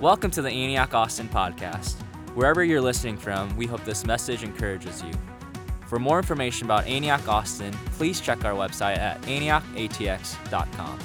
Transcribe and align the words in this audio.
Welcome 0.00 0.30
to 0.32 0.42
the 0.42 0.50
Antioch 0.50 0.92
Austin 0.92 1.26
podcast. 1.26 1.94
Wherever 2.34 2.62
you're 2.62 2.82
listening 2.82 3.16
from, 3.16 3.56
we 3.56 3.64
hope 3.64 3.82
this 3.86 4.04
message 4.04 4.42
encourages 4.42 5.02
you. 5.02 5.10
For 5.86 5.98
more 5.98 6.18
information 6.18 6.66
about 6.66 6.86
Antioch 6.86 7.26
Austin, 7.26 7.72
please 7.92 8.20
check 8.20 8.44
our 8.44 8.52
website 8.52 8.98
at 8.98 9.22
antiochatx.com. 9.22 10.98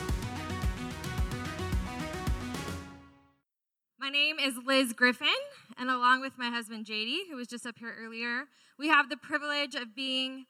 My 3.98 4.10
name 4.10 4.40
is 4.40 4.56
Liz 4.66 4.92
Griffin, 4.92 5.30
and 5.78 5.90
along 5.90 6.20
with 6.20 6.38
my 6.38 6.50
husband 6.50 6.86
JD, 6.86 7.30
who 7.30 7.38
was 7.38 7.48
just 7.48 7.66
up 7.66 7.78
here 7.80 7.96
earlier, 7.98 8.44
we 8.78 8.90
have 8.90 9.08
the 9.08 9.16
privilege 9.16 9.74
of 9.74 9.96
being 9.96 10.48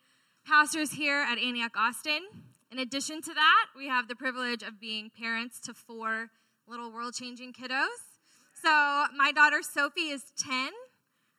pastors 0.47 0.93
here 0.93 1.17
at 1.29 1.37
Antioch 1.37 1.77
Austin. 1.77 2.21
In 2.71 2.79
addition 2.79 3.21
to 3.21 3.35
that, 3.35 3.65
we 3.77 3.87
have 3.87 4.07
the 4.07 4.15
privilege 4.15 4.63
of 4.63 4.79
being 4.79 5.11
parents 5.15 5.59
to 5.59 5.75
four 5.75 6.31
little 6.67 6.91
world 6.91 7.13
changing 7.13 7.53
kiddos. 7.53 8.10
So, 8.61 9.05
my 9.15 9.31
daughter 9.31 9.61
Sophie 9.63 10.09
is 10.09 10.23
10. 10.37 10.71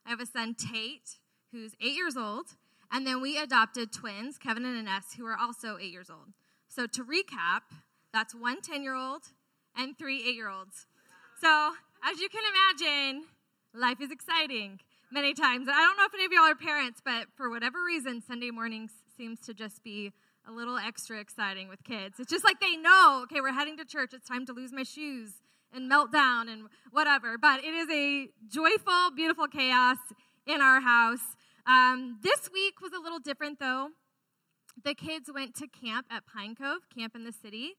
I 0.04 0.10
have 0.10 0.20
a 0.20 0.26
son, 0.26 0.56
Tate, 0.56 1.18
who's 1.52 1.72
eight 1.80 1.94
years 1.94 2.16
old. 2.16 2.46
And 2.90 3.06
then 3.06 3.20
we 3.20 3.38
adopted 3.38 3.92
twins, 3.92 4.38
Kevin 4.38 4.64
and 4.64 4.76
Ines, 4.76 5.14
who 5.16 5.24
are 5.26 5.36
also 5.40 5.78
eight 5.80 5.92
years 5.92 6.10
old. 6.10 6.32
So, 6.68 6.86
to 6.88 7.04
recap, 7.04 7.60
that's 8.12 8.34
one 8.34 8.60
10 8.60 8.82
year 8.82 8.96
old 8.96 9.22
and 9.76 9.96
three 9.96 10.24
eight 10.28 10.34
year 10.34 10.48
olds. 10.48 10.86
So, 11.40 11.72
as 12.04 12.18
you 12.18 12.28
can 12.28 12.42
imagine, 12.80 13.24
life 13.72 14.00
is 14.00 14.10
exciting 14.10 14.80
many 15.12 15.32
times. 15.32 15.68
I 15.68 15.80
don't 15.80 15.96
know 15.96 16.06
if 16.06 16.14
any 16.14 16.24
of 16.24 16.32
y'all 16.32 16.50
are 16.50 16.56
parents, 16.56 17.00
but 17.04 17.28
for 17.36 17.50
whatever 17.50 17.84
reason, 17.84 18.20
Sunday 18.20 18.50
mornings 18.50 18.90
seems 19.16 19.38
to 19.42 19.54
just 19.54 19.84
be 19.84 20.12
a 20.48 20.50
little 20.50 20.76
extra 20.76 21.20
exciting 21.20 21.68
with 21.68 21.84
kids. 21.84 22.18
It's 22.18 22.32
just 22.32 22.44
like 22.44 22.58
they 22.58 22.76
know, 22.76 23.20
okay, 23.24 23.40
we're 23.40 23.52
heading 23.52 23.76
to 23.76 23.84
church. 23.84 24.12
It's 24.12 24.26
time 24.26 24.44
to 24.46 24.52
lose 24.52 24.72
my 24.72 24.82
shoes 24.82 25.41
and 25.72 25.90
meltdown 25.90 26.50
and 26.52 26.68
whatever. 26.90 27.38
But 27.38 27.64
it 27.64 27.74
is 27.74 27.88
a 27.90 28.28
joyful, 28.48 29.10
beautiful 29.14 29.46
chaos 29.46 29.98
in 30.46 30.60
our 30.60 30.80
house. 30.80 31.36
Um, 31.66 32.18
this 32.22 32.50
week 32.52 32.80
was 32.80 32.92
a 32.92 33.00
little 33.00 33.18
different, 33.18 33.58
though. 33.58 33.88
The 34.84 34.94
kids 34.94 35.30
went 35.32 35.54
to 35.56 35.66
camp 35.68 36.06
at 36.10 36.24
Pine 36.26 36.54
Cove, 36.54 36.88
camp 36.94 37.14
in 37.14 37.24
the 37.24 37.32
city. 37.32 37.72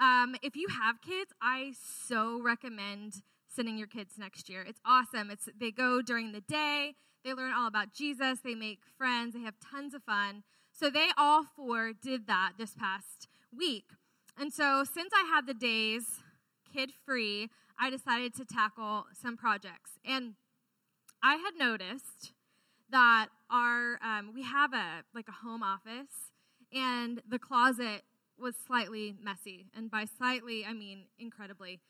Um, 0.00 0.34
if 0.42 0.56
you 0.56 0.66
have 0.68 1.00
kids, 1.00 1.32
I 1.40 1.72
so 2.06 2.40
recommend 2.42 3.22
sending 3.48 3.76
your 3.76 3.86
kids 3.86 4.14
next 4.18 4.48
year. 4.48 4.64
It's 4.66 4.80
awesome. 4.84 5.30
It's 5.30 5.48
they 5.58 5.70
go 5.70 6.02
during 6.02 6.32
the 6.32 6.40
day. 6.40 6.94
They 7.24 7.34
learn 7.34 7.52
all 7.52 7.68
about 7.68 7.92
Jesus. 7.92 8.40
They 8.42 8.54
make 8.54 8.80
friends. 8.98 9.34
They 9.34 9.42
have 9.42 9.54
tons 9.60 9.94
of 9.94 10.02
fun. 10.02 10.42
So 10.72 10.90
they 10.90 11.08
all 11.16 11.44
four 11.44 11.92
did 11.92 12.26
that 12.26 12.52
this 12.58 12.74
past 12.74 13.28
week. 13.56 13.90
And 14.38 14.52
so 14.52 14.84
since 14.84 15.12
I 15.14 15.28
had 15.28 15.46
the 15.46 15.54
days 15.54 16.21
kid 16.72 16.92
free, 17.04 17.50
I 17.78 17.90
decided 17.90 18.34
to 18.36 18.44
tackle 18.44 19.06
some 19.20 19.36
projects. 19.36 19.92
And 20.04 20.34
I 21.22 21.36
had 21.36 21.52
noticed 21.58 22.32
that 22.90 23.28
our 23.50 23.98
um, 24.02 24.32
we 24.34 24.42
have 24.42 24.72
a 24.72 25.02
like 25.14 25.28
a 25.28 25.32
home 25.32 25.62
office, 25.62 26.32
and 26.72 27.22
the 27.28 27.38
closet 27.38 28.02
was 28.38 28.54
slightly 28.66 29.14
messy, 29.22 29.66
and 29.76 29.90
by 29.90 30.04
slightly 30.04 30.64
I 30.64 30.72
mean 30.72 31.04
incredibly. 31.18 31.80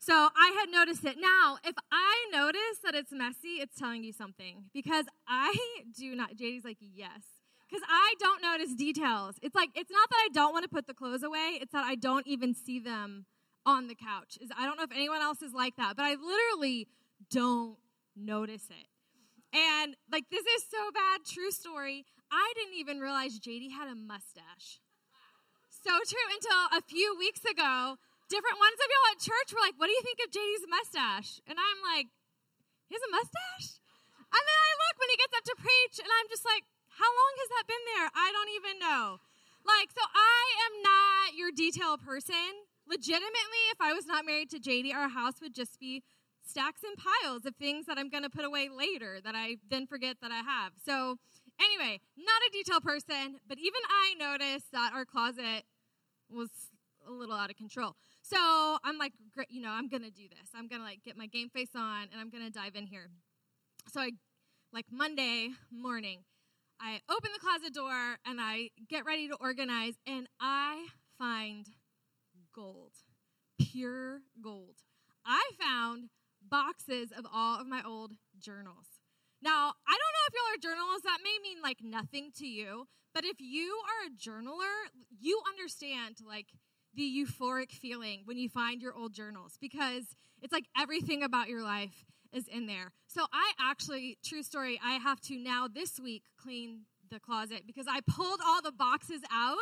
So 0.00 0.12
I 0.14 0.56
had 0.60 0.70
noticed 0.70 1.04
it. 1.04 1.16
Now, 1.18 1.58
if 1.64 1.74
I 1.90 2.30
notice 2.32 2.78
that 2.84 2.94
it's 2.94 3.10
messy, 3.10 3.58
it's 3.60 3.76
telling 3.76 4.04
you 4.04 4.12
something 4.12 4.64
because 4.72 5.06
I 5.26 5.54
do 5.98 6.14
not. 6.14 6.36
JD's 6.36 6.64
like 6.64 6.78
yes. 6.80 7.22
Because 7.68 7.84
I 7.86 8.14
don't 8.18 8.40
notice 8.40 8.74
details. 8.74 9.34
It's 9.42 9.54
like, 9.54 9.68
it's 9.74 9.90
not 9.90 10.08
that 10.08 10.16
I 10.16 10.28
don't 10.32 10.54
want 10.54 10.62
to 10.62 10.70
put 10.70 10.86
the 10.86 10.94
clothes 10.94 11.22
away, 11.22 11.58
it's 11.60 11.72
that 11.72 11.84
I 11.84 11.96
don't 11.96 12.26
even 12.26 12.54
see 12.54 12.78
them 12.78 13.26
on 13.68 13.84
the 13.86 13.94
couch. 13.94 14.40
Is 14.40 14.48
I 14.56 14.64
don't 14.64 14.80
know 14.80 14.88
if 14.88 14.96
anyone 14.96 15.20
else 15.20 15.44
is 15.44 15.52
like 15.52 15.76
that, 15.76 15.92
but 15.92 16.08
I 16.08 16.16
literally 16.16 16.88
don't 17.28 17.76
notice 18.16 18.64
it. 18.72 18.88
And 19.52 19.92
like 20.08 20.24
this 20.32 20.44
is 20.44 20.64
so 20.64 20.88
bad, 20.96 21.28
true 21.28 21.52
story. 21.52 22.08
I 22.32 22.48
didn't 22.56 22.80
even 22.80 22.98
realize 22.98 23.36
JD 23.36 23.76
had 23.76 23.92
a 23.92 23.96
mustache. 23.96 24.80
So 25.68 25.92
true 25.92 26.28
until 26.32 26.80
a 26.80 26.82
few 26.88 27.12
weeks 27.20 27.44
ago, 27.44 28.00
different 28.32 28.56
ones 28.56 28.78
of 28.80 28.88
y'all 28.88 29.12
at 29.12 29.20
church 29.20 29.48
were 29.52 29.60
like, 29.60 29.76
"What 29.76 29.92
do 29.92 29.94
you 29.96 30.04
think 30.04 30.20
of 30.24 30.32
JD's 30.32 30.64
mustache?" 30.68 31.40
And 31.44 31.60
I'm 31.60 31.80
like, 31.84 32.08
"He 32.88 32.96
has 32.96 33.04
a 33.04 33.12
mustache?" 33.12 33.80
And 34.32 34.42
then 34.44 34.58
I 34.64 34.72
look 34.80 34.96
when 34.96 35.12
he 35.12 35.20
gets 35.20 35.36
up 35.36 35.44
to 35.44 35.56
preach, 35.60 35.96
and 36.00 36.08
I'm 36.08 36.28
just 36.28 36.44
like, 36.44 36.64
"How 36.96 37.08
long 37.08 37.32
has 37.40 37.48
that 37.56 37.68
been 37.68 37.84
there? 37.96 38.08
I 38.16 38.32
don't 38.32 38.52
even 38.56 38.74
know." 38.80 39.20
Like, 39.64 39.92
so 39.92 40.00
I 40.00 40.42
am 40.64 40.74
not 40.80 41.36
your 41.36 41.52
detail 41.52 41.96
person 41.96 42.67
legitimately, 42.88 43.62
if 43.70 43.80
I 43.80 43.92
was 43.92 44.06
not 44.06 44.24
married 44.24 44.50
to 44.50 44.58
JD, 44.58 44.94
our 44.94 45.08
house 45.08 45.34
would 45.40 45.54
just 45.54 45.78
be 45.78 46.02
stacks 46.46 46.82
and 46.82 46.96
piles 46.96 47.44
of 47.44 47.54
things 47.56 47.86
that 47.86 47.98
I'm 47.98 48.08
going 48.08 48.22
to 48.22 48.30
put 48.30 48.44
away 48.44 48.68
later 48.68 49.18
that 49.22 49.34
I 49.34 49.56
then 49.70 49.86
forget 49.86 50.16
that 50.22 50.30
I 50.30 50.38
have. 50.38 50.72
So, 50.84 51.16
anyway, 51.60 52.00
not 52.16 52.42
a 52.48 52.50
detail 52.52 52.80
person, 52.80 53.40
but 53.46 53.58
even 53.58 53.80
I 53.90 54.14
noticed 54.18 54.72
that 54.72 54.92
our 54.94 55.04
closet 55.04 55.64
was 56.30 56.48
a 57.06 57.12
little 57.12 57.34
out 57.34 57.50
of 57.50 57.56
control. 57.56 57.94
So, 58.22 58.38
I'm 58.84 58.98
like, 58.98 59.12
you 59.48 59.60
know, 59.60 59.70
I'm 59.70 59.88
going 59.88 60.02
to 60.02 60.10
do 60.10 60.28
this. 60.28 60.50
I'm 60.54 60.68
going 60.68 60.80
to 60.80 60.86
like 60.86 61.02
get 61.04 61.16
my 61.16 61.26
game 61.26 61.50
face 61.50 61.74
on 61.74 62.08
and 62.12 62.20
I'm 62.20 62.30
going 62.30 62.44
to 62.44 62.50
dive 62.50 62.74
in 62.74 62.86
here. 62.86 63.08
So, 63.92 64.00
I 64.00 64.10
like 64.72 64.86
Monday 64.90 65.50
morning, 65.70 66.20
I 66.80 67.00
open 67.10 67.30
the 67.32 67.40
closet 67.40 67.74
door 67.74 68.18
and 68.24 68.38
I 68.40 68.70
get 68.88 69.04
ready 69.04 69.28
to 69.28 69.34
organize 69.40 69.94
and 70.06 70.28
I 70.40 70.88
find 71.18 71.66
gold, 72.58 72.90
pure 73.60 74.22
gold. 74.42 74.74
I 75.24 75.50
found 75.60 76.08
boxes 76.42 77.12
of 77.16 77.24
all 77.32 77.60
of 77.60 77.68
my 77.68 77.82
old 77.86 78.14
journals. 78.40 78.86
Now, 79.40 79.74
I 79.86 79.92
don't 79.92 80.14
know 80.16 80.26
if 80.26 80.34
y'all 80.34 80.54
are 80.54 80.74
journalists, 80.74 81.04
that 81.04 81.18
may 81.22 81.38
mean 81.40 81.62
like 81.62 81.78
nothing 81.82 82.32
to 82.38 82.46
you, 82.46 82.88
but 83.14 83.24
if 83.24 83.36
you 83.38 83.78
are 83.86 84.08
a 84.08 84.16
journaler, 84.16 84.90
you 85.20 85.40
understand 85.48 86.16
like 86.26 86.46
the 86.94 87.04
euphoric 87.04 87.70
feeling 87.70 88.22
when 88.24 88.38
you 88.38 88.48
find 88.48 88.82
your 88.82 88.94
old 88.96 89.14
journals 89.14 89.56
because 89.60 90.16
it's 90.42 90.52
like 90.52 90.66
everything 90.76 91.22
about 91.22 91.48
your 91.48 91.62
life 91.62 92.04
is 92.32 92.48
in 92.48 92.66
there. 92.66 92.90
So 93.06 93.26
I 93.32 93.52
actually, 93.60 94.18
true 94.24 94.42
story, 94.42 94.80
I 94.84 94.94
have 94.94 95.20
to 95.22 95.38
now 95.38 95.68
this 95.72 96.00
week 96.00 96.24
clean 96.36 96.86
the 97.08 97.20
closet 97.20 97.62
because 97.68 97.86
I 97.88 98.00
pulled 98.00 98.40
all 98.44 98.60
the 98.62 98.72
boxes 98.72 99.20
out 99.32 99.58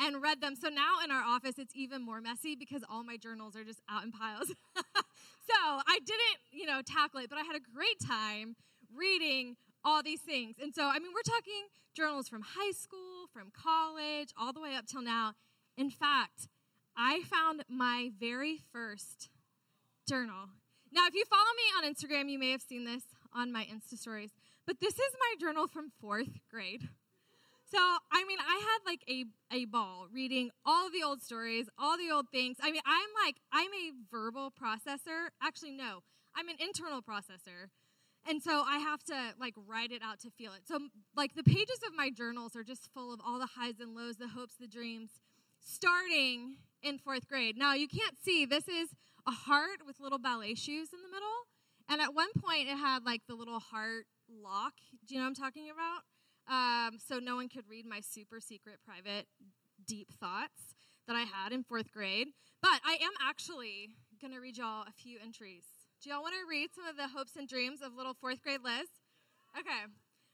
and 0.00 0.22
read 0.22 0.40
them. 0.40 0.54
So 0.56 0.68
now 0.68 0.96
in 1.04 1.10
our 1.10 1.22
office, 1.22 1.54
it's 1.58 1.74
even 1.74 2.04
more 2.04 2.20
messy 2.20 2.54
because 2.54 2.82
all 2.90 3.04
my 3.04 3.16
journals 3.16 3.56
are 3.56 3.64
just 3.64 3.80
out 3.88 4.04
in 4.04 4.12
piles. 4.12 4.48
so 4.76 5.54
I 5.56 5.98
didn't, 6.04 6.38
you 6.52 6.66
know, 6.66 6.80
tackle 6.84 7.20
it, 7.20 7.30
but 7.30 7.38
I 7.38 7.42
had 7.42 7.56
a 7.56 7.60
great 7.74 7.98
time 8.06 8.56
reading 8.94 9.56
all 9.84 10.02
these 10.02 10.20
things. 10.20 10.56
And 10.60 10.74
so, 10.74 10.84
I 10.84 10.98
mean, 10.98 11.12
we're 11.14 11.22
talking 11.22 11.68
journals 11.94 12.28
from 12.28 12.42
high 12.42 12.72
school, 12.72 13.26
from 13.32 13.50
college, 13.50 14.30
all 14.38 14.52
the 14.52 14.60
way 14.60 14.74
up 14.74 14.86
till 14.86 15.02
now. 15.02 15.32
In 15.76 15.90
fact, 15.90 16.48
I 16.96 17.22
found 17.22 17.64
my 17.68 18.10
very 18.18 18.60
first 18.72 19.30
journal. 20.08 20.48
Now, 20.92 21.06
if 21.06 21.14
you 21.14 21.24
follow 21.24 21.42
me 21.56 21.88
on 21.88 21.94
Instagram, 21.94 22.30
you 22.30 22.38
may 22.38 22.50
have 22.52 22.62
seen 22.62 22.84
this 22.84 23.02
on 23.34 23.52
my 23.52 23.64
Insta 23.64 23.98
stories, 23.98 24.30
but 24.66 24.80
this 24.80 24.94
is 24.94 25.16
my 25.20 25.34
journal 25.38 25.66
from 25.66 25.92
fourth 26.00 26.38
grade. 26.50 26.88
So, 27.68 27.78
I 28.12 28.24
mean, 28.24 28.38
I 28.38 28.62
had 28.62 28.78
like 28.86 29.02
a, 29.08 29.24
a 29.52 29.64
ball 29.64 30.06
reading 30.12 30.50
all 30.64 30.88
the 30.90 31.02
old 31.04 31.20
stories, 31.22 31.66
all 31.76 31.96
the 31.98 32.10
old 32.12 32.26
things. 32.30 32.58
I 32.62 32.70
mean, 32.70 32.82
I'm 32.86 33.08
like, 33.24 33.36
I'm 33.52 33.70
a 33.72 33.90
verbal 34.10 34.52
processor. 34.52 35.30
Actually, 35.42 35.72
no, 35.72 36.00
I'm 36.36 36.48
an 36.48 36.56
internal 36.60 37.02
processor. 37.02 37.70
And 38.28 38.42
so 38.42 38.62
I 38.66 38.78
have 38.78 39.02
to 39.04 39.34
like 39.40 39.54
write 39.66 39.90
it 39.90 40.02
out 40.02 40.20
to 40.20 40.30
feel 40.30 40.52
it. 40.52 40.62
So, 40.66 40.78
like, 41.16 41.34
the 41.34 41.42
pages 41.42 41.80
of 41.86 41.94
my 41.96 42.10
journals 42.10 42.54
are 42.54 42.64
just 42.64 42.88
full 42.92 43.12
of 43.12 43.20
all 43.24 43.38
the 43.38 43.48
highs 43.56 43.80
and 43.80 43.94
lows, 43.94 44.16
the 44.16 44.28
hopes, 44.28 44.54
the 44.58 44.68
dreams, 44.68 45.10
starting 45.60 46.56
in 46.82 46.98
fourth 46.98 47.28
grade. 47.28 47.56
Now, 47.56 47.74
you 47.74 47.88
can't 47.88 48.16
see, 48.22 48.46
this 48.46 48.68
is 48.68 48.90
a 49.26 49.32
heart 49.32 49.80
with 49.84 49.98
little 50.00 50.18
ballet 50.18 50.54
shoes 50.54 50.88
in 50.92 51.02
the 51.02 51.08
middle. 51.08 51.46
And 51.88 52.00
at 52.00 52.14
one 52.14 52.30
point, 52.38 52.68
it 52.68 52.76
had 52.76 53.04
like 53.04 53.22
the 53.28 53.34
little 53.34 53.60
heart 53.60 54.06
lock. 54.28 54.74
Do 55.06 55.14
you 55.14 55.20
know 55.20 55.24
what 55.24 55.30
I'm 55.30 55.34
talking 55.34 55.70
about? 55.70 56.02
Um, 56.48 56.98
so 56.98 57.18
no 57.18 57.36
one 57.36 57.48
could 57.48 57.64
read 57.68 57.86
my 57.86 58.00
super 58.00 58.40
secret, 58.40 58.78
private, 58.84 59.26
deep 59.86 60.12
thoughts 60.20 60.74
that 61.06 61.16
I 61.16 61.22
had 61.22 61.52
in 61.52 61.62
fourth 61.62 61.92
grade. 61.92 62.28
But 62.62 62.80
I 62.84 62.98
am 63.02 63.12
actually 63.26 63.90
going 64.20 64.32
to 64.32 64.40
read 64.40 64.56
y'all 64.56 64.84
a 64.88 64.92
few 64.92 65.18
entries. 65.22 65.64
Do 66.02 66.10
y'all 66.10 66.22
want 66.22 66.34
to 66.34 66.48
read 66.48 66.70
some 66.74 66.86
of 66.86 66.96
the 66.96 67.08
hopes 67.08 67.36
and 67.36 67.48
dreams 67.48 67.80
of 67.82 67.94
little 67.94 68.14
fourth 68.14 68.42
grade 68.42 68.60
Liz? 68.64 68.88
Okay. 69.58 69.90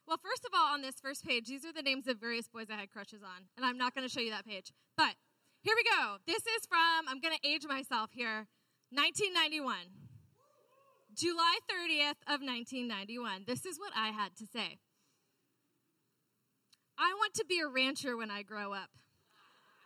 Well, 0.06 0.18
first 0.18 0.44
of 0.44 0.52
all, 0.54 0.74
on 0.74 0.82
this 0.82 0.96
first 1.00 1.24
page, 1.24 1.46
these 1.46 1.64
are 1.64 1.72
the 1.72 1.82
names 1.82 2.08
of 2.08 2.18
various 2.18 2.48
boys 2.48 2.66
I 2.70 2.74
had 2.74 2.90
crushes 2.90 3.22
on, 3.22 3.46
and 3.56 3.64
I'm 3.64 3.78
not 3.78 3.94
going 3.94 4.06
to 4.06 4.12
show 4.12 4.20
you 4.20 4.30
that 4.30 4.44
page. 4.44 4.72
But 4.96 5.14
here 5.60 5.74
we 5.76 5.84
go. 5.84 6.16
This 6.26 6.42
is 6.42 6.66
from, 6.68 7.06
I'm 7.08 7.20
going 7.20 7.34
to 7.34 7.48
age 7.48 7.64
myself 7.68 8.10
here, 8.12 8.48
1991. 8.90 9.76
July 11.14 11.58
30th 11.70 12.18
of 12.26 12.40
1991. 12.40 13.44
This 13.46 13.64
is 13.64 13.78
what 13.78 13.92
I 13.94 14.08
had 14.08 14.34
to 14.36 14.46
say. 14.46 14.78
I 17.02 17.14
want 17.14 17.34
to 17.34 17.44
be 17.44 17.58
a 17.58 17.66
rancher 17.66 18.16
when 18.16 18.30
I 18.30 18.42
grow 18.42 18.72
up. 18.72 18.88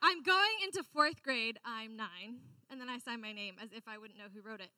I'm 0.03 0.23
going 0.23 0.61
into 0.63 0.85
fourth 0.93 1.23
grade. 1.23 1.59
I'm 1.65 1.97
nine. 1.97 2.45
And 2.71 2.79
then 2.79 2.91
I 2.91 2.99
sign 2.99 3.23
my 3.23 3.33
name 3.33 3.55
as 3.63 3.71
if 3.73 3.89
I 3.89 3.97
wouldn't 3.97 4.19
know 4.19 4.29
who 4.35 4.47
wrote 4.47 4.61
it. 4.61 4.69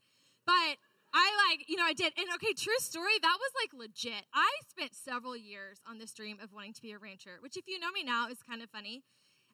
But 0.47 0.79
I 1.13 1.51
like, 1.51 1.69
you 1.69 1.75
know, 1.75 1.85
I 1.85 1.95
did. 1.95 2.13
And 2.17 2.29
okay, 2.35 2.53
true 2.53 2.79
story, 2.79 3.19
that 3.21 3.39
was 3.41 3.51
like 3.61 3.75
legit. 3.75 4.25
I 4.33 4.51
spent 4.71 4.95
several 4.95 5.37
years 5.37 5.81
on 5.85 5.99
this 5.99 6.13
dream 6.13 6.39
of 6.41 6.53
wanting 6.53 6.75
to 6.75 6.83
be 6.83 6.93
a 6.93 6.99
rancher, 6.99 7.39
which 7.41 7.57
if 7.57 7.67
you 7.67 7.81
know 7.81 7.91
me 7.91 8.05
now 8.05 8.29
is 8.29 8.39
kind 8.49 8.63
of 8.63 8.71
funny. 8.71 9.03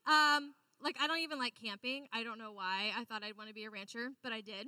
Um, 0.07 0.53
like 0.83 0.97
I 1.01 1.07
don't 1.07 1.21
even 1.21 1.39
like 1.39 1.55
camping. 1.55 2.09
I 2.13 2.23
don't 2.23 2.39
know 2.39 2.53
why. 2.53 2.93
I 2.99 3.05
thought 3.05 3.25
I'd 3.25 3.39
want 3.39 3.49
to 3.49 3.55
be 3.55 3.65
a 3.65 3.71
rancher, 3.71 4.11
but 4.23 4.33
I 4.33 4.43
did. 4.43 4.67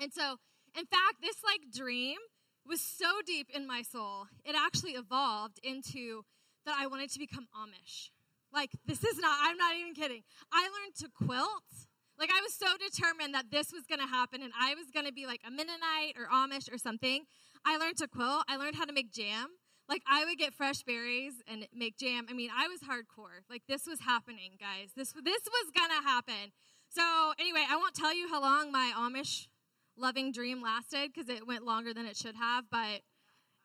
And 0.00 0.12
so, 0.12 0.36
in 0.78 0.86
fact, 0.86 1.20
this 1.20 1.42
like 1.42 1.72
dream 1.74 2.18
was 2.64 2.80
so 2.80 3.20
deep 3.26 3.48
in 3.52 3.66
my 3.66 3.82
soul. 3.82 4.26
It 4.44 4.54
actually 4.56 4.92
evolved 4.92 5.58
into 5.64 6.22
that 6.66 6.76
I 6.78 6.86
wanted 6.86 7.10
to 7.12 7.18
become 7.18 7.48
Amish. 7.56 8.10
Like 8.52 8.70
this 8.86 9.02
is 9.04 9.18
not 9.18 9.38
I'm 9.42 9.56
not 9.56 9.74
even 9.76 9.94
kidding. 9.94 10.22
I 10.52 10.62
learned 10.62 10.94
to 11.00 11.08
quilt 11.08 11.88
like 12.18 12.30
I 12.30 12.40
was 12.40 12.54
so 12.54 12.66
determined 12.78 13.34
that 13.34 13.50
this 13.50 13.72
was 13.72 13.86
to 14.00 14.06
happen 14.06 14.42
and 14.42 14.52
I 14.58 14.74
was 14.74 14.86
to 15.06 15.12
be 15.12 15.26
like 15.26 15.40
a 15.46 15.50
Mennonite 15.50 16.14
or 16.16 16.26
Amish 16.32 16.72
or 16.72 16.78
something. 16.78 17.24
I 17.66 17.76
learned 17.76 17.96
to 17.98 18.08
quilt. 18.08 18.44
I 18.48 18.56
learned 18.56 18.76
how 18.76 18.84
to 18.84 18.92
make 18.92 19.12
jam. 19.12 19.48
Like 19.88 20.02
I 20.08 20.24
would 20.24 20.38
get 20.38 20.54
fresh 20.54 20.82
berries 20.82 21.34
and 21.46 21.66
make 21.74 21.98
jam. 21.98 22.26
I 22.30 22.32
mean, 22.32 22.50
I 22.56 22.68
was 22.68 22.80
hardcore. 22.80 23.44
Like 23.50 23.62
this 23.68 23.86
was 23.86 24.00
happening, 24.00 24.52
guys. 24.58 24.90
This 24.96 25.12
this 25.12 25.42
was 25.44 25.72
to 25.74 26.08
happen. 26.08 26.52
So, 26.88 27.32
anyway, 27.40 27.64
I 27.68 27.76
won't 27.76 27.94
tell 27.94 28.14
you 28.14 28.28
how 28.28 28.40
long 28.40 28.70
my 28.70 28.92
Amish 28.96 29.48
loving 29.96 30.32
dream 30.32 30.62
lasted 30.62 31.10
because 31.12 31.28
it 31.28 31.46
went 31.46 31.64
longer 31.64 31.92
than 31.92 32.06
it 32.06 32.16
should 32.16 32.36
have, 32.36 32.64
but 32.70 33.02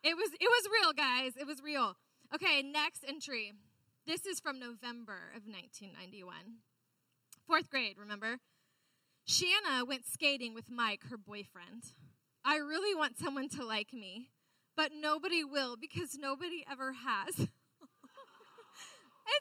it 0.04 0.18
was 0.18 0.32
it 0.40 0.50
was 0.50 0.68
real, 0.82 0.94
guys. 0.94 1.34
It 1.40 1.46
was 1.46 1.62
real. 1.62 1.96
Okay, 2.34 2.62
next 2.62 3.04
entry. 3.08 3.54
This 4.06 4.28
is 4.28 4.40
from 4.40 4.60
November 4.60 5.34
of 5.36 5.48
1991. 5.50 6.62
Fourth 7.48 7.72
grade, 7.72 7.98
remember? 7.98 8.38
Shanna 9.26 9.84
went 9.84 10.06
skating 10.06 10.54
with 10.54 10.70
Mike, 10.70 11.06
her 11.10 11.18
boyfriend. 11.18 11.96
I 12.46 12.58
really 12.58 12.94
want 12.94 13.18
someone 13.18 13.50
to 13.50 13.66
like 13.66 13.92
me, 13.94 14.30
but 14.78 14.92
nobody 14.94 15.44
will 15.44 15.76
because 15.76 16.20
nobody 16.20 16.64
ever 16.70 16.94
has. 16.94 17.34
it's 17.40 17.50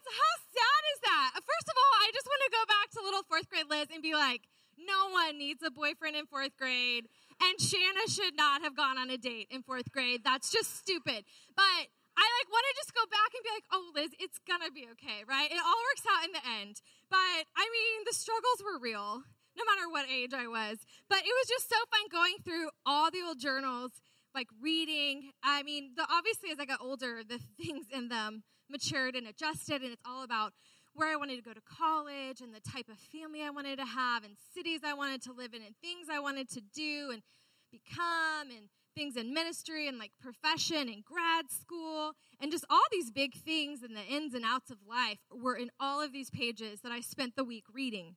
how 0.08 0.34
sad 0.48 0.82
is 0.94 1.00
that? 1.04 1.32
First 1.34 1.68
of 1.68 1.76
all, 1.76 1.94
I 2.00 2.10
just 2.14 2.26
want 2.26 2.40
to 2.46 2.56
go 2.56 2.64
back 2.68 2.90
to 2.92 3.02
little 3.02 3.22
fourth 3.28 3.50
grade 3.50 3.68
Liz 3.68 3.88
and 3.92 4.02
be 4.02 4.14
like, 4.14 4.48
no 4.78 5.10
one 5.10 5.36
needs 5.36 5.62
a 5.62 5.70
boyfriend 5.70 6.16
in 6.16 6.24
fourth 6.24 6.56
grade, 6.56 7.06
and 7.42 7.60
Shanna 7.60 8.08
should 8.08 8.34
not 8.34 8.62
have 8.62 8.74
gone 8.74 8.96
on 8.96 9.10
a 9.10 9.18
date 9.18 9.48
in 9.50 9.62
fourth 9.62 9.92
grade. 9.92 10.24
That's 10.24 10.50
just 10.50 10.78
stupid. 10.78 11.26
But 11.54 11.88
I 12.18 12.26
like 12.26 12.50
want 12.50 12.66
to 12.66 12.74
just 12.74 12.92
go 12.98 13.06
back 13.06 13.30
and 13.30 13.42
be 13.46 13.54
like, 13.54 13.68
oh, 13.70 13.86
Liz, 13.94 14.10
it's 14.18 14.42
gonna 14.42 14.74
be 14.74 14.90
okay, 14.98 15.22
right? 15.30 15.46
It 15.46 15.62
all 15.62 15.80
works 15.86 16.02
out 16.02 16.26
in 16.26 16.34
the 16.34 16.42
end. 16.42 16.82
But 17.06 17.46
I 17.54 17.70
mean, 17.70 18.02
the 18.10 18.16
struggles 18.18 18.58
were 18.58 18.82
real, 18.82 19.22
no 19.54 19.62
matter 19.62 19.86
what 19.86 20.10
age 20.10 20.34
I 20.34 20.50
was. 20.50 20.82
But 21.06 21.22
it 21.22 21.30
was 21.30 21.46
just 21.46 21.70
so 21.70 21.78
fun 21.94 22.10
going 22.10 22.42
through 22.42 22.74
all 22.82 23.14
the 23.14 23.22
old 23.22 23.38
journals, 23.38 24.02
like 24.34 24.50
reading. 24.58 25.30
I 25.46 25.62
mean, 25.62 25.94
the, 25.94 26.02
obviously, 26.10 26.50
as 26.50 26.58
I 26.58 26.66
got 26.66 26.82
older, 26.82 27.22
the 27.22 27.38
things 27.62 27.86
in 27.94 28.10
them 28.10 28.42
matured 28.66 29.14
and 29.14 29.26
adjusted, 29.30 29.86
and 29.86 29.94
it's 29.94 30.04
all 30.04 30.26
about 30.26 30.52
where 30.98 31.12
I 31.12 31.16
wanted 31.16 31.36
to 31.36 31.46
go 31.46 31.54
to 31.54 31.62
college 31.62 32.40
and 32.42 32.50
the 32.50 32.60
type 32.60 32.90
of 32.90 32.98
family 32.98 33.42
I 33.46 33.50
wanted 33.50 33.78
to 33.78 33.86
have 33.86 34.24
and 34.24 34.34
cities 34.52 34.80
I 34.84 34.94
wanted 34.94 35.22
to 35.22 35.32
live 35.32 35.54
in 35.54 35.62
and 35.62 35.76
things 35.78 36.08
I 36.10 36.18
wanted 36.18 36.50
to 36.50 36.60
do 36.74 37.10
and 37.12 37.22
become 37.70 38.50
and 38.50 38.66
things 38.98 39.16
in 39.16 39.32
ministry 39.32 39.86
and 39.86 39.96
like 39.96 40.10
profession 40.20 40.88
and 40.88 41.04
grad 41.04 41.44
school 41.50 42.14
and 42.40 42.50
just 42.50 42.64
all 42.68 42.82
these 42.90 43.12
big 43.12 43.32
things 43.32 43.82
and 43.84 43.96
the 43.96 44.02
ins 44.02 44.34
and 44.34 44.44
outs 44.44 44.70
of 44.70 44.78
life 44.88 45.20
were 45.30 45.54
in 45.54 45.70
all 45.78 46.02
of 46.02 46.12
these 46.12 46.30
pages 46.30 46.80
that 46.80 46.90
I 46.90 47.00
spent 47.00 47.36
the 47.36 47.44
week 47.44 47.64
reading. 47.72 48.16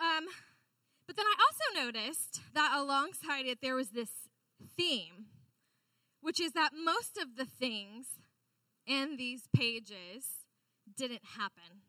Um, 0.00 0.24
but 1.06 1.16
then 1.16 1.26
I 1.26 1.34
also 1.38 1.86
noticed 1.86 2.40
that 2.54 2.72
alongside 2.74 3.44
it 3.44 3.58
there 3.60 3.74
was 3.74 3.90
this 3.90 4.10
theme, 4.74 5.26
which 6.22 6.40
is 6.40 6.52
that 6.52 6.70
most 6.72 7.18
of 7.18 7.36
the 7.36 7.44
things 7.44 8.06
in 8.86 9.16
these 9.18 9.42
pages 9.54 10.46
didn't 10.96 11.22
happen. 11.36 11.82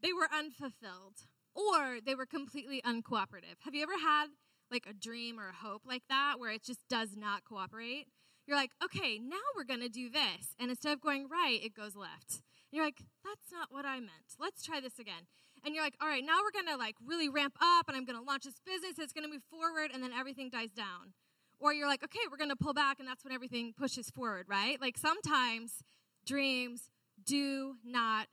They 0.00 0.12
were 0.12 0.28
unfulfilled 0.32 1.26
or 1.54 1.98
they 2.04 2.14
were 2.14 2.26
completely 2.26 2.80
uncooperative. 2.82 3.58
Have 3.64 3.74
you 3.74 3.82
ever 3.82 3.98
had 3.98 4.28
like 4.72 4.86
a 4.88 4.94
dream 4.94 5.38
or 5.38 5.48
a 5.48 5.66
hope 5.66 5.82
like 5.86 6.02
that 6.08 6.34
where 6.38 6.50
it 6.50 6.64
just 6.64 6.88
does 6.88 7.10
not 7.16 7.44
cooperate, 7.44 8.06
you're 8.46 8.56
like, 8.56 8.72
okay, 8.82 9.18
now 9.18 9.36
we're 9.54 9.64
going 9.64 9.80
to 9.80 9.88
do 9.88 10.10
this. 10.10 10.56
And 10.58 10.70
instead 10.70 10.92
of 10.92 11.00
going 11.00 11.28
right, 11.30 11.60
it 11.62 11.74
goes 11.74 11.94
left. 11.94 12.42
And 12.72 12.72
you're 12.72 12.84
like, 12.84 13.02
that's 13.22 13.52
not 13.52 13.68
what 13.70 13.84
I 13.84 14.00
meant. 14.00 14.34
Let's 14.40 14.64
try 14.64 14.80
this 14.80 14.98
again. 14.98 15.28
And 15.64 15.74
you're 15.74 15.84
like, 15.84 15.94
all 16.00 16.08
right, 16.08 16.24
now 16.24 16.38
we're 16.42 16.50
going 16.50 16.72
to 16.74 16.76
like 16.76 16.96
really 17.04 17.28
ramp 17.28 17.56
up 17.62 17.86
and 17.86 17.96
I'm 17.96 18.04
going 18.04 18.18
to 18.18 18.24
launch 18.24 18.44
this 18.44 18.60
business. 18.66 18.98
It's 18.98 19.12
going 19.12 19.24
to 19.24 19.30
move 19.30 19.44
forward 19.48 19.90
and 19.94 20.02
then 20.02 20.12
everything 20.12 20.50
dies 20.50 20.70
down. 20.70 21.12
Or 21.60 21.72
you're 21.72 21.86
like, 21.86 22.02
okay, 22.02 22.18
we're 22.28 22.38
going 22.38 22.50
to 22.50 22.56
pull 22.56 22.74
back 22.74 22.98
and 22.98 23.06
that's 23.06 23.22
when 23.22 23.32
everything 23.32 23.72
pushes 23.78 24.10
forward, 24.10 24.46
right? 24.48 24.80
Like 24.80 24.98
sometimes 24.98 25.84
dreams 26.26 26.90
do 27.24 27.76
not 27.84 28.26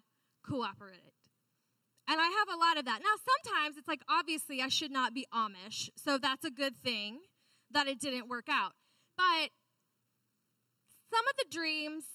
cooperate. 0.43 1.13
And 2.09 2.19
I 2.19 2.23
have 2.23 2.49
a 2.51 2.57
lot 2.57 2.79
of 2.79 2.85
that. 2.85 3.01
Now, 3.03 3.15
sometimes 3.45 3.77
it's 3.77 3.87
like, 3.87 4.01
obviously, 4.09 4.61
I 4.63 4.67
should 4.67 4.89
not 4.89 5.13
be 5.13 5.27
Amish, 5.31 5.89
so 5.95 6.17
that's 6.17 6.43
a 6.43 6.49
good 6.49 6.75
thing 6.75 7.19
that 7.69 7.87
it 7.87 7.99
didn't 7.99 8.27
work 8.27 8.47
out. 8.49 8.71
But 9.15 9.51
some 11.11 11.25
of 11.29 11.37
the 11.37 11.45
dreams 11.51 12.05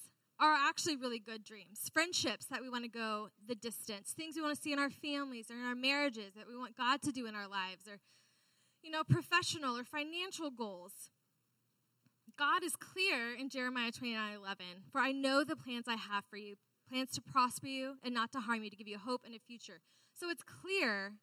are 0.41 0.53
actually 0.53 0.97
really 0.97 1.21
good 1.21 1.45
dreams. 1.45 1.89
Friendships 1.93 2.47
that 2.47 2.61
we 2.61 2.69
want 2.69 2.83
to 2.83 2.91
go 2.91 3.29
the 3.47 3.55
distance, 3.55 4.13
things 4.17 4.35
we 4.35 4.43
want 4.43 4.57
to 4.57 4.61
see 4.61 4.73
in 4.73 4.81
our 4.81 4.91
families 4.91 5.49
or 5.49 5.55
in 5.55 5.65
our 5.65 5.77
marriages 5.77 6.35
that 6.37 6.49
we 6.49 6.57
want 6.57 6.77
God 6.77 7.01
to 7.03 7.13
do 7.13 7.27
in 7.27 7.37
our 7.37 7.47
lives, 7.47 7.87
or, 7.89 7.99
you 8.83 8.91
know, 8.91 9.05
professional 9.05 9.79
or 9.79 9.85
financial 9.85 10.51
goals. 10.51 10.93
God 12.37 12.65
is 12.65 12.75
clear 12.75 13.33
in 13.39 13.49
Jeremiah 13.49 13.93
29 13.93 14.35
11. 14.35 14.67
For 14.91 15.01
I 15.01 15.13
know 15.13 15.45
the 15.45 15.55
plans 15.55 15.85
I 15.87 15.95
have 15.95 16.25
for 16.29 16.37
you, 16.37 16.57
plans 16.89 17.11
to 17.13 17.21
prosper 17.21 17.67
you 17.67 17.95
and 18.03 18.15
not 18.15 18.33
to 18.33 18.41
harm 18.41 18.63
you, 18.63 18.71
to 18.71 18.77
give 18.77 18.89
you 18.89 18.99
hope 18.99 19.23
and 19.25 19.35
a 19.35 19.39
future. 19.39 19.81
So 20.15 20.29
it's 20.31 20.43
clear 20.43 21.15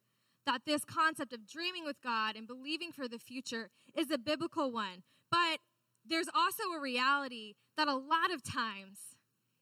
that 0.46 0.62
this 0.66 0.84
concept 0.84 1.34
of 1.34 1.48
dreaming 1.48 1.86
with 1.86 2.02
God 2.02 2.36
and 2.36 2.48
believing 2.48 2.92
for 2.92 3.08
the 3.08 3.20
future 3.20 3.70
is 3.96 4.10
a 4.12 4.18
biblical 4.18 4.72
one. 4.72 5.04
But 5.30 5.60
there's 6.06 6.28
also 6.36 6.64
a 6.76 6.82
reality 6.82 7.54
that 7.78 7.88
a 7.88 7.96
lot 7.96 8.32
of 8.34 8.44
times 8.44 8.98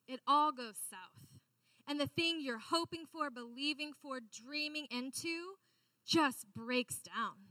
it 0.08 0.20
all 0.28 0.52
goes 0.52 0.76
south. 0.90 1.28
And 1.88 2.00
the 2.00 2.08
thing 2.08 2.40
you're 2.40 2.60
hoping 2.60 3.06
for, 3.12 3.30
believing 3.30 3.92
for, 4.02 4.20
dreaming 4.20 4.88
into 4.90 5.56
just 6.06 6.46
breaks 6.56 7.00
down. 7.00 7.50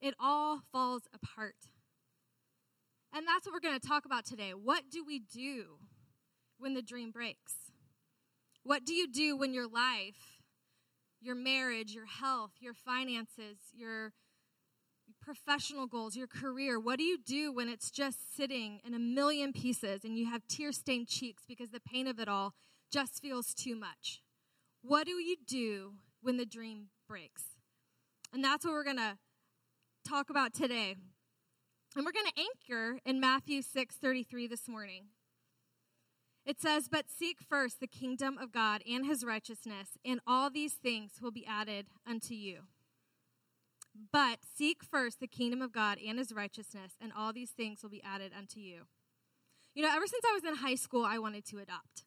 It 0.00 0.14
all 0.20 0.60
falls 0.72 1.02
apart. 1.14 1.56
And 3.14 3.26
that's 3.26 3.46
what 3.46 3.54
we're 3.54 3.66
going 3.66 3.78
to 3.78 3.86
talk 3.86 4.04
about 4.04 4.26
today. 4.26 4.50
What 4.50 4.84
do 4.90 5.04
we 5.04 5.18
do 5.18 5.78
when 6.58 6.74
the 6.74 6.82
dream 6.82 7.10
breaks? 7.10 7.65
What 8.66 8.84
do 8.84 8.94
you 8.94 9.06
do 9.06 9.36
when 9.36 9.54
your 9.54 9.68
life, 9.68 10.40
your 11.20 11.36
marriage, 11.36 11.92
your 11.92 12.06
health, 12.06 12.50
your 12.58 12.74
finances, 12.74 13.58
your 13.72 14.12
professional 15.22 15.86
goals, 15.86 16.16
your 16.16 16.26
career, 16.26 16.80
what 16.80 16.98
do 16.98 17.04
you 17.04 17.16
do 17.16 17.52
when 17.52 17.68
it's 17.68 17.92
just 17.92 18.36
sitting 18.36 18.80
in 18.84 18.92
a 18.92 18.98
million 18.98 19.52
pieces 19.52 20.02
and 20.02 20.18
you 20.18 20.26
have 20.26 20.48
tear 20.48 20.72
stained 20.72 21.06
cheeks 21.06 21.44
because 21.46 21.70
the 21.70 21.78
pain 21.78 22.08
of 22.08 22.18
it 22.18 22.26
all 22.26 22.54
just 22.90 23.22
feels 23.22 23.54
too 23.54 23.76
much? 23.76 24.20
What 24.82 25.06
do 25.06 25.12
you 25.12 25.36
do 25.46 25.92
when 26.20 26.36
the 26.36 26.44
dream 26.44 26.88
breaks? 27.08 27.44
And 28.32 28.42
that's 28.42 28.64
what 28.64 28.72
we're 28.72 28.82
going 28.82 28.96
to 28.96 29.16
talk 30.04 30.28
about 30.28 30.52
today. 30.52 30.96
And 31.94 32.04
we're 32.04 32.10
going 32.10 32.26
to 32.34 32.42
anchor 32.42 32.98
in 33.06 33.20
Matthew 33.20 33.62
6 33.62 33.94
33 33.94 34.48
this 34.48 34.68
morning. 34.68 35.04
It 36.46 36.60
says, 36.60 36.88
But 36.88 37.06
seek 37.10 37.38
first 37.40 37.80
the 37.80 37.88
kingdom 37.88 38.38
of 38.38 38.52
God 38.52 38.82
and 38.88 39.04
his 39.04 39.24
righteousness, 39.24 39.98
and 40.04 40.20
all 40.26 40.48
these 40.48 40.74
things 40.74 41.14
will 41.20 41.32
be 41.32 41.44
added 41.44 41.86
unto 42.06 42.34
you. 42.34 42.60
But 44.12 44.38
seek 44.56 44.84
first 44.84 45.18
the 45.18 45.26
kingdom 45.26 45.60
of 45.60 45.72
God 45.72 45.98
and 46.06 46.18
his 46.18 46.32
righteousness, 46.32 46.92
and 47.00 47.12
all 47.16 47.32
these 47.32 47.50
things 47.50 47.82
will 47.82 47.90
be 47.90 48.02
added 48.02 48.32
unto 48.36 48.60
you. 48.60 48.82
You 49.74 49.82
know, 49.82 49.90
ever 49.94 50.06
since 50.06 50.24
I 50.24 50.34
was 50.34 50.44
in 50.44 50.54
high 50.54 50.76
school, 50.76 51.04
I 51.04 51.18
wanted 51.18 51.44
to 51.46 51.58
adopt. 51.58 52.04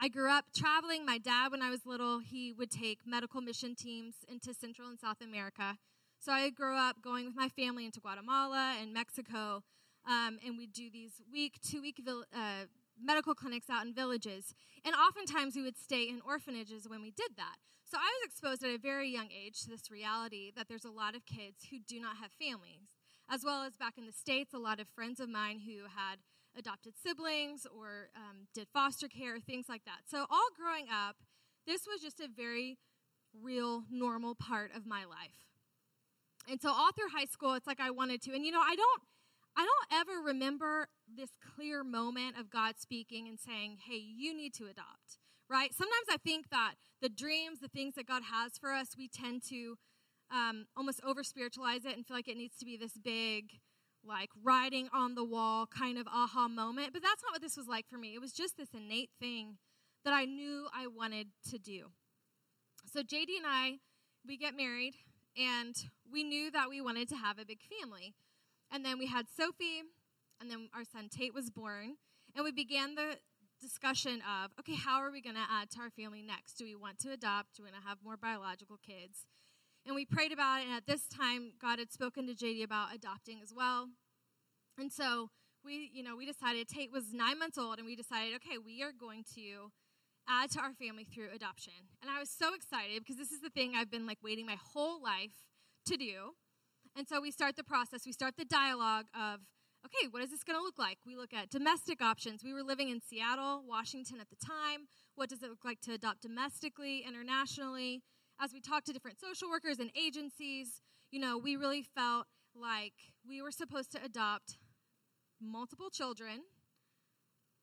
I 0.00 0.08
grew 0.08 0.30
up 0.30 0.46
traveling. 0.56 1.04
My 1.04 1.18
dad, 1.18 1.52
when 1.52 1.62
I 1.62 1.70
was 1.70 1.84
little, 1.84 2.20
he 2.20 2.52
would 2.52 2.70
take 2.70 3.00
medical 3.06 3.40
mission 3.40 3.74
teams 3.74 4.14
into 4.26 4.54
Central 4.54 4.88
and 4.88 4.98
South 4.98 5.20
America. 5.20 5.76
So 6.18 6.32
I 6.32 6.48
grew 6.50 6.76
up 6.76 7.02
going 7.02 7.26
with 7.26 7.36
my 7.36 7.48
family 7.48 7.84
into 7.84 8.00
Guatemala 8.00 8.76
and 8.80 8.92
Mexico, 8.94 9.62
um, 10.08 10.38
and 10.44 10.56
we'd 10.56 10.72
do 10.72 10.88
these 10.90 11.20
week, 11.30 11.58
two 11.62 11.82
week 11.82 12.00
uh, 12.08 12.64
medical 13.02 13.34
clinics 13.34 13.68
out 13.70 13.86
in 13.86 13.94
villages. 13.94 14.54
And 14.84 14.94
oftentimes 14.94 15.56
we 15.56 15.62
would 15.62 15.76
stay 15.76 16.08
in 16.08 16.20
orphanages 16.26 16.88
when 16.88 17.02
we 17.02 17.10
did 17.10 17.36
that. 17.36 17.56
So 17.84 17.98
I 17.98 18.08
was 18.08 18.24
exposed 18.24 18.64
at 18.64 18.70
a 18.70 18.78
very 18.78 19.10
young 19.10 19.28
age 19.30 19.62
to 19.62 19.68
this 19.68 19.90
reality 19.90 20.50
that 20.56 20.68
there's 20.68 20.84
a 20.84 20.90
lot 20.90 21.14
of 21.14 21.26
kids 21.26 21.66
who 21.70 21.78
do 21.86 22.00
not 22.00 22.16
have 22.16 22.30
families. 22.32 22.96
As 23.30 23.44
well 23.44 23.62
as 23.62 23.76
back 23.76 23.98
in 23.98 24.06
the 24.06 24.12
States, 24.12 24.52
a 24.54 24.58
lot 24.58 24.80
of 24.80 24.88
friends 24.88 25.20
of 25.20 25.28
mine 25.28 25.60
who 25.64 25.84
had 25.84 26.18
adopted 26.56 26.94
siblings 27.02 27.66
or 27.66 28.10
um, 28.16 28.48
did 28.54 28.68
foster 28.72 29.08
care, 29.08 29.38
things 29.38 29.66
like 29.68 29.84
that. 29.84 30.00
So, 30.06 30.26
all 30.30 30.48
growing 30.56 30.86
up, 30.92 31.16
this 31.66 31.86
was 31.86 32.00
just 32.02 32.20
a 32.20 32.28
very 32.28 32.78
real, 33.40 33.84
normal 33.90 34.34
part 34.34 34.70
of 34.76 34.86
my 34.86 35.04
life. 35.04 35.42
And 36.48 36.60
so 36.60 36.70
all 36.70 36.92
through 36.92 37.08
high 37.14 37.26
school, 37.26 37.54
it's 37.54 37.66
like 37.66 37.80
I 37.80 37.90
wanted 37.90 38.20
to. 38.22 38.34
And 38.34 38.44
you 38.44 38.52
know, 38.52 38.60
I 38.60 38.74
don't 38.74 39.02
I 39.56 39.66
don't 39.66 40.00
ever 40.00 40.20
remember 40.24 40.88
this 41.06 41.30
clear 41.54 41.84
moment 41.84 42.38
of 42.38 42.50
God 42.50 42.78
speaking 42.78 43.28
and 43.28 43.38
saying, 43.38 43.78
"Hey, 43.86 43.98
you 43.98 44.34
need 44.34 44.54
to 44.54 44.64
adopt." 44.64 45.18
Right? 45.48 45.74
Sometimes 45.74 46.06
I 46.10 46.16
think 46.16 46.48
that 46.50 46.74
the 47.02 47.10
dreams, 47.10 47.60
the 47.60 47.68
things 47.68 47.94
that 47.96 48.06
God 48.06 48.22
has 48.32 48.56
for 48.58 48.72
us, 48.72 48.96
we 48.96 49.08
tend 49.08 49.42
to 49.50 49.76
um, 50.30 50.66
almost 50.76 51.00
over 51.04 51.22
spiritualize 51.22 51.84
it 51.84 51.94
and 51.94 52.06
feel 52.06 52.16
like 52.16 52.28
it 52.28 52.36
needs 52.36 52.56
to 52.56 52.64
be 52.64 52.76
this 52.76 52.96
big, 52.96 53.60
like 54.02 54.30
writing 54.42 54.88
on 54.94 55.14
the 55.14 55.24
wall 55.24 55.66
kind 55.66 55.98
of 55.98 56.06
aha 56.06 56.48
moment. 56.48 56.92
But 56.92 57.02
that's 57.02 57.22
not 57.22 57.32
what 57.32 57.42
this 57.42 57.56
was 57.56 57.68
like 57.68 57.86
for 57.88 57.98
me. 57.98 58.14
It 58.14 58.20
was 58.20 58.32
just 58.32 58.56
this 58.56 58.70
innate 58.72 59.10
thing 59.20 59.58
that 60.04 60.14
I 60.14 60.24
knew 60.24 60.68
I 60.74 60.86
wanted 60.86 61.28
to 61.50 61.58
do. 61.58 61.88
So 62.90 63.02
JD 63.02 63.36
and 63.36 63.46
I, 63.46 63.78
we 64.26 64.36
get 64.36 64.56
married, 64.56 64.94
and 65.36 65.74
we 66.10 66.24
knew 66.24 66.50
that 66.50 66.68
we 66.68 66.80
wanted 66.80 67.08
to 67.10 67.16
have 67.16 67.38
a 67.38 67.44
big 67.44 67.60
family. 67.80 68.14
And 68.72 68.84
then 68.84 68.98
we 68.98 69.06
had 69.06 69.26
Sophie, 69.28 69.82
and 70.40 70.50
then 70.50 70.70
our 70.74 70.84
son 70.84 71.08
Tate 71.10 71.34
was 71.34 71.50
born, 71.50 71.96
and 72.34 72.44
we 72.44 72.52
began 72.52 72.94
the 72.94 73.18
discussion 73.60 74.22
of 74.22 74.50
okay, 74.58 74.74
how 74.74 74.98
are 74.98 75.12
we 75.12 75.20
going 75.20 75.36
to 75.36 75.46
add 75.48 75.70
to 75.72 75.80
our 75.80 75.90
family 75.90 76.22
next? 76.22 76.54
Do 76.54 76.64
we 76.64 76.74
want 76.74 76.98
to 77.00 77.12
adopt? 77.12 77.56
Do 77.56 77.62
we 77.62 77.70
want 77.70 77.82
to 77.82 77.88
have 77.88 77.98
more 78.02 78.16
biological 78.16 78.78
kids? 78.84 79.26
And 79.84 79.94
we 79.94 80.06
prayed 80.06 80.32
about 80.32 80.60
it, 80.60 80.66
and 80.66 80.74
at 80.74 80.86
this 80.86 81.06
time, 81.06 81.52
God 81.60 81.78
had 81.78 81.92
spoken 81.92 82.26
to 82.26 82.34
JD 82.34 82.64
about 82.64 82.94
adopting 82.94 83.40
as 83.42 83.52
well. 83.54 83.88
And 84.78 84.90
so 84.90 85.28
we, 85.64 85.90
you 85.92 86.02
know, 86.02 86.16
we 86.16 86.24
decided 86.24 86.68
Tate 86.68 86.90
was 86.90 87.12
nine 87.12 87.38
months 87.38 87.58
old, 87.58 87.78
and 87.78 87.86
we 87.86 87.94
decided, 87.94 88.34
okay, 88.36 88.58
we 88.58 88.82
are 88.82 88.92
going 88.92 89.24
to 89.34 89.70
add 90.28 90.50
to 90.52 90.60
our 90.60 90.72
family 90.72 91.04
through 91.04 91.28
adoption. 91.34 91.74
And 92.00 92.10
I 92.10 92.18
was 92.18 92.30
so 92.30 92.54
excited 92.54 93.00
because 93.00 93.16
this 93.16 93.32
is 93.32 93.40
the 93.40 93.50
thing 93.50 93.72
I've 93.76 93.90
been 93.90 94.06
like 94.06 94.18
waiting 94.22 94.46
my 94.46 94.56
whole 94.72 95.02
life 95.02 95.34
to 95.86 95.96
do. 95.96 96.34
And 96.96 97.08
so 97.08 97.20
we 97.20 97.30
start 97.30 97.56
the 97.56 97.64
process, 97.64 98.04
we 98.04 98.12
start 98.12 98.36
the 98.36 98.44
dialogue 98.44 99.06
of, 99.14 99.40
okay, 99.84 100.08
what 100.10 100.22
is 100.22 100.30
this 100.30 100.44
going 100.44 100.58
to 100.58 100.62
look 100.62 100.78
like? 100.78 100.98
We 101.06 101.16
look 101.16 101.32
at 101.32 101.50
domestic 101.50 102.02
options. 102.02 102.44
We 102.44 102.52
were 102.52 102.62
living 102.62 102.90
in 102.90 103.00
Seattle, 103.00 103.62
Washington 103.66 104.20
at 104.20 104.28
the 104.28 104.36
time. 104.36 104.88
What 105.14 105.28
does 105.28 105.42
it 105.42 105.48
look 105.48 105.64
like 105.64 105.80
to 105.82 105.92
adopt 105.92 106.22
domestically, 106.22 107.04
internationally? 107.06 108.02
As 108.40 108.52
we 108.52 108.60
talked 108.60 108.86
to 108.86 108.92
different 108.92 109.20
social 109.20 109.48
workers 109.48 109.78
and 109.78 109.90
agencies, 109.96 110.80
you 111.10 111.20
know, 111.20 111.38
we 111.38 111.56
really 111.56 111.82
felt 111.82 112.26
like 112.54 112.94
we 113.26 113.40
were 113.40 113.50
supposed 113.50 113.90
to 113.92 114.04
adopt 114.04 114.58
multiple 115.40 115.90
children, 115.90 116.42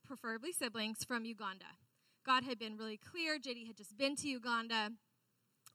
preferably 0.05 0.51
siblings, 0.51 1.03
from 1.03 1.25
Uganda. 1.25 1.77
God 2.25 2.43
had 2.43 2.59
been 2.59 2.77
really 2.77 2.98
clear. 2.98 3.38
JD 3.38 3.67
had 3.67 3.77
just 3.77 3.98
been 3.98 4.15
to 4.17 4.27
Uganda. 4.27 4.89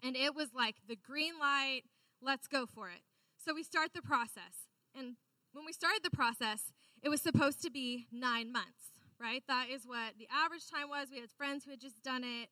And 0.02 0.16
it 0.16 0.34
was 0.34 0.48
like 0.54 0.76
the 0.86 0.96
green 0.96 1.38
light, 1.40 1.82
let's 2.20 2.46
go 2.46 2.66
for 2.66 2.88
it. 2.88 3.00
So 3.44 3.52
we 3.52 3.62
start 3.62 3.90
the 3.94 4.00
process. 4.00 4.72
And 4.96 5.16
when 5.52 5.66
we 5.66 5.72
started 5.74 6.00
the 6.02 6.10
process, 6.10 6.72
it 7.02 7.10
was 7.10 7.20
supposed 7.20 7.60
to 7.62 7.70
be 7.70 8.06
nine 8.10 8.50
months, 8.50 8.96
right? 9.20 9.42
That 9.46 9.66
is 9.70 9.84
what 9.84 10.16
the 10.18 10.26
average 10.32 10.64
time 10.72 10.88
was. 10.88 11.08
We 11.12 11.20
had 11.20 11.30
friends 11.30 11.64
who 11.64 11.70
had 11.70 11.80
just 11.80 12.02
done 12.02 12.24
it. 12.24 12.48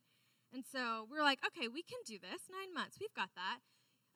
And 0.53 0.65
so 0.71 1.07
we 1.11 1.17
were 1.17 1.25
like, 1.25 1.39
okay, 1.47 1.67
we 1.67 1.83
can 1.83 1.99
do 2.05 2.19
this. 2.19 2.43
Nine 2.53 2.75
months, 2.75 2.99
we've 3.01 3.15
got 3.15 3.31
that. 3.37 3.61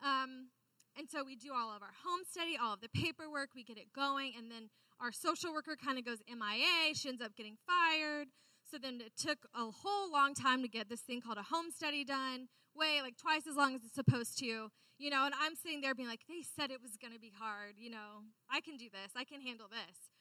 Um, 0.04 0.52
and 0.99 1.09
so 1.09 1.25
we 1.25 1.35
do 1.35 1.52
all 1.56 1.75
of 1.75 1.80
our 1.80 1.97
home 2.04 2.21
study, 2.28 2.59
all 2.61 2.75
of 2.75 2.83
the 2.83 2.90
paperwork, 2.90 3.50
we 3.54 3.64
get 3.64 3.78
it 3.78 3.92
going, 3.95 4.33
and 4.37 4.50
then 4.50 4.68
our 5.00 5.12
social 5.12 5.54
worker 5.54 5.76
kind 5.83 5.99
of 5.99 6.04
goes 6.04 6.18
MIA. 6.28 6.92
She 6.95 7.09
ends 7.09 7.23
up 7.23 7.35
getting 7.37 7.56
fired. 7.66 8.28
So 8.71 8.76
then 8.76 9.00
it 9.00 9.12
took 9.16 9.38
a 9.54 9.71
whole 9.71 10.12
long 10.12 10.35
time 10.35 10.61
to 10.61 10.68
get 10.68 10.90
this 10.90 11.00
thing 11.00 11.23
called 11.23 11.38
a 11.38 11.42
home 11.42 11.71
study 11.71 12.04
done, 12.04 12.49
way 12.76 13.00
like 13.02 13.16
twice 13.16 13.47
as 13.47 13.56
long 13.56 13.75
as 13.75 13.83
it's 13.85 13.95
supposed 13.95 14.38
to, 14.38 14.71
you 14.99 15.11
know. 15.11 15.25
And 15.25 15.35
I'm 15.40 15.54
sitting 15.56 15.80
there 15.80 15.95
being 15.95 16.09
like, 16.09 16.26
they 16.28 16.42
said 16.45 16.71
it 16.71 16.83
was 16.83 16.97
going 17.00 17.12
to 17.12 17.21
be 17.21 17.33
hard, 17.37 17.75
you 17.76 17.90
know. 17.90 18.28
I 18.50 18.61
can 18.61 18.76
do 18.76 18.87
this. 18.90 19.12
I 19.16 19.25
can 19.25 19.40
handle 19.40 19.66
this. 19.68 20.12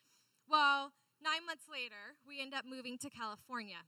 Well, 0.47 0.93
nine 1.21 1.45
months 1.45 1.65
later, 1.71 2.19
we 2.27 2.41
end 2.41 2.53
up 2.53 2.65
moving 2.65 2.97
to 3.00 3.09
California. 3.09 3.88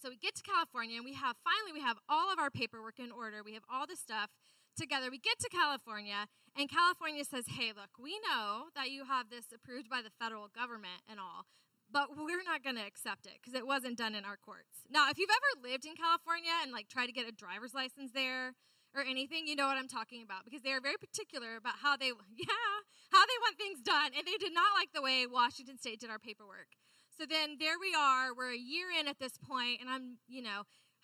So 0.00 0.10
we 0.10 0.16
get 0.16 0.36
to 0.36 0.42
California 0.42 0.96
and 0.96 1.04
we 1.04 1.14
have 1.14 1.34
finally 1.42 1.74
we 1.74 1.82
have 1.82 1.98
all 2.08 2.32
of 2.32 2.38
our 2.38 2.50
paperwork 2.50 2.98
in 2.98 3.10
order. 3.10 3.42
We 3.42 3.54
have 3.54 3.66
all 3.66 3.86
the 3.86 3.96
stuff 3.96 4.30
together. 4.78 5.10
We 5.10 5.18
get 5.18 5.40
to 5.40 5.48
California 5.50 6.30
and 6.54 6.70
California 6.70 7.24
says, 7.24 7.46
"Hey, 7.48 7.72
look, 7.74 7.98
we 7.98 8.20
know 8.22 8.70
that 8.76 8.90
you 8.90 9.04
have 9.04 9.28
this 9.28 9.50
approved 9.52 9.90
by 9.90 10.02
the 10.02 10.14
federal 10.14 10.46
government 10.46 11.02
and 11.10 11.18
all, 11.18 11.46
but 11.90 12.16
we're 12.16 12.44
not 12.44 12.62
going 12.62 12.76
to 12.76 12.84
accept 12.84 13.26
it 13.26 13.40
because 13.40 13.54
it 13.54 13.66
wasn't 13.66 13.96
done 13.96 14.14
in 14.14 14.24
our 14.24 14.36
courts. 14.36 14.84
Now, 14.90 15.08
if 15.10 15.18
you've 15.18 15.32
ever 15.32 15.68
lived 15.68 15.86
in 15.86 15.96
California 15.96 16.52
and 16.62 16.72
like 16.72 16.88
tried 16.88 17.06
to 17.06 17.12
get 17.12 17.28
a 17.28 17.32
driver's 17.32 17.74
license 17.74 18.12
there 18.12 18.52
or 18.94 19.02
anything, 19.02 19.46
you 19.46 19.56
know 19.56 19.66
what 19.66 19.76
I'm 19.76 19.88
talking 19.88 20.22
about 20.22 20.44
because 20.44 20.62
they 20.62 20.72
are 20.72 20.80
very 20.80 20.96
particular 21.00 21.56
about 21.56 21.80
how 21.80 21.96
they, 21.96 22.12
yeah, 22.36 22.74
how 23.12 23.24
they 23.24 23.38
want 23.40 23.56
things 23.56 23.80
done, 23.80 24.12
and 24.16 24.26
they 24.26 24.36
did 24.36 24.52
not 24.52 24.76
like 24.76 24.92
the 24.92 25.02
way 25.02 25.26
Washington 25.26 25.78
State 25.78 26.00
did 26.00 26.10
our 26.10 26.18
paperwork. 26.18 26.76
So 27.16 27.24
then 27.26 27.56
there 27.58 27.80
we 27.80 27.94
are. 27.98 28.34
We're 28.36 28.52
a 28.52 28.56
year 28.56 28.88
in 28.94 29.08
at 29.08 29.18
this 29.18 29.38
point, 29.38 29.80
and 29.80 29.90
I'm, 29.90 30.18
you 30.28 30.42
know, 30.42 30.62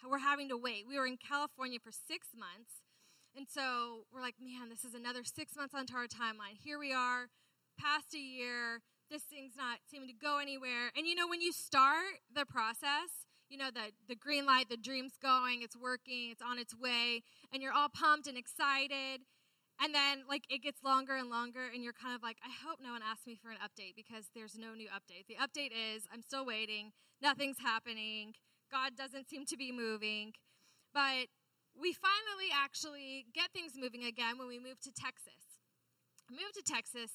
we're 0.09 0.23
having 0.23 0.49
to 0.51 0.57
wait. 0.57 0.85
We 0.87 0.99
were 0.99 1.07
in 1.07 1.17
California 1.17 1.79
for 1.83 1.91
six 1.91 2.29
months, 2.37 2.85
and 3.35 3.49
so 3.49 4.05
we're 4.13 4.21
like, 4.21 4.37
man, 4.39 4.69
this 4.69 4.85
is 4.85 4.95
another 4.95 5.25
six 5.25 5.57
months 5.57 5.75
onto 5.75 5.97
our 5.97 6.07
timeline. 6.07 6.55
Here 6.55 6.79
we 6.79 6.93
are, 6.93 7.27
past 7.81 8.15
a 8.15 8.19
year 8.19 8.81
this 9.15 9.23
thing's 9.23 9.55
not 9.57 9.79
seeming 9.89 10.09
to 10.09 10.15
go 10.15 10.39
anywhere. 10.43 10.91
And 10.99 11.07
you 11.07 11.15
know, 11.15 11.29
when 11.29 11.41
you 11.41 11.53
start 11.53 12.19
the 12.35 12.45
process, 12.45 13.31
you 13.49 13.57
know, 13.57 13.71
the, 13.71 13.95
the 14.09 14.17
green 14.17 14.45
light, 14.45 14.67
the 14.69 14.77
dream's 14.77 15.15
going, 15.23 15.63
it's 15.63 15.77
working, 15.77 16.35
it's 16.35 16.43
on 16.43 16.59
its 16.59 16.75
way, 16.75 17.23
and 17.53 17.63
you're 17.63 17.73
all 17.73 17.89
pumped 17.89 18.27
and 18.27 18.37
excited. 18.37 19.23
And 19.81 19.95
then, 19.95 20.23
like, 20.29 20.43
it 20.51 20.63
gets 20.63 20.83
longer 20.83 21.15
and 21.15 21.31
longer, 21.31 21.67
and 21.73 21.83
you're 21.83 21.95
kind 21.95 22.15
of 22.15 22.23
like, 22.23 22.39
I 22.43 22.51
hope 22.67 22.79
no 22.83 22.91
one 22.91 23.03
asks 23.03 23.27
me 23.27 23.39
for 23.39 23.51
an 23.51 23.59
update 23.63 23.95
because 23.95 24.31
there's 24.35 24.59
no 24.59 24.75
new 24.75 24.89
update. 24.91 25.27
The 25.31 25.39
update 25.39 25.71
is, 25.71 26.07
I'm 26.13 26.23
still 26.23 26.47
waiting, 26.47 26.91
nothing's 27.23 27.59
happening, 27.59 28.35
God 28.71 28.97
doesn't 28.97 29.29
seem 29.29 29.47
to 29.47 29.57
be 29.57 29.71
moving. 29.71 30.33
But 30.93 31.31
we 31.79 31.93
finally 31.93 32.51
actually 32.55 33.27
get 33.35 33.51
things 33.53 33.73
moving 33.79 34.05
again 34.05 34.39
when 34.39 34.49
we 34.49 34.59
move 34.59 34.81
to 34.83 34.91
Texas. 34.91 35.63
Move 36.31 36.55
to 36.55 36.63
Texas, 36.63 37.11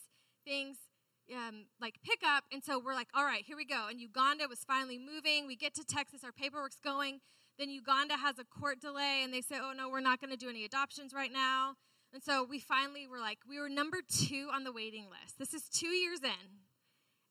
things 0.46 0.89
um, 1.34 1.66
like 1.80 1.96
pick 2.04 2.20
up. 2.26 2.44
And 2.52 2.64
so 2.64 2.80
we're 2.80 2.94
like, 2.94 3.10
all 3.14 3.26
right, 3.26 3.44
here 3.46 3.58
we 3.58 3.66
go. 3.66 3.88
And 3.90 4.00
Uganda 4.00 4.48
was 4.48 4.60
finally 4.60 4.98
moving. 4.98 5.48
We 5.48 5.56
get 5.56 5.74
to 5.76 5.84
Texas, 5.84 6.24
our 6.24 6.32
paperwork's 6.32 6.80
going. 6.84 7.20
Then 7.58 7.70
Uganda 7.70 8.16
has 8.16 8.40
a 8.40 8.46
court 8.46 8.80
delay, 8.80 9.22
and 9.22 9.34
they 9.34 9.42
say, 9.42 9.58
oh 9.62 9.74
no, 9.76 9.90
we're 9.90 10.00
not 10.00 10.22
going 10.22 10.32
to 10.32 10.38
do 10.38 10.50
any 10.50 10.64
adoptions 10.64 11.14
right 11.14 11.32
now. 11.32 11.74
And 12.14 12.24
so 12.24 12.44
we 12.44 12.60
finally 12.60 13.06
were 13.06 13.20
like, 13.20 13.40
we 13.48 13.60
were 13.60 13.70
number 13.70 13.98
two 14.02 14.50
on 14.54 14.64
the 14.64 14.72
waiting 14.72 15.08
list. 15.10 15.38
This 15.38 15.54
is 15.54 15.64
two 15.70 15.90
years 15.90 16.24
in, 16.24 16.64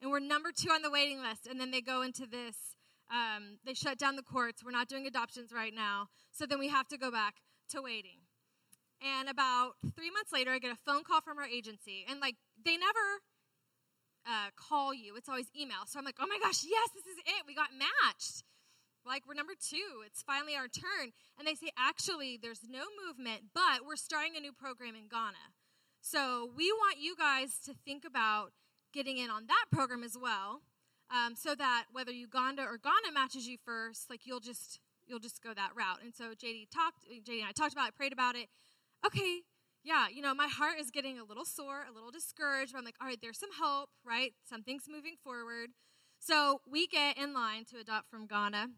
and 0.02 0.11
we're 0.11 0.21
number 0.21 0.50
two 0.55 0.71
on 0.71 0.83
the 0.83 0.90
waiting 0.90 1.21
list. 1.21 1.47
And 1.47 1.59
then 1.59 1.71
they 1.71 1.81
go 1.81 2.02
into 2.02 2.26
this, 2.26 2.57
um, 3.11 3.59
they 3.64 3.75
shut 3.75 3.99
down 3.99 4.17
the 4.17 4.23
courts. 4.23 4.62
We're 4.62 4.71
not 4.71 4.88
doing 4.88 5.07
adoptions 5.07 5.50
right 5.50 5.75
now. 5.75 6.09
So 6.31 6.45
then 6.45 6.59
we 6.59 6.69
have 6.69 6.88
to 6.88 6.99
go 6.99 7.11
back 7.11 7.37
to 7.71 7.81
waiting. 7.81 8.21
And 9.00 9.28
about 9.28 9.73
three 9.97 10.11
months 10.11 10.33
later, 10.33 10.50
I 10.50 10.59
get 10.59 10.73
a 10.73 10.76
phone 10.76 11.05
call 11.05 11.21
from 11.21 11.38
our 11.38 11.47
agency. 11.47 12.05
And 12.09 12.21
like, 12.21 12.37
they 12.64 12.76
never 12.76 13.23
uh, 14.28 14.50
call 14.56 14.92
you. 14.92 15.16
It's 15.16 15.28
always 15.28 15.47
email. 15.58 15.87
So 15.87 15.99
I'm 15.99 16.04
like, 16.04 16.20
oh 16.20 16.26
my 16.28 16.38
gosh, 16.42 16.64
yes, 16.68 16.90
this 16.94 17.06
is 17.06 17.18
it. 17.18 17.47
We 17.47 17.54
got 17.54 17.68
matched. 17.73 18.44
Like, 19.06 19.23
we're 19.26 19.35
number 19.35 19.54
two. 19.58 20.04
It's 20.04 20.23
finally 20.23 20.54
our 20.54 20.68
turn. 20.68 21.12
And 21.38 21.49
they 21.49 21.54
say, 21.54 21.70
actually, 21.78 22.38
there's 22.40 22.61
no 22.68 22.85
movement, 23.06 23.44
but 23.54 23.87
we're 23.87 23.97
starting 23.97 24.37
a 24.37 24.40
new 24.40 24.52
program 24.52 24.94
in 24.94 25.08
Ghana. 25.08 25.56
So 26.00 26.50
we 26.54 26.70
want 26.73 26.99
you 27.00 27.16
guys 27.16 27.58
to 27.64 27.75
think 27.87 28.04
about 28.04 28.52
getting 28.92 29.16
in 29.18 29.30
on 29.30 29.47
that 29.47 29.66
program 29.73 30.04
as 30.04 30.16
well. 30.20 30.62
Um, 31.11 31.35
so 31.37 31.54
that 31.54 31.87
whether 31.92 32.12
Uganda 32.12 32.62
or 32.62 32.76
Ghana 32.76 33.12
matches 33.14 33.49
you 33.49 33.56
first, 33.64 34.11
like 34.11 34.26
you'll 34.26 34.40
just 34.40 34.78
you'll 35.06 35.18
just 35.18 35.42
go 35.42 35.54
that 35.54 35.70
route. 35.75 36.02
And 36.04 36.14
so 36.14 36.35
JD 36.35 36.68
talked, 36.70 37.04
JD 37.08 37.40
and 37.40 37.49
I 37.49 37.52
talked 37.52 37.73
about 37.73 37.88
it, 37.88 37.97
prayed 37.97 38.12
about 38.12 38.37
it. 38.37 38.49
Okay, 39.06 39.40
yeah, 39.85 40.06
you 40.12 40.23
know, 40.23 40.35
my 40.35 40.49
heart 40.49 40.78
is 40.78 40.90
getting 40.90 41.18
a 41.18 41.25
little 41.25 41.44
sore, 41.44 41.85
a 41.88 41.94
little 41.94 42.11
discouraged, 42.11 42.73
but 42.73 42.78
I'm 42.78 42.85
like, 42.85 42.97
all 43.00 43.06
right, 43.06 43.18
there's 43.20 43.38
some 43.38 43.50
hope, 43.61 43.90
right? 44.04 44.32
Something's 44.49 44.85
moving 44.88 45.14
forward. 45.23 45.70
So 46.18 46.61
we 46.70 46.87
get 46.87 47.16
in 47.16 47.32
line 47.32 47.64
to 47.66 47.78
adopt 47.78 48.11
from 48.11 48.26
Ghana 48.26 48.68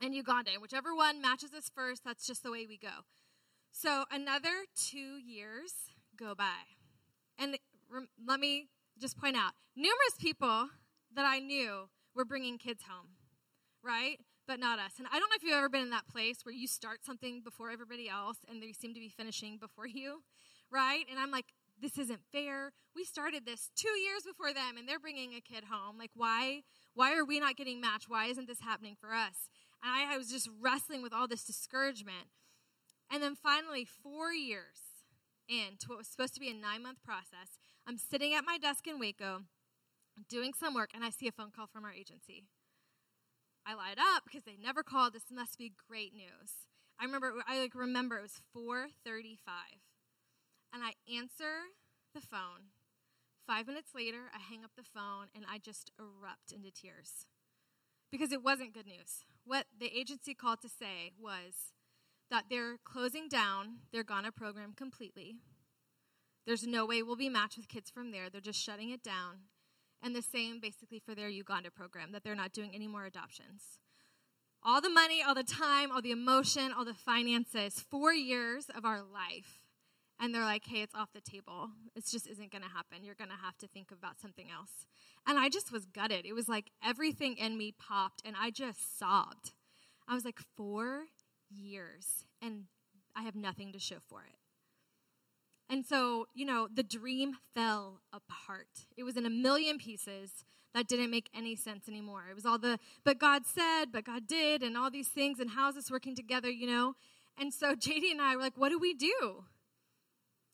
and 0.00 0.14
Uganda. 0.14 0.52
And 0.52 0.62
whichever 0.62 0.94
one 0.94 1.20
matches 1.20 1.52
us 1.52 1.70
first, 1.74 2.02
that's 2.04 2.26
just 2.26 2.42
the 2.42 2.50
way 2.50 2.66
we 2.66 2.78
go. 2.78 3.04
So 3.70 4.04
another 4.10 4.64
two 4.74 5.18
years 5.24 5.72
go 6.16 6.34
by. 6.34 6.76
And 7.38 7.56
let 8.26 8.40
me 8.40 8.68
just 8.98 9.18
point 9.18 9.36
out 9.36 9.52
numerous 9.76 10.16
people 10.18 10.68
that 11.14 11.26
I 11.26 11.38
knew 11.40 11.88
were 12.14 12.24
bringing 12.24 12.58
kids 12.58 12.82
home, 12.88 13.08
right? 13.82 14.18
But 14.46 14.60
not 14.60 14.78
us. 14.78 14.92
And 14.98 15.06
I 15.08 15.18
don't 15.18 15.30
know 15.30 15.36
if 15.36 15.42
you've 15.42 15.56
ever 15.56 15.68
been 15.68 15.82
in 15.82 15.90
that 15.90 16.08
place 16.08 16.44
where 16.44 16.54
you 16.54 16.66
start 16.66 17.04
something 17.04 17.42
before 17.42 17.70
everybody 17.70 18.08
else 18.08 18.38
and 18.48 18.62
they 18.62 18.72
seem 18.72 18.94
to 18.94 19.00
be 19.00 19.08
finishing 19.08 19.58
before 19.58 19.86
you, 19.86 20.22
right? 20.70 21.04
And 21.10 21.18
I'm 21.18 21.30
like, 21.30 21.46
this 21.80 21.98
isn't 21.98 22.20
fair. 22.32 22.72
We 22.94 23.04
started 23.04 23.44
this 23.44 23.70
two 23.76 23.98
years 23.98 24.22
before 24.24 24.52
them 24.52 24.76
and 24.78 24.88
they're 24.88 25.00
bringing 25.00 25.34
a 25.34 25.40
kid 25.40 25.64
home. 25.70 25.98
Like, 25.98 26.10
why? 26.14 26.62
Why 26.94 27.16
are 27.16 27.24
we 27.24 27.40
not 27.40 27.56
getting 27.56 27.80
matched? 27.80 28.08
Why 28.08 28.26
isn't 28.26 28.46
this 28.46 28.60
happening 28.60 28.96
for 29.00 29.12
us? 29.12 29.48
And 29.82 29.92
I, 29.92 30.14
I 30.14 30.18
was 30.18 30.28
just 30.28 30.48
wrestling 30.60 31.02
with 31.02 31.12
all 31.12 31.26
this 31.26 31.44
discouragement. 31.44 32.28
And 33.10 33.22
then 33.22 33.34
finally, 33.34 33.84
four 33.84 34.32
years 34.32 34.92
into 35.48 35.88
what 35.88 35.98
was 35.98 36.08
supposed 36.08 36.34
to 36.34 36.40
be 36.40 36.50
a 36.50 36.54
nine 36.54 36.82
month 36.82 37.02
process. 37.04 37.58
I'm 37.86 37.98
sitting 37.98 38.32
at 38.34 38.44
my 38.44 38.58
desk 38.58 38.86
in 38.86 38.98
Waco 38.98 39.42
doing 40.28 40.52
some 40.58 40.74
work, 40.74 40.90
and 40.94 41.04
I 41.04 41.10
see 41.10 41.28
a 41.28 41.32
phone 41.32 41.50
call 41.54 41.66
from 41.66 41.84
our 41.84 41.92
agency. 41.92 42.44
I 43.66 43.74
light 43.74 43.98
up 43.98 44.24
because 44.24 44.42
they 44.44 44.56
never 44.60 44.82
called. 44.82 45.12
This 45.12 45.30
must 45.30 45.58
be 45.58 45.72
great 45.88 46.14
news. 46.14 46.66
I 47.00 47.04
remember 47.04 47.34
I 47.46 47.58
like 47.60 47.74
remember 47.74 48.18
it 48.18 48.22
was 48.22 48.40
4:35. 48.54 49.80
And 50.72 50.82
I 50.82 50.94
answer 51.12 51.70
the 52.14 52.20
phone. 52.20 52.72
5 53.46 53.66
minutes 53.66 53.90
later, 53.94 54.30
I 54.34 54.38
hang 54.38 54.64
up 54.64 54.70
the 54.76 54.82
phone 54.82 55.26
and 55.34 55.44
I 55.50 55.58
just 55.58 55.90
erupt 55.98 56.52
into 56.52 56.70
tears. 56.70 57.26
Because 58.10 58.32
it 58.32 58.42
wasn't 58.42 58.72
good 58.72 58.86
news. 58.86 59.24
What 59.44 59.66
the 59.76 59.90
agency 59.98 60.34
called 60.34 60.60
to 60.62 60.68
say 60.68 61.12
was 61.18 61.72
that 62.30 62.44
they're 62.48 62.78
closing 62.84 63.28
down 63.28 63.80
their 63.92 64.04
Ghana 64.04 64.32
program 64.32 64.72
completely. 64.74 65.36
There's 66.46 66.66
no 66.66 66.86
way 66.86 67.02
we'll 67.02 67.16
be 67.16 67.28
matched 67.28 67.56
with 67.56 67.68
kids 67.68 67.90
from 67.90 68.10
there. 68.10 68.30
They're 68.30 68.40
just 68.40 68.62
shutting 68.62 68.90
it 68.90 69.02
down. 69.02 69.48
And 70.02 70.16
the 70.16 70.22
same 70.22 70.58
basically 70.60 70.98
for 70.98 71.14
their 71.14 71.28
Uganda 71.28 71.70
program, 71.70 72.12
that 72.12 72.24
they're 72.24 72.34
not 72.34 72.52
doing 72.52 72.72
any 72.74 72.88
more 72.88 73.04
adoptions 73.04 73.78
all 74.64 74.80
the 74.80 74.90
money, 74.90 75.22
all 75.22 75.34
the 75.34 75.42
time, 75.42 75.90
all 75.90 76.00
the 76.00 76.12
emotion, 76.12 76.72
all 76.72 76.84
the 76.84 76.94
finances, 76.94 77.80
four 77.90 78.12
years 78.12 78.66
of 78.74 78.84
our 78.84 79.02
life. 79.02 79.60
And 80.20 80.32
they're 80.32 80.44
like, 80.44 80.64
hey, 80.66 80.82
it's 80.82 80.94
off 80.94 81.12
the 81.12 81.20
table. 81.20 81.70
It 81.96 82.06
just 82.06 82.28
isn't 82.28 82.52
going 82.52 82.62
to 82.62 82.68
happen. 82.68 83.02
You're 83.02 83.16
going 83.16 83.30
to 83.30 83.44
have 83.44 83.58
to 83.58 83.66
think 83.66 83.90
about 83.90 84.20
something 84.20 84.46
else. 84.56 84.86
And 85.26 85.38
I 85.38 85.48
just 85.48 85.72
was 85.72 85.84
gutted. 85.86 86.26
It 86.26 86.32
was 86.32 86.48
like 86.48 86.70
everything 86.84 87.36
in 87.36 87.58
me 87.58 87.74
popped, 87.76 88.22
and 88.24 88.36
I 88.40 88.50
just 88.50 88.98
sobbed. 88.98 89.52
I 90.06 90.14
was 90.14 90.24
like, 90.24 90.38
four 90.56 91.04
years, 91.50 92.24
and 92.40 92.64
I 93.16 93.22
have 93.22 93.34
nothing 93.34 93.72
to 93.72 93.78
show 93.78 93.98
for 94.08 94.22
it. 94.22 94.36
And 95.72 95.86
so, 95.86 96.26
you 96.34 96.44
know, 96.44 96.68
the 96.70 96.82
dream 96.82 97.38
fell 97.54 98.02
apart. 98.12 98.68
It 98.94 99.04
was 99.04 99.16
in 99.16 99.24
a 99.24 99.30
million 99.30 99.78
pieces 99.78 100.44
that 100.74 100.86
didn't 100.86 101.10
make 101.10 101.30
any 101.34 101.56
sense 101.56 101.88
anymore. 101.88 102.24
It 102.28 102.34
was 102.34 102.44
all 102.44 102.58
the, 102.58 102.78
but 103.04 103.18
God 103.18 103.46
said, 103.46 103.86
but 103.90 104.04
God 104.04 104.26
did, 104.26 104.62
and 104.62 104.76
all 104.76 104.90
these 104.90 105.08
things, 105.08 105.40
and 105.40 105.48
how 105.48 105.70
is 105.70 105.76
this 105.76 105.90
working 105.90 106.14
together, 106.14 106.50
you 106.50 106.66
know? 106.66 106.92
And 107.38 107.54
so 107.54 107.74
JD 107.74 108.10
and 108.10 108.20
I 108.20 108.36
were 108.36 108.42
like, 108.42 108.58
what 108.58 108.68
do 108.68 108.78
we 108.78 108.92
do? 108.92 109.44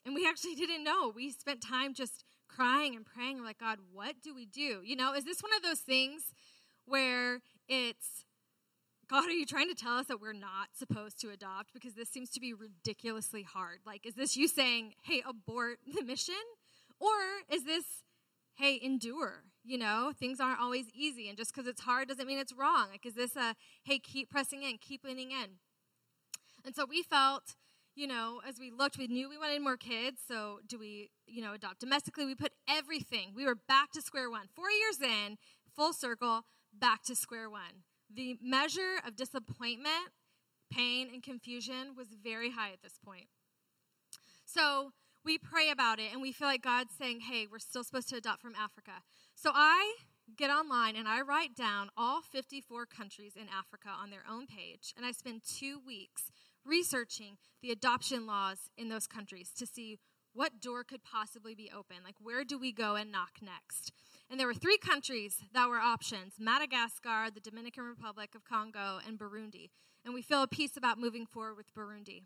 And 0.06 0.14
we 0.14 0.24
actually 0.24 0.54
didn't 0.54 0.84
know. 0.84 1.12
We 1.12 1.32
spent 1.32 1.60
time 1.60 1.94
just 1.94 2.24
crying 2.48 2.94
and 2.94 3.04
praying. 3.04 3.38
We're 3.38 3.44
like, 3.44 3.58
God, 3.58 3.78
what 3.92 4.22
do 4.22 4.32
we 4.32 4.46
do? 4.46 4.82
You 4.84 4.94
know, 4.94 5.14
is 5.14 5.24
this 5.24 5.42
one 5.42 5.52
of 5.52 5.64
those 5.64 5.80
things 5.80 6.32
where 6.86 7.40
it's, 7.68 8.24
God, 9.10 9.24
are 9.24 9.32
you 9.32 9.46
trying 9.46 9.68
to 9.68 9.74
tell 9.74 9.96
us 9.96 10.06
that 10.08 10.20
we're 10.20 10.34
not 10.34 10.68
supposed 10.78 11.18
to 11.22 11.30
adopt? 11.30 11.72
Because 11.72 11.94
this 11.94 12.10
seems 12.10 12.28
to 12.30 12.40
be 12.40 12.52
ridiculously 12.52 13.42
hard. 13.42 13.78
Like, 13.86 14.04
is 14.04 14.14
this 14.14 14.36
you 14.36 14.46
saying, 14.46 14.92
hey, 15.02 15.22
abort 15.26 15.78
the 15.94 16.04
mission? 16.04 16.34
Or 17.00 17.14
is 17.50 17.64
this, 17.64 17.84
hey, 18.54 18.78
endure? 18.82 19.44
You 19.64 19.78
know, 19.78 20.12
things 20.18 20.40
aren't 20.40 20.60
always 20.60 20.86
easy. 20.94 21.28
And 21.28 21.38
just 21.38 21.54
because 21.54 21.66
it's 21.66 21.80
hard 21.80 22.08
doesn't 22.08 22.26
mean 22.26 22.38
it's 22.38 22.52
wrong. 22.52 22.88
Like, 22.90 23.06
is 23.06 23.14
this 23.14 23.34
a, 23.34 23.54
hey, 23.82 23.98
keep 23.98 24.28
pressing 24.28 24.62
in, 24.62 24.76
keep 24.78 25.04
leaning 25.04 25.30
in? 25.30 25.56
And 26.66 26.76
so 26.76 26.84
we 26.86 27.02
felt, 27.02 27.54
you 27.94 28.06
know, 28.06 28.42
as 28.46 28.58
we 28.58 28.70
looked, 28.70 28.98
we 28.98 29.06
knew 29.06 29.30
we 29.30 29.38
wanted 29.38 29.62
more 29.62 29.78
kids. 29.78 30.20
So 30.26 30.58
do 30.66 30.78
we, 30.78 31.10
you 31.26 31.40
know, 31.40 31.54
adopt 31.54 31.80
domestically? 31.80 32.26
We 32.26 32.34
put 32.34 32.52
everything. 32.68 33.32
We 33.34 33.46
were 33.46 33.54
back 33.54 33.90
to 33.92 34.02
square 34.02 34.28
one. 34.28 34.48
Four 34.54 34.70
years 34.70 35.00
in, 35.00 35.38
full 35.74 35.94
circle, 35.94 36.42
back 36.78 37.04
to 37.04 37.14
square 37.14 37.48
one 37.48 37.84
the 38.14 38.38
measure 38.42 38.96
of 39.06 39.16
disappointment, 39.16 40.12
pain, 40.70 41.08
and 41.12 41.22
confusion 41.22 41.94
was 41.96 42.08
very 42.22 42.50
high 42.50 42.72
at 42.72 42.82
this 42.82 42.98
point. 43.04 43.26
So 44.44 44.92
we 45.24 45.38
pray 45.38 45.70
about 45.70 45.98
it 45.98 46.12
and 46.12 46.22
we 46.22 46.32
feel 46.32 46.48
like 46.48 46.62
God's 46.62 46.94
saying, 46.98 47.20
hey, 47.20 47.46
we're 47.50 47.58
still 47.58 47.84
supposed 47.84 48.08
to 48.10 48.16
adopt 48.16 48.40
from 48.40 48.54
Africa. 48.54 49.02
So 49.34 49.50
I 49.54 49.96
get 50.36 50.50
online 50.50 50.96
and 50.96 51.08
I 51.08 51.20
write 51.20 51.54
down 51.54 51.90
all 51.96 52.22
54 52.22 52.86
countries 52.86 53.34
in 53.36 53.46
Africa 53.48 53.88
on 53.90 54.10
their 54.10 54.24
own 54.30 54.46
page, 54.46 54.92
and 54.96 55.04
I 55.04 55.12
spend 55.12 55.42
two 55.44 55.80
weeks 55.86 56.30
researching 56.64 57.36
the 57.62 57.70
adoption 57.70 58.26
laws 58.26 58.70
in 58.76 58.88
those 58.88 59.06
countries 59.06 59.50
to 59.58 59.66
see 59.66 59.98
what 60.34 60.60
door 60.60 60.84
could 60.84 61.02
possibly 61.02 61.54
be 61.54 61.70
open. 61.74 61.96
Like, 62.04 62.16
where 62.20 62.44
do 62.44 62.58
we 62.58 62.72
go 62.72 62.94
and 62.94 63.10
knock 63.10 63.38
next? 63.42 63.92
And 64.30 64.38
there 64.38 64.46
were 64.46 64.54
three 64.54 64.76
countries 64.76 65.38
that 65.54 65.68
were 65.68 65.78
options 65.78 66.34
Madagascar, 66.38 67.30
the 67.32 67.40
Dominican 67.40 67.84
Republic 67.84 68.34
of 68.34 68.44
Congo, 68.44 68.98
and 69.06 69.18
Burundi. 69.18 69.70
And 70.04 70.12
we 70.12 70.22
feel 70.22 70.42
a 70.42 70.48
peace 70.48 70.76
about 70.76 70.98
moving 70.98 71.26
forward 71.26 71.56
with 71.56 71.74
Burundi. 71.74 72.22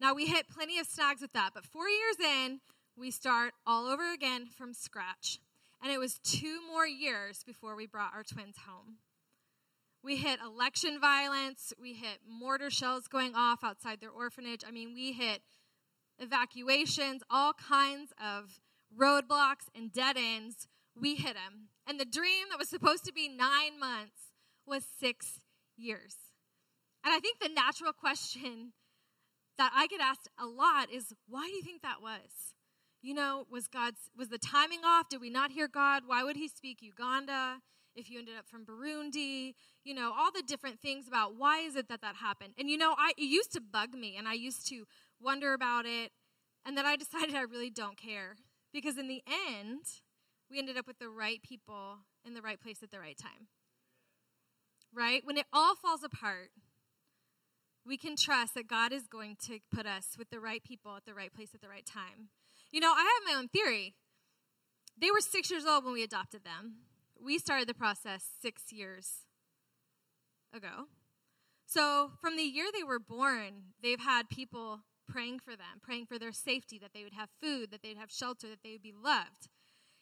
Now, 0.00 0.14
we 0.14 0.26
hit 0.26 0.48
plenty 0.48 0.78
of 0.78 0.86
snags 0.86 1.20
with 1.20 1.32
that, 1.32 1.50
but 1.54 1.64
four 1.64 1.88
years 1.88 2.16
in, 2.18 2.60
we 2.96 3.10
start 3.10 3.52
all 3.66 3.86
over 3.86 4.12
again 4.12 4.46
from 4.46 4.72
scratch. 4.72 5.38
And 5.82 5.92
it 5.92 5.98
was 5.98 6.18
two 6.18 6.60
more 6.70 6.86
years 6.86 7.42
before 7.44 7.74
we 7.74 7.86
brought 7.86 8.14
our 8.14 8.22
twins 8.22 8.56
home. 8.66 8.96
We 10.02 10.16
hit 10.16 10.40
election 10.40 10.98
violence. 11.00 11.72
We 11.80 11.94
hit 11.94 12.20
mortar 12.26 12.70
shells 12.70 13.06
going 13.08 13.34
off 13.34 13.62
outside 13.62 14.00
their 14.00 14.10
orphanage. 14.10 14.62
I 14.66 14.70
mean, 14.70 14.94
we 14.94 15.12
hit 15.12 15.42
evacuations, 16.18 17.22
all 17.30 17.52
kinds 17.52 18.12
of 18.22 18.60
roadblocks 18.98 19.68
and 19.74 19.92
dead 19.92 20.16
ends 20.18 20.68
we 21.00 21.16
hit 21.16 21.36
him. 21.36 21.68
And 21.86 21.98
the 21.98 22.04
dream 22.04 22.46
that 22.50 22.58
was 22.58 22.68
supposed 22.68 23.04
to 23.06 23.12
be 23.12 23.28
nine 23.28 23.78
months 23.78 24.32
was 24.66 24.84
six 24.98 25.40
years. 25.76 26.16
And 27.04 27.12
I 27.12 27.20
think 27.20 27.38
the 27.40 27.48
natural 27.48 27.92
question 27.92 28.72
that 29.58 29.72
I 29.74 29.86
get 29.86 30.00
asked 30.00 30.28
a 30.38 30.46
lot 30.46 30.90
is 30.92 31.12
why 31.28 31.46
do 31.46 31.54
you 31.54 31.62
think 31.62 31.82
that 31.82 32.02
was? 32.02 32.54
You 33.02 33.14
know, 33.14 33.46
was 33.50 33.66
God's 33.66 34.10
was 34.16 34.28
the 34.28 34.38
timing 34.38 34.80
off? 34.84 35.08
Did 35.08 35.20
we 35.20 35.30
not 35.30 35.52
hear 35.52 35.68
God? 35.68 36.02
Why 36.06 36.22
would 36.22 36.36
he 36.36 36.48
speak 36.48 36.82
Uganda 36.82 37.60
if 37.94 38.10
you 38.10 38.18
ended 38.18 38.34
up 38.38 38.46
from 38.46 38.66
Burundi? 38.66 39.54
You 39.84 39.94
know, 39.94 40.12
all 40.16 40.30
the 40.30 40.42
different 40.42 40.80
things 40.80 41.08
about 41.08 41.34
why 41.36 41.60
is 41.60 41.76
it 41.76 41.88
that 41.88 42.02
that 42.02 42.16
happened? 42.16 42.54
And 42.58 42.68
you 42.68 42.76
know, 42.76 42.94
I 42.98 43.12
it 43.16 43.22
used 43.22 43.52
to 43.52 43.60
bug 43.60 43.94
me 43.94 44.16
and 44.18 44.28
I 44.28 44.34
used 44.34 44.68
to 44.68 44.84
wonder 45.18 45.54
about 45.54 45.86
it 45.86 46.12
and 46.66 46.76
then 46.76 46.86
I 46.86 46.96
decided 47.04 47.34
I 47.34 47.42
really 47.42 47.70
don't 47.70 47.96
care 47.96 48.36
because 48.72 48.98
in 48.98 49.08
the 49.08 49.22
end, 49.28 49.80
we 50.50 50.58
ended 50.58 50.76
up 50.76 50.86
with 50.86 50.98
the 50.98 51.08
right 51.08 51.42
people 51.42 51.98
in 52.24 52.34
the 52.34 52.42
right 52.42 52.60
place 52.60 52.82
at 52.82 52.90
the 52.90 52.98
right 52.98 53.16
time. 53.16 53.46
Right? 54.92 55.22
When 55.24 55.36
it 55.36 55.46
all 55.52 55.76
falls 55.76 56.02
apart, 56.02 56.50
we 57.86 57.96
can 57.96 58.16
trust 58.16 58.54
that 58.54 58.66
God 58.66 58.92
is 58.92 59.06
going 59.06 59.36
to 59.46 59.60
put 59.72 59.86
us 59.86 60.16
with 60.18 60.30
the 60.30 60.40
right 60.40 60.62
people 60.62 60.96
at 60.96 61.06
the 61.06 61.14
right 61.14 61.32
place 61.32 61.50
at 61.54 61.60
the 61.60 61.68
right 61.68 61.86
time. 61.86 62.28
You 62.72 62.80
know, 62.80 62.92
I 62.92 63.02
have 63.02 63.32
my 63.32 63.38
own 63.38 63.48
theory. 63.48 63.94
They 65.00 65.10
were 65.10 65.20
six 65.20 65.50
years 65.50 65.64
old 65.64 65.84
when 65.84 65.94
we 65.94 66.02
adopted 66.02 66.44
them. 66.44 66.74
We 67.22 67.38
started 67.38 67.68
the 67.68 67.74
process 67.74 68.24
six 68.42 68.72
years 68.72 69.26
ago. 70.54 70.88
So, 71.66 72.10
from 72.20 72.36
the 72.36 72.42
year 72.42 72.66
they 72.72 72.82
were 72.82 72.98
born, 72.98 73.74
they've 73.80 74.00
had 74.00 74.28
people 74.28 74.80
praying 75.08 75.38
for 75.38 75.52
them, 75.52 75.80
praying 75.80 76.06
for 76.06 76.18
their 76.18 76.32
safety, 76.32 76.78
that 76.78 76.90
they 76.92 77.04
would 77.04 77.12
have 77.12 77.28
food, 77.40 77.70
that 77.70 77.82
they'd 77.82 77.96
have 77.96 78.10
shelter, 78.10 78.48
that 78.48 78.58
they 78.64 78.72
would 78.72 78.82
be 78.82 78.92
loved 78.92 79.48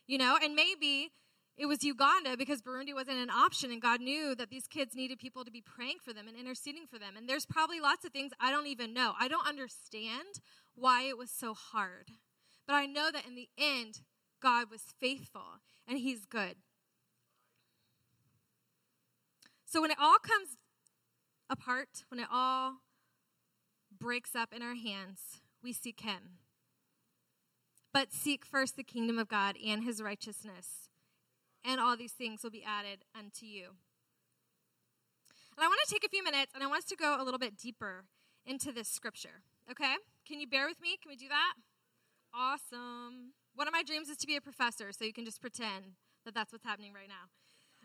you 0.08 0.18
know, 0.18 0.36
and 0.42 0.56
maybe 0.56 1.12
it 1.56 1.66
was 1.66 1.84
Uganda 1.84 2.36
because 2.36 2.62
Burundi 2.62 2.94
wasn't 2.94 3.18
an 3.18 3.30
option, 3.30 3.70
and 3.70 3.82
God 3.82 4.00
knew 4.00 4.34
that 4.34 4.48
these 4.48 4.66
kids 4.66 4.94
needed 4.94 5.18
people 5.18 5.44
to 5.44 5.50
be 5.50 5.60
praying 5.60 5.96
for 6.02 6.12
them 6.12 6.26
and 6.26 6.36
interceding 6.36 6.86
for 6.90 6.98
them. 6.98 7.14
And 7.16 7.28
there's 7.28 7.46
probably 7.46 7.78
lots 7.78 8.04
of 8.04 8.12
things 8.12 8.32
I 8.40 8.50
don't 8.50 8.66
even 8.66 8.94
know. 8.94 9.12
I 9.20 9.28
don't 9.28 9.46
understand 9.46 10.40
why 10.74 11.02
it 11.02 11.18
was 11.18 11.30
so 11.30 11.54
hard. 11.54 12.06
But 12.66 12.74
I 12.74 12.86
know 12.86 13.10
that 13.12 13.26
in 13.26 13.34
the 13.34 13.48
end, 13.58 14.00
God 14.40 14.70
was 14.70 14.82
faithful 15.00 15.60
and 15.86 15.98
He's 15.98 16.24
good. 16.24 16.56
So 19.66 19.82
when 19.82 19.90
it 19.90 19.98
all 20.00 20.18
comes 20.18 20.56
apart, 21.50 22.04
when 22.08 22.20
it 22.20 22.28
all 22.32 22.76
breaks 23.98 24.34
up 24.34 24.52
in 24.54 24.62
our 24.62 24.74
hands, 24.74 25.40
we 25.62 25.72
seek 25.72 26.00
Him. 26.00 26.38
But 27.92 28.12
seek 28.12 28.44
first 28.44 28.76
the 28.76 28.84
kingdom 28.84 29.18
of 29.18 29.28
God 29.28 29.56
and 29.64 29.84
his 29.84 30.02
righteousness, 30.02 30.88
and 31.64 31.80
all 31.80 31.96
these 31.96 32.12
things 32.12 32.42
will 32.42 32.50
be 32.50 32.64
added 32.64 33.04
unto 33.18 33.46
you. 33.46 33.70
And 35.56 35.64
I 35.64 35.68
want 35.68 35.80
to 35.86 35.92
take 35.92 36.04
a 36.04 36.08
few 36.08 36.22
minutes 36.22 36.52
and 36.54 36.62
I 36.62 36.66
want 36.66 36.84
us 36.84 36.90
to 36.90 36.96
go 36.96 37.16
a 37.20 37.24
little 37.24 37.38
bit 37.38 37.56
deeper 37.56 38.04
into 38.46 38.70
this 38.70 38.88
scripture. 38.88 39.42
Okay? 39.70 39.96
Can 40.26 40.38
you 40.40 40.46
bear 40.46 40.68
with 40.68 40.80
me? 40.80 40.96
Can 41.02 41.10
we 41.10 41.16
do 41.16 41.28
that? 41.28 41.54
Awesome. 42.32 43.32
One 43.54 43.66
of 43.66 43.72
my 43.72 43.82
dreams 43.82 44.08
is 44.08 44.16
to 44.18 44.26
be 44.26 44.36
a 44.36 44.40
professor, 44.40 44.92
so 44.92 45.04
you 45.04 45.12
can 45.12 45.24
just 45.24 45.40
pretend 45.40 45.96
that 46.24 46.34
that's 46.34 46.52
what's 46.52 46.64
happening 46.64 46.92
right 46.92 47.08
now. 47.08 47.26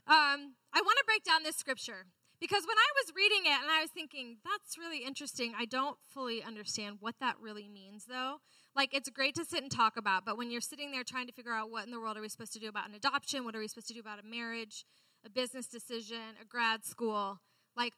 Um, 0.05 0.55
I 0.73 0.81
want 0.81 0.97
to 0.99 1.05
break 1.07 1.23
down 1.23 1.43
this 1.43 1.55
scripture 1.55 2.05
because 2.39 2.63
when 2.67 2.77
I 2.77 2.89
was 3.01 3.15
reading 3.15 3.45
it 3.45 3.57
and 3.61 3.71
I 3.71 3.81
was 3.81 3.89
thinking, 3.89 4.37
that's 4.43 4.77
really 4.77 5.05
interesting, 5.05 5.53
I 5.57 5.65
don't 5.65 5.97
fully 6.13 6.43
understand 6.43 6.97
what 6.99 7.15
that 7.21 7.35
really 7.41 7.67
means, 7.67 8.05
though. 8.05 8.37
Like, 8.75 8.93
it's 8.93 9.09
great 9.09 9.35
to 9.35 9.45
sit 9.45 9.61
and 9.61 9.71
talk 9.71 9.97
about, 9.97 10.25
but 10.25 10.37
when 10.37 10.49
you're 10.49 10.61
sitting 10.61 10.91
there 10.91 11.03
trying 11.03 11.27
to 11.27 11.33
figure 11.33 11.53
out 11.53 11.69
what 11.69 11.85
in 11.85 11.91
the 11.91 11.99
world 11.99 12.17
are 12.17 12.21
we 12.21 12.29
supposed 12.29 12.53
to 12.53 12.59
do 12.59 12.69
about 12.69 12.89
an 12.89 12.95
adoption, 12.95 13.45
what 13.45 13.55
are 13.55 13.59
we 13.59 13.67
supposed 13.67 13.87
to 13.89 13.93
do 13.93 13.99
about 13.99 14.19
a 14.19 14.27
marriage, 14.27 14.85
a 15.25 15.29
business 15.29 15.67
decision, 15.67 16.17
a 16.41 16.45
grad 16.45 16.83
school, 16.83 17.39
like, 17.77 17.93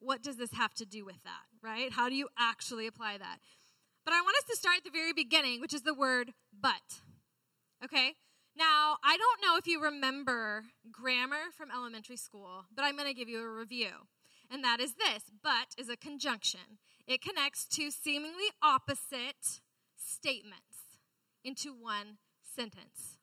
what 0.00 0.22
does 0.22 0.36
this 0.36 0.52
have 0.52 0.74
to 0.74 0.84
do 0.84 1.04
with 1.04 1.22
that, 1.24 1.44
right? 1.62 1.92
How 1.92 2.08
do 2.08 2.14
you 2.14 2.28
actually 2.38 2.86
apply 2.86 3.18
that? 3.18 3.38
But 4.04 4.14
I 4.14 4.20
want 4.20 4.36
us 4.36 4.44
to 4.50 4.56
start 4.56 4.78
at 4.78 4.84
the 4.84 4.90
very 4.90 5.12
beginning, 5.12 5.60
which 5.60 5.74
is 5.74 5.82
the 5.82 5.94
word 5.94 6.32
but. 6.58 7.02
Okay? 7.84 8.14
Now, 8.56 8.96
I 9.04 9.16
don't 9.16 9.42
know 9.42 9.56
if 9.56 9.66
you 9.66 9.82
remember 9.82 10.64
grammar 10.90 11.50
from 11.56 11.70
elementary 11.70 12.16
school, 12.16 12.64
but 12.74 12.84
I'm 12.84 12.96
going 12.96 13.08
to 13.08 13.14
give 13.14 13.28
you 13.28 13.42
a 13.42 13.50
review. 13.50 13.90
And 14.50 14.62
that 14.64 14.80
is 14.80 14.94
this 14.94 15.24
but 15.42 15.74
is 15.76 15.88
a 15.88 15.96
conjunction, 15.96 16.78
it 17.06 17.20
connects 17.20 17.66
two 17.66 17.90
seemingly 17.90 18.46
opposite 18.62 19.60
statements 20.06 20.98
into 21.44 21.72
one 21.72 22.18
sentence. 22.54 23.18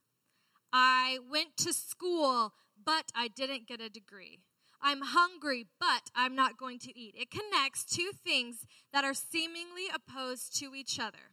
I 0.71 1.19
went 1.29 1.57
to 1.57 1.73
school, 1.73 2.53
but 2.83 3.05
I 3.15 3.27
didn't 3.27 3.67
get 3.67 3.81
a 3.81 3.89
degree. 3.89 4.39
I'm 4.81 5.01
hungry, 5.01 5.67
but 5.79 6.09
I'm 6.13 6.35
not 6.35 6.57
going 6.57 6.79
to 6.79 6.99
eat. 6.99 7.15
It 7.17 7.31
connects 7.31 7.85
two 7.85 8.11
things 8.23 8.65
that 8.91 9.05
are 9.05 9.13
seemingly 9.13 9.87
opposed 9.93 10.59
to 10.59 10.75
each 10.75 10.99
other. 10.99 11.31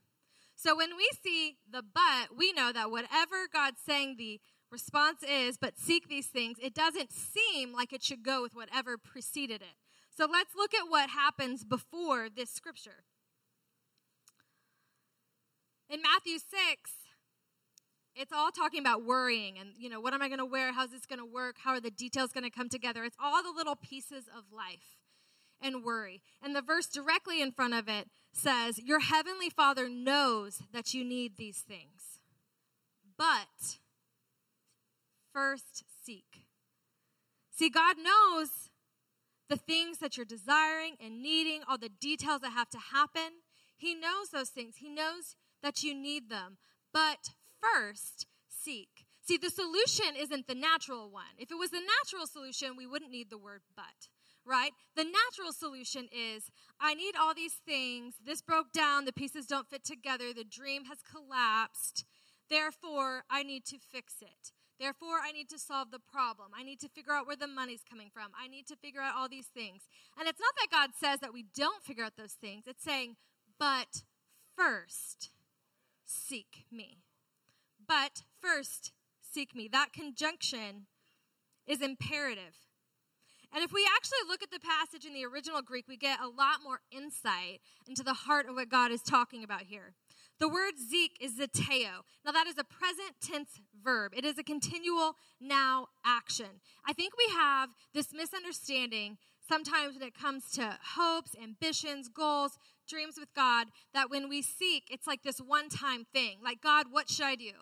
So 0.55 0.77
when 0.77 0.97
we 0.97 1.09
see 1.23 1.57
the 1.69 1.83
but, 1.83 2.37
we 2.37 2.53
know 2.53 2.71
that 2.73 2.91
whatever 2.91 3.49
God's 3.53 3.81
saying 3.85 4.17
the 4.19 4.41
response 4.71 5.23
is, 5.23 5.57
but 5.59 5.79
seek 5.79 6.09
these 6.09 6.27
things, 6.27 6.59
it 6.63 6.75
doesn't 6.75 7.13
seem 7.13 7.73
like 7.73 7.93
it 7.93 8.03
should 8.03 8.23
go 8.23 8.43
with 8.43 8.55
whatever 8.55 8.97
preceded 8.97 9.63
it. 9.63 9.75
So 10.17 10.29
let's 10.31 10.55
look 10.55 10.75
at 10.75 10.89
what 10.89 11.11
happens 11.11 11.65
before 11.65 12.29
this 12.29 12.51
scripture. 12.51 13.05
In 15.91 16.01
Matthew 16.03 16.39
6, 16.39 16.49
it's 18.15 18.33
all 18.33 18.53
talking 18.53 18.79
about 18.79 19.05
worrying 19.05 19.59
and, 19.59 19.71
you 19.77 19.91
know, 19.91 20.01
what 20.01 20.15
am 20.15 20.23
I 20.23 20.29
going 20.29 20.39
to 20.39 20.47
wear? 20.47 20.73
How's 20.73 20.91
this 20.91 21.05
going 21.05 21.19
to 21.19 21.25
work? 21.25 21.57
How 21.65 21.73
are 21.73 21.81
the 21.81 21.91
details 21.91 22.31
going 22.31 22.45
to 22.45 22.51
come 22.51 22.69
together? 22.69 23.03
It's 23.03 23.17
all 23.21 23.43
the 23.43 23.51
little 23.51 23.75
pieces 23.75 24.27
of 24.29 24.45
life 24.57 24.99
and 25.61 25.83
worry. 25.83 26.23
And 26.41 26.55
the 26.55 26.63
verse 26.63 26.87
directly 26.87 27.43
in 27.43 27.51
front 27.51 27.75
of 27.75 27.89
it 27.89 28.09
says, 28.33 28.79
Your 28.79 29.01
heavenly 29.01 29.51
Father 29.51 29.89
knows 29.89 30.63
that 30.73 30.95
you 30.95 31.05
need 31.05 31.37
these 31.37 31.59
things, 31.59 32.21
but 33.19 33.79
first 35.33 35.83
seek. 36.05 36.45
See, 37.51 37.69
God 37.69 37.97
knows 37.99 38.71
the 39.49 39.57
things 39.57 39.99
that 39.99 40.17
you're 40.17 40.25
desiring 40.25 40.95
and 41.05 41.21
needing, 41.21 41.63
all 41.69 41.79
the 41.79 41.89
details 41.89 42.43
that 42.43 42.53
have 42.53 42.71
to 42.71 42.79
happen. 42.79 43.41
He 43.77 43.95
knows 43.95 44.29
those 44.33 44.51
things. 44.51 44.77
He 44.77 44.89
knows 44.89 45.35
that 45.63 45.83
you 45.83 45.95
need 45.95 46.29
them. 46.29 46.59
But 46.93 47.31
first, 47.61 48.27
seek. 48.49 49.07
See, 49.23 49.37
the 49.37 49.51
solution 49.51 50.17
isn't 50.17 50.47
the 50.47 50.55
natural 50.55 51.11
one. 51.11 51.37
If 51.39 51.51
it 51.51 51.59
was 51.59 51.71
the 51.71 51.81
natural 51.81 52.27
solution, 52.27 52.77
we 52.77 52.87
wouldn't 52.87 53.13
need 53.13 53.31
the 53.31 53.39
word 53.39 53.63
but 53.77 54.09
right? 54.47 54.73
The 54.97 55.05
natural 55.05 55.53
solution 55.53 56.09
is 56.13 56.51
I 56.81 56.95
need 56.95 57.15
all 57.19 57.35
these 57.35 57.61
things. 57.67 58.15
This 58.25 58.43
broke 58.43 58.73
down. 58.73 59.05
The 59.05 59.13
pieces 59.13 59.47
don't 59.47 59.69
fit 59.69 59.85
together. 59.85 60.33
The 60.35 60.45
dream 60.45 60.85
has 60.87 60.99
collapsed. 61.03 62.05
Therefore, 62.49 63.25
I 63.31 63.43
need 63.43 63.65
to 63.67 63.79
fix 63.79 64.15
it. 64.21 64.53
Therefore, 64.79 65.21
I 65.23 65.33
need 65.33 65.51
to 65.51 65.59
solve 65.59 65.91
the 65.91 66.01
problem. 66.01 66.49
I 66.59 66.63
need 66.63 66.81
to 66.81 66.89
figure 66.89 67.13
out 67.13 67.27
where 67.27 67.37
the 67.37 67.47
money's 67.47 67.85
coming 67.89 68.09
from. 68.13 68.29
I 68.35 68.49
need 68.49 68.67
to 68.69 68.77
figure 68.77 69.03
out 69.03 69.15
all 69.17 69.29
these 69.29 69.47
things. 69.47 69.83
And 70.19 70.27
it's 70.27 70.41
not 70.41 70.55
that 70.57 70.75
God 70.75 70.91
says 70.99 71.21
that 71.21 71.35
we 71.35 71.45
don't 71.55 71.83
figure 71.83 72.03
out 72.03 72.17
those 72.17 72.33
things, 72.33 72.65
it's 72.67 72.83
saying, 72.83 73.17
but 73.59 74.03
first, 74.57 75.31
seek 76.11 76.65
me. 76.71 76.99
But 77.87 78.23
first, 78.41 78.93
seek 79.21 79.55
me. 79.55 79.69
That 79.71 79.93
conjunction 79.93 80.87
is 81.67 81.81
imperative. 81.81 82.57
And 83.53 83.65
if 83.65 83.73
we 83.73 83.87
actually 83.97 84.29
look 84.29 84.43
at 84.43 84.51
the 84.51 84.61
passage 84.61 85.05
in 85.05 85.13
the 85.13 85.27
original 85.27 85.63
Greek, 85.63 85.89
we 85.89 85.97
get 85.97 86.21
a 86.21 86.29
lot 86.29 86.61
more 86.63 86.81
insight 86.93 87.61
into 87.89 88.05
the 88.05 88.15
heart 88.15 88.49
of 88.49 88.55
what 88.55 88.69
God 88.69 88.93
is 88.93 89.03
talking 89.03 89.43
about 89.43 89.63
here. 89.63 89.95
The 90.39 90.49
word 90.49 90.75
Zeke 90.79 91.19
is 91.21 91.39
zeteo. 91.39 92.03
Now, 92.25 92.33
that 92.33 92.47
is 92.47 92.57
a 92.59 92.65
present 92.65 93.17
tense 93.21 93.61
verb, 93.83 94.13
it 94.17 94.25
is 94.25 94.39
a 94.39 94.43
continual 94.43 95.15
now 95.41 95.89
action. 96.05 96.61
I 96.87 96.93
think 96.93 97.15
we 97.19 97.35
have 97.35 97.71
this 97.93 98.13
misunderstanding 98.13 99.19
sometimes 99.49 99.99
when 99.99 100.07
it 100.07 100.15
comes 100.15 100.51
to 100.53 100.79
hopes, 100.95 101.35
ambitions, 101.43 102.09
goals, 102.09 102.57
dreams 102.91 103.15
with 103.19 103.33
God, 103.35 103.69
that 103.95 104.11
when 104.11 104.29
we 104.29 104.43
seek, 104.43 104.85
it's 104.91 105.07
like 105.07 105.23
this 105.23 105.39
one 105.39 105.69
time 105.69 106.07
thing. 106.13 106.39
Like, 106.43 106.61
God, 106.61 106.87
what 106.91 107.09
should 107.09 107.27
I 107.27 107.37
do? 107.37 107.53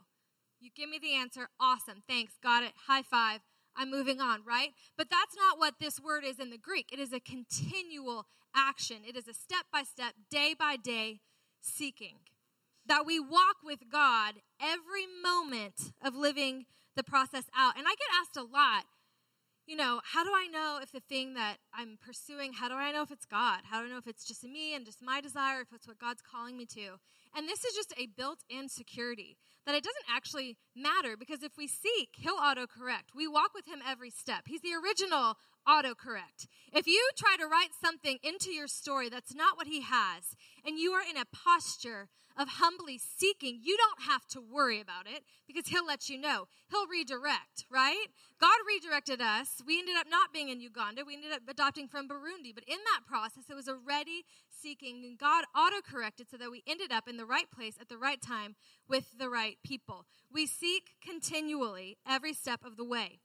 You 0.60 0.70
give 0.74 0.88
me 0.88 0.98
the 0.98 1.14
answer. 1.14 1.48
Awesome. 1.60 2.02
Thanks. 2.08 2.32
Got 2.42 2.64
it. 2.64 2.72
High 2.88 3.02
five. 3.02 3.40
I'm 3.76 3.90
moving 3.90 4.20
on, 4.20 4.40
right? 4.44 4.70
But 4.96 5.08
that's 5.08 5.36
not 5.36 5.58
what 5.58 5.74
this 5.78 6.00
word 6.00 6.24
is 6.24 6.40
in 6.40 6.50
the 6.50 6.58
Greek. 6.58 6.90
It 6.92 6.98
is 6.98 7.12
a 7.12 7.20
continual 7.20 8.26
action, 8.56 8.98
it 9.06 9.16
is 9.16 9.28
a 9.28 9.34
step 9.34 9.66
by 9.72 9.82
step, 9.84 10.14
day 10.30 10.54
by 10.58 10.76
day 10.76 11.20
seeking. 11.60 12.16
That 12.86 13.06
we 13.06 13.20
walk 13.20 13.56
with 13.62 13.80
God 13.92 14.36
every 14.60 15.06
moment 15.22 15.92
of 16.02 16.16
living 16.16 16.64
the 16.96 17.04
process 17.04 17.44
out. 17.56 17.76
And 17.76 17.86
I 17.86 17.90
get 17.90 18.08
asked 18.20 18.36
a 18.36 18.42
lot, 18.42 18.84
you 19.68 19.76
know, 19.76 20.00
how 20.02 20.24
do 20.24 20.31
I 20.35 20.46
know 20.46 20.78
if 20.83 20.92
the 20.92 21.00
thing 21.00 21.35
that 21.35 21.59
I'm 21.74 21.98
pursuing, 22.00 22.54
how 22.54 22.68
do 22.70 22.74
I 22.74 22.90
know 22.90 23.02
if 23.02 23.11
it's 23.11 23.26
God? 23.26 23.61
How 23.64 23.81
do 23.81 23.87
I 23.87 23.90
know 23.90 23.98
if 23.98 24.07
it's 24.07 24.24
just 24.24 24.42
me 24.42 24.74
and 24.74 24.87
just 24.87 25.02
my 25.02 25.20
desire, 25.20 25.61
if 25.61 25.74
it's 25.74 25.87
what 25.87 25.98
God's 25.98 26.22
calling 26.22 26.57
me 26.57 26.64
to? 26.72 26.96
And 27.37 27.46
this 27.46 27.62
is 27.64 27.74
just 27.74 27.92
a 27.98 28.07
built 28.07 28.38
in 28.48 28.70
security 28.70 29.37
that 29.68 29.76
it 29.76 29.85
doesn't 29.85 30.16
actually 30.16 30.57
matter 30.74 31.14
because 31.14 31.42
if 31.42 31.59
we 31.59 31.66
seek, 31.68 32.09
He'll 32.16 32.38
autocorrect. 32.38 33.12
We 33.14 33.28
walk 33.28 33.50
with 33.54 33.66
Him 33.66 33.81
every 33.87 34.09
step. 34.09 34.44
He's 34.46 34.62
the 34.62 34.72
original 34.72 35.35
autocorrect. 35.68 36.48
If 36.72 36.87
you 36.87 37.07
try 37.18 37.37
to 37.37 37.46
write 37.46 37.76
something 37.85 38.16
into 38.22 38.50
your 38.50 38.66
story 38.66 39.11
that's 39.11 39.35
not 39.35 39.59
what 39.59 39.66
He 39.66 39.83
has, 39.83 40.35
and 40.64 40.78
you 40.78 40.92
are 40.92 41.02
in 41.02 41.18
a 41.18 41.26
posture 41.26 42.09
of 42.35 42.48
humbly 42.48 42.98
seeking, 42.98 43.61
you 43.62 43.76
don't 43.76 44.09
have 44.09 44.24
to 44.28 44.40
worry 44.40 44.81
about 44.81 45.07
it 45.07 45.24
because 45.46 45.66
He'll 45.66 45.85
let 45.85 46.09
you 46.09 46.18
know. 46.18 46.46
He'll 46.70 46.87
redirect, 46.87 47.66
right? 47.70 48.07
God 48.40 48.57
redirected 48.66 49.20
us. 49.20 49.61
We 49.66 49.81
ended 49.81 49.96
up 49.96 50.07
not 50.09 50.33
being 50.33 50.48
in 50.48 50.62
Uganda. 50.62 51.02
We 51.07 51.16
ended 51.16 51.33
up 51.33 51.42
adopting 51.46 51.88
from 51.88 52.09
Burundi. 52.09 52.54
But 52.54 52.64
in 52.64 52.78
that 52.94 53.04
process, 53.07 53.44
it 53.50 53.54
was 53.54 53.68
a 53.68 53.74
ready 53.74 54.24
seeking, 54.60 55.04
and 55.04 55.18
God 55.18 55.44
autocorrected 55.56 56.30
so 56.30 56.36
that 56.36 56.50
we 56.50 56.62
ended 56.66 56.92
up 56.92 57.08
in 57.08 57.16
the 57.16 57.26
right 57.26 57.50
place 57.50 57.74
at 57.80 57.88
the 57.88 57.98
right 57.98 58.20
time 58.20 58.56
with 58.88 59.18
the 59.18 59.28
right 59.28 59.58
people. 59.64 60.04
We 60.32 60.46
seek 60.46 60.94
continually 61.02 61.98
every 62.08 62.32
step 62.32 62.64
of 62.64 62.76
the 62.76 62.84
way. 62.84 63.20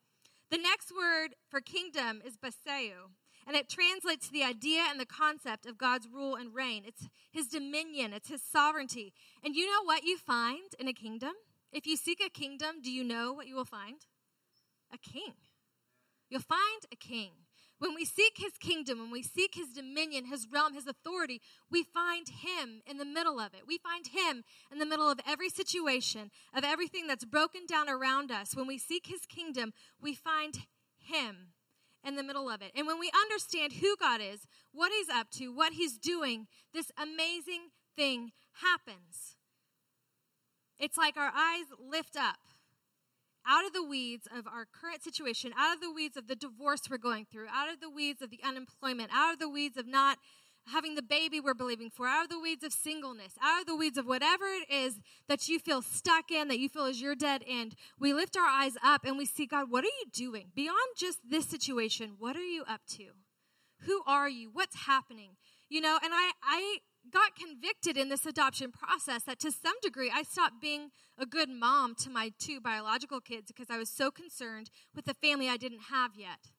The 0.52 0.58
next 0.58 0.92
word 0.96 1.36
for 1.50 1.62
kingdom 1.62 2.22
is 2.26 2.38
baseo, 2.38 3.12
and 3.48 3.56
it 3.56 3.70
translates 3.70 4.28
to 4.28 4.34
the 4.34 4.44
idea 4.44 4.84
and 4.90 5.00
the 5.00 5.06
concept 5.06 5.66
of 5.66 5.78
God's 5.78 6.08
rule 6.08 6.36
and 6.36 6.54
reign. 6.54 6.84
It's 6.86 7.08
his 7.32 7.48
dominion, 7.48 8.14
it's 8.14 8.30
his 8.30 8.42
sovereignty. 8.42 9.14
And 9.44 9.56
you 9.56 9.66
know 9.66 9.84
what 9.84 10.04
you 10.04 10.18
find 10.18 10.74
in 10.80 10.88
a 10.88 10.94
kingdom? 10.94 11.34
If 11.72 11.88
you 11.88 11.98
seek 11.98 12.22
a 12.24 12.30
kingdom, 12.30 12.82
do 12.84 12.92
you 12.92 13.04
know 13.04 13.34
what 13.34 13.48
you 13.48 13.56
will 13.56 13.66
find? 13.66 14.06
A 14.94 14.98
king. 14.98 15.34
You'll 16.30 16.42
find 16.42 16.84
a 16.92 16.96
king. 16.96 17.32
When 17.84 17.96
we 17.96 18.06
seek 18.06 18.38
his 18.38 18.54
kingdom, 18.62 19.00
when 19.00 19.12
we 19.12 19.22
seek 19.22 19.56
his 19.56 19.74
dominion, 19.74 20.28
his 20.28 20.48
realm, 20.50 20.74
his 20.74 20.88
authority, 20.88 21.42
we 21.70 21.84
find 21.84 22.30
him 22.30 22.82
in 22.90 22.98
the 22.98 23.04
middle 23.04 23.42
of 23.42 23.54
it. 23.54 23.68
We 23.68 23.78
find 23.78 24.08
him 24.08 24.46
in 24.72 24.80
the 24.80 24.86
middle 24.86 25.12
of 25.12 25.20
every 25.28 25.50
situation, 25.50 26.32
of 26.56 26.64
everything 26.64 27.08
that's 27.08 27.26
broken 27.26 27.66
down 27.68 27.90
around 27.90 28.32
us. 28.32 28.56
When 28.56 28.68
we 28.68 28.78
seek 28.78 29.08
his 29.08 29.26
kingdom, 29.26 29.74
we 30.02 30.14
find 30.16 30.60
him 30.98 31.50
in 32.06 32.16
the 32.16 32.24
middle 32.24 32.50
of 32.50 32.62
it. 32.62 32.72
And 32.74 32.88
when 32.88 33.02
we 33.02 33.12
understand 33.14 33.74
who 33.74 33.98
God 33.98 34.22
is, 34.22 34.48
what 34.72 34.94
he's 34.98 35.10
up 35.14 35.30
to, 35.32 35.50
what 35.50 35.74
he's 35.74 35.98
doing, 35.98 36.48
this 36.74 36.90
amazing 36.98 37.72
thing 37.98 38.32
happens. 38.62 39.36
It's 40.80 40.98
like 40.98 41.18
our 41.18 41.34
eyes 41.36 41.66
lift 41.78 42.16
up 42.16 42.38
out 43.48 43.66
of 43.66 43.74
the 43.74 43.84
weeds 43.84 44.28
of 44.36 44.48
our 44.48 44.66
current 44.66 45.04
situation, 45.04 45.52
out 45.58 45.76
of 45.76 45.82
the 45.82 45.92
weeds 45.92 46.18
of 46.18 46.28
the 46.28 46.36
divorce 46.36 46.82
we're 46.90 46.98
going 46.98 47.26
through, 47.26 47.48
out 47.54 47.72
of 47.72 47.80
the 47.80 47.90
weeds 47.90 48.22
of 48.22 48.30
the 48.30 48.40
unemployment, 48.44 49.12
out 49.14 49.34
of 49.34 49.40
the 49.40 49.50
weeds 49.50 49.78
of 49.78 49.88
not 49.88 50.18
having 50.68 50.96
the 50.96 51.02
baby 51.02 51.40
we're 51.40 51.54
believing 51.54 51.90
for, 51.90 52.08
out 52.08 52.24
of 52.24 52.30
the 52.30 52.40
weeds 52.40 52.64
of 52.64 52.72
singleness, 52.72 53.34
out 53.44 53.62
of 53.62 53.68
the 53.68 53.76
weeds 53.76 53.98
of 53.98 54.06
whatever 54.06 54.46
it 54.46 54.74
is 54.74 55.00
that 55.28 55.48
you 55.50 55.60
feel 55.60 55.82
stuck 55.82 56.32
in, 56.32 56.48
that 56.48 56.60
you 56.60 56.70
feel 56.70 56.86
is 56.86 57.02
your 57.02 57.16
dead 57.16 57.44
end, 57.46 57.76
we 58.00 58.14
lift 58.14 58.38
our 58.38 58.48
eyes 58.48 58.74
up 58.84 59.04
and 59.04 59.18
we 59.18 59.26
see, 59.26 59.46
God, 59.46 59.70
what 59.70 59.84
are 59.84 59.88
you 59.88 60.06
doing? 60.14 60.52
Beyond 60.56 60.78
just 60.98 61.20
this 61.28 61.46
situation, 61.46 62.14
what 62.18 62.36
are 62.36 62.46
you 62.46 62.64
up 62.68 62.82
to? 62.92 63.08
Who 63.82 64.02
are 64.08 64.30
you? 64.30 64.50
What's 64.54 64.86
happening? 64.86 65.32
You 65.70 65.82
know, 65.82 66.00
and 66.02 66.14
I, 66.14 66.32
I 66.42 66.78
got 67.12 67.36
convicted 67.36 67.98
in 67.98 68.10
this 68.10 68.26
adoption 68.26 68.72
process 68.72 69.24
that 69.24 69.40
to 69.40 69.52
some 69.52 69.76
degree 69.82 70.12
I 70.14 70.24
stopped 70.24 70.62
being 70.62 70.90
a 71.18 71.26
good 71.26 71.50
mom 71.50 71.96
to 71.96 72.10
my 72.10 72.32
two 72.40 72.60
biological 72.60 73.20
kids 73.20 73.48
because 73.48 73.70
I 73.70 73.78
was 73.78 73.90
so 73.90 74.12
concerned 74.12 74.70
with 74.96 75.06
the 75.06 75.14
family 75.14 75.50
I 75.50 75.58
didn't 75.58 75.84
have 75.92 76.12
yet. 76.18 76.52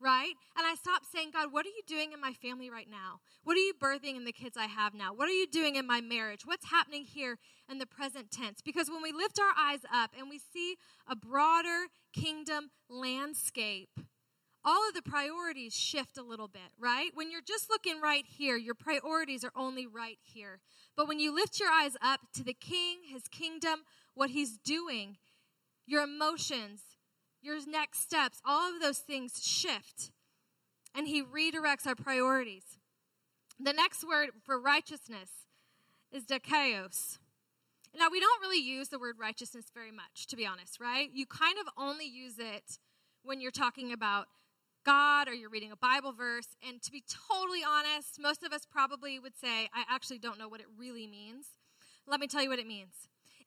Right? 0.00 0.34
And 0.56 0.64
I 0.64 0.76
stopped 0.76 1.06
saying, 1.12 1.30
God, 1.32 1.48
what 1.50 1.66
are 1.66 1.70
you 1.70 1.82
doing 1.84 2.12
in 2.12 2.20
my 2.20 2.32
family 2.32 2.70
right 2.70 2.86
now? 2.88 3.18
What 3.42 3.56
are 3.56 3.60
you 3.60 3.72
birthing 3.74 4.16
in 4.16 4.24
the 4.24 4.32
kids 4.32 4.56
I 4.56 4.66
have 4.66 4.94
now? 4.94 5.12
What 5.12 5.28
are 5.28 5.32
you 5.32 5.48
doing 5.48 5.74
in 5.74 5.88
my 5.88 6.00
marriage? 6.00 6.42
What's 6.44 6.66
happening 6.66 7.02
here 7.02 7.36
in 7.68 7.78
the 7.78 7.86
present 7.86 8.30
tense? 8.30 8.60
Because 8.64 8.88
when 8.88 9.02
we 9.02 9.10
lift 9.10 9.40
our 9.40 9.60
eyes 9.60 9.80
up 9.92 10.12
and 10.16 10.30
we 10.30 10.38
see 10.38 10.76
a 11.10 11.16
broader 11.16 11.88
kingdom 12.12 12.70
landscape, 12.88 13.98
all 14.68 14.86
of 14.86 14.94
the 14.94 15.00
priorities 15.00 15.74
shift 15.74 16.18
a 16.18 16.22
little 16.22 16.46
bit, 16.46 16.74
right? 16.78 17.10
When 17.14 17.30
you're 17.30 17.40
just 17.40 17.70
looking 17.70 18.02
right 18.02 18.26
here, 18.28 18.54
your 18.58 18.74
priorities 18.74 19.42
are 19.42 19.52
only 19.56 19.86
right 19.86 20.18
here. 20.22 20.60
But 20.94 21.08
when 21.08 21.18
you 21.18 21.34
lift 21.34 21.58
your 21.58 21.70
eyes 21.70 21.96
up 22.02 22.20
to 22.34 22.44
the 22.44 22.52
king, 22.52 22.98
his 23.10 23.28
kingdom, 23.28 23.84
what 24.12 24.28
he's 24.28 24.58
doing, 24.58 25.16
your 25.86 26.02
emotions, 26.02 26.82
your 27.40 27.56
next 27.66 28.00
steps, 28.00 28.42
all 28.44 28.74
of 28.74 28.82
those 28.82 28.98
things 28.98 29.42
shift. 29.42 30.10
And 30.94 31.08
he 31.08 31.22
redirects 31.22 31.86
our 31.86 31.94
priorities. 31.94 32.64
The 33.58 33.72
next 33.72 34.06
word 34.06 34.30
for 34.44 34.60
righteousness 34.60 35.30
is 36.12 36.26
dikaios. 36.26 37.16
Now, 37.96 38.08
we 38.12 38.20
don't 38.20 38.42
really 38.42 38.62
use 38.62 38.88
the 38.88 38.98
word 38.98 39.14
righteousness 39.18 39.70
very 39.72 39.92
much, 39.92 40.26
to 40.26 40.36
be 40.36 40.44
honest, 40.44 40.78
right? 40.78 41.08
You 41.10 41.24
kind 41.24 41.58
of 41.58 41.72
only 41.78 42.06
use 42.06 42.38
it 42.38 42.78
when 43.22 43.40
you're 43.40 43.50
talking 43.50 43.94
about 43.94 44.26
God 44.88 45.28
or 45.28 45.34
you're 45.34 45.50
reading 45.50 45.70
a 45.70 45.76
Bible 45.76 46.12
verse. 46.12 46.56
And 46.66 46.80
to 46.80 46.90
be 46.90 47.04
totally 47.30 47.60
honest, 47.62 48.18
most 48.18 48.42
of 48.42 48.54
us 48.54 48.62
probably 48.64 49.18
would 49.18 49.36
say, 49.36 49.68
I 49.74 49.84
actually 49.90 50.18
don't 50.18 50.38
know 50.38 50.48
what 50.48 50.60
it 50.60 50.66
really 50.78 51.06
means. 51.06 51.44
Let 52.06 52.20
me 52.20 52.26
tell 52.26 52.42
you 52.42 52.48
what 52.48 52.58
it 52.58 52.66
means. 52.66 52.94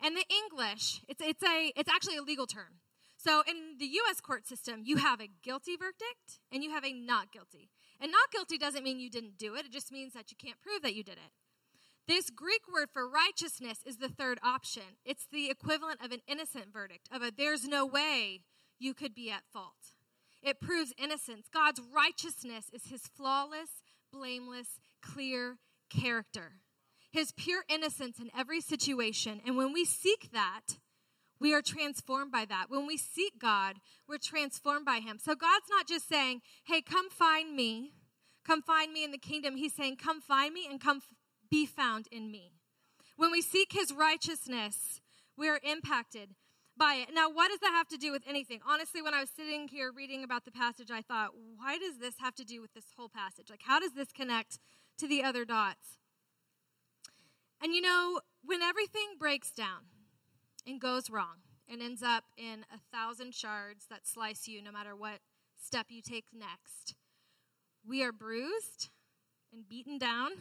In 0.05 0.13
the 0.13 0.23
English, 0.29 1.01
it's, 1.07 1.19
it's, 1.19 1.41
a, 1.41 1.73
it's 1.75 1.89
actually 1.89 2.17
a 2.17 2.21
legal 2.21 2.45
term. 2.45 2.77
So 3.17 3.41
in 3.49 3.77
the 3.79 3.87
US 3.87 4.21
court 4.21 4.47
system, 4.47 4.81
you 4.85 4.97
have 4.97 5.19
a 5.19 5.29
guilty 5.41 5.75
verdict 5.77 6.41
and 6.51 6.63
you 6.63 6.69
have 6.69 6.85
a 6.85 6.93
not 6.93 7.31
guilty. 7.31 7.71
And 7.99 8.11
not 8.11 8.31
guilty 8.31 8.59
doesn't 8.59 8.83
mean 8.83 8.99
you 8.99 9.09
didn't 9.09 9.39
do 9.39 9.55
it, 9.55 9.65
it 9.65 9.71
just 9.71 9.91
means 9.91 10.13
that 10.13 10.29
you 10.29 10.37
can't 10.37 10.61
prove 10.61 10.83
that 10.83 10.93
you 10.93 11.03
did 11.03 11.13
it. 11.13 11.31
This 12.07 12.29
Greek 12.29 12.71
word 12.71 12.89
for 12.93 13.09
righteousness 13.09 13.79
is 13.83 13.97
the 13.97 14.09
third 14.09 14.37
option. 14.43 14.99
It's 15.03 15.25
the 15.31 15.49
equivalent 15.49 16.05
of 16.05 16.11
an 16.11 16.21
innocent 16.27 16.71
verdict, 16.71 17.09
of 17.11 17.23
a 17.23 17.31
there's 17.35 17.67
no 17.67 17.83
way 17.83 18.41
you 18.77 18.93
could 18.93 19.15
be 19.15 19.31
at 19.31 19.41
fault. 19.51 19.95
It 20.43 20.59
proves 20.59 20.93
innocence. 20.97 21.47
God's 21.53 21.81
righteousness 21.93 22.65
is 22.73 22.85
his 22.85 23.01
flawless, 23.01 23.69
blameless, 24.11 24.79
clear 25.01 25.57
character, 25.89 26.53
his 27.11 27.31
pure 27.31 27.63
innocence 27.69 28.19
in 28.19 28.31
every 28.37 28.61
situation. 28.61 29.41
And 29.45 29.57
when 29.57 29.73
we 29.73 29.85
seek 29.85 30.31
that, 30.31 30.77
we 31.39 31.53
are 31.53 31.61
transformed 31.61 32.31
by 32.31 32.45
that. 32.45 32.67
When 32.69 32.85
we 32.85 32.97
seek 32.97 33.39
God, 33.39 33.77
we're 34.07 34.19
transformed 34.19 34.85
by 34.85 34.99
him. 34.99 35.17
So 35.17 35.33
God's 35.35 35.65
not 35.69 35.87
just 35.87 36.07
saying, 36.07 36.41
hey, 36.65 36.81
come 36.81 37.09
find 37.09 37.55
me. 37.55 37.93
Come 38.45 38.61
find 38.61 38.93
me 38.93 39.03
in 39.03 39.11
the 39.11 39.17
kingdom. 39.17 39.57
He's 39.57 39.73
saying, 39.73 39.97
come 39.97 40.21
find 40.21 40.53
me 40.53 40.67
and 40.69 40.79
come 40.79 40.97
f- 40.97 41.15
be 41.49 41.65
found 41.65 42.07
in 42.11 42.31
me. 42.31 42.53
When 43.17 43.31
we 43.31 43.41
seek 43.41 43.73
his 43.73 43.91
righteousness, 43.91 45.01
we 45.37 45.49
are 45.49 45.59
impacted 45.63 46.29
by 46.81 46.95
it. 46.95 47.13
Now, 47.13 47.29
what 47.29 47.49
does 47.49 47.59
that 47.59 47.73
have 47.75 47.87
to 47.89 47.97
do 47.97 48.11
with 48.11 48.23
anything? 48.27 48.59
Honestly, 48.67 49.03
when 49.03 49.13
I 49.13 49.19
was 49.19 49.29
sitting 49.29 49.67
here 49.67 49.91
reading 49.95 50.23
about 50.23 50.45
the 50.45 50.51
passage, 50.51 50.89
I 50.89 51.03
thought, 51.03 51.29
why 51.55 51.77
does 51.77 51.99
this 51.99 52.15
have 52.19 52.33
to 52.35 52.43
do 52.43 52.59
with 52.59 52.73
this 52.73 52.85
whole 52.97 53.07
passage? 53.07 53.51
Like, 53.51 53.61
how 53.63 53.79
does 53.79 53.93
this 53.93 54.11
connect 54.11 54.57
to 54.97 55.07
the 55.07 55.23
other 55.23 55.45
dots? 55.45 55.99
And 57.61 57.75
you 57.75 57.81
know, 57.81 58.21
when 58.43 58.63
everything 58.63 59.09
breaks 59.19 59.51
down 59.51 59.91
and 60.65 60.81
goes 60.81 61.11
wrong 61.11 61.45
and 61.69 61.83
ends 61.83 62.01
up 62.01 62.23
in 62.35 62.65
a 62.73 62.79
thousand 62.91 63.35
shards 63.35 63.85
that 63.91 64.07
slice 64.07 64.47
you 64.47 64.63
no 64.63 64.71
matter 64.71 64.95
what 64.95 65.19
step 65.63 65.85
you 65.89 66.01
take 66.01 66.25
next, 66.33 66.95
we 67.87 68.03
are 68.03 68.11
bruised 68.11 68.89
and 69.53 69.69
beaten 69.69 69.99
down, 69.99 70.31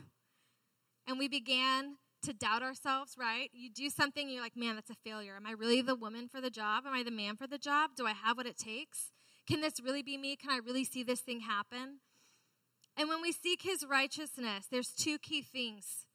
and 1.06 1.18
we 1.18 1.28
began 1.28 1.96
to 2.22 2.32
doubt 2.32 2.62
ourselves, 2.62 3.16
right? 3.18 3.50
You 3.52 3.70
do 3.70 3.90
something, 3.90 4.28
you're 4.28 4.42
like, 4.42 4.56
man, 4.56 4.74
that's 4.74 4.90
a 4.90 4.94
failure. 4.94 5.36
Am 5.36 5.46
I 5.46 5.52
really 5.52 5.82
the 5.82 5.94
woman 5.94 6.28
for 6.28 6.40
the 6.40 6.50
job? 6.50 6.84
Am 6.86 6.94
I 6.94 7.02
the 7.02 7.10
man 7.10 7.36
for 7.36 7.46
the 7.46 7.58
job? 7.58 7.90
Do 7.96 8.06
I 8.06 8.12
have 8.12 8.36
what 8.36 8.46
it 8.46 8.58
takes? 8.58 9.12
Can 9.48 9.60
this 9.60 9.80
really 9.82 10.02
be 10.02 10.16
me? 10.16 10.36
Can 10.36 10.50
I 10.50 10.58
really 10.58 10.84
see 10.84 11.02
this 11.02 11.20
thing 11.20 11.40
happen? 11.40 12.00
And 12.96 13.08
when 13.08 13.22
we 13.22 13.32
seek 13.32 13.62
his 13.62 13.84
righteousness, 13.88 14.66
there's 14.70 14.90
two 14.90 15.18
key 15.18 15.42
things 15.42 16.06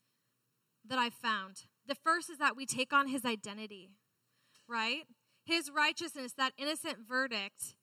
that 0.88 1.00
I've 1.00 1.14
found. 1.14 1.64
The 1.88 1.96
first 1.96 2.30
is 2.30 2.38
that 2.38 2.56
we 2.56 2.66
take 2.66 2.94
on 2.94 3.08
his 3.08 3.26
identity, 3.26 3.90
right? 4.68 5.04
His 5.44 5.72
righteousness, 5.76 6.34
that 6.38 6.54
innocent 6.58 6.98
verdict. 7.08 7.76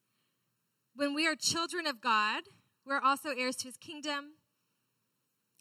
When 0.95 1.15
we 1.15 1.27
are 1.27 1.37
children 1.37 1.87
of 1.87 2.01
God, 2.01 2.45
we're 2.87 3.01
also 3.01 3.31
heirs 3.31 3.57
to 3.57 3.69
his 3.69 3.77
kingdom, 3.77 4.33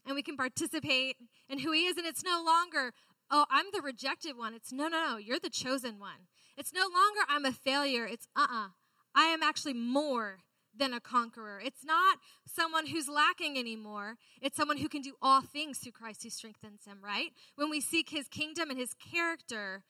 and 0.06 0.16
we 0.16 0.22
can 0.22 0.38
participate 0.38 1.18
in 1.50 1.60
who 1.60 1.72
He 1.72 1.86
is. 1.86 1.98
And 1.98 2.06
it's 2.06 2.24
no 2.24 2.44
longer, 2.44 2.94
oh, 3.30 3.46
I'm 3.50 3.68
the 3.74 3.82
rejected 3.82 4.38
one. 4.38 4.54
It's 4.54 4.72
no, 4.72 4.88
no, 4.88 5.12
no, 5.12 5.18
you're 5.18 5.40
the 5.40 5.50
chosen 5.50 6.00
one. 6.00 6.28
It's 6.58 6.74
no 6.74 6.82
longer, 6.82 7.22
I'm 7.28 7.46
a 7.46 7.52
failure. 7.52 8.06
It's, 8.06 8.28
uh 8.36 8.42
uh-uh. 8.42 8.66
uh, 8.66 8.70
I 9.16 9.26
am 9.26 9.44
actually 9.44 9.74
more 9.74 10.40
than 10.78 10.94
a 10.94 11.00
conqueror. 11.00 11.60
It's 11.64 11.84
not 11.84 12.20
someone 12.46 12.88
who's 12.88 13.10
lacking 13.10 13.58
anymore. 13.58 14.16
It's 14.42 14.56
someone 14.56 14.78
who 14.78 14.88
can 14.88 15.02
do 15.02 15.14
all 15.22 15.42
things 15.42 15.80
through 15.80 15.92
Christ 15.94 16.24
who 16.24 16.30
strengthens 16.30 16.86
him, 16.86 17.00
right? 17.04 17.32
When 17.56 17.70
we 17.70 17.82
seek 17.82 18.10
his 18.10 18.28
kingdom 18.28 18.70
and 18.70 18.80
his 18.80 18.94
character, 18.94 19.84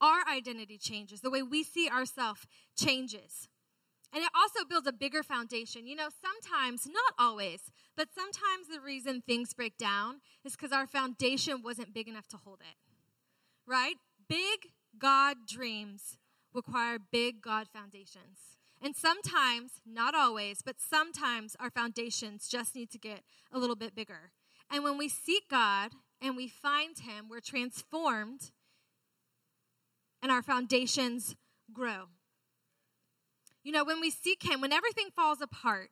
our 0.00 0.20
identity 0.32 0.78
changes. 0.78 1.20
The 1.20 1.30
way 1.30 1.42
we 1.42 1.64
see 1.64 1.88
ourselves 1.88 2.46
changes. 2.76 3.48
And 4.12 4.24
it 4.24 4.30
also 4.34 4.66
builds 4.66 4.86
a 4.86 4.92
bigger 4.92 5.22
foundation. 5.22 5.86
You 5.86 5.96
know, 5.96 6.08
sometimes, 6.22 6.86
not 6.86 7.14
always, 7.18 7.60
but 7.96 8.08
sometimes 8.14 8.68
the 8.70 8.80
reason 8.80 9.22
things 9.22 9.52
break 9.52 9.76
down 9.76 10.20
is 10.44 10.52
because 10.52 10.72
our 10.72 10.86
foundation 10.86 11.62
wasn't 11.62 11.92
big 11.92 12.08
enough 12.08 12.26
to 12.28 12.36
hold 12.36 12.60
it. 12.60 12.76
Right? 13.66 13.96
Big 14.28 14.70
God 14.98 15.36
dreams 15.46 16.16
require 16.54 16.98
big 16.98 17.42
God 17.42 17.68
foundations. 17.72 18.56
And 18.80 18.96
sometimes, 18.96 19.72
not 19.84 20.14
always, 20.14 20.62
but 20.64 20.76
sometimes 20.78 21.56
our 21.60 21.70
foundations 21.70 22.48
just 22.48 22.74
need 22.74 22.90
to 22.90 22.98
get 22.98 23.22
a 23.52 23.58
little 23.58 23.76
bit 23.76 23.94
bigger. 23.94 24.32
And 24.70 24.84
when 24.84 24.96
we 24.96 25.08
seek 25.08 25.48
God 25.50 25.92
and 26.22 26.36
we 26.36 26.48
find 26.48 26.98
Him, 26.98 27.26
we're 27.28 27.40
transformed 27.40 28.52
and 30.22 30.32
our 30.32 30.42
foundations 30.42 31.36
grow. 31.72 32.04
You 33.68 33.74
know, 33.74 33.84
when 33.84 34.00
we 34.00 34.08
seek 34.08 34.44
Him, 34.44 34.62
when 34.62 34.72
everything 34.72 35.10
falls 35.14 35.42
apart, 35.42 35.90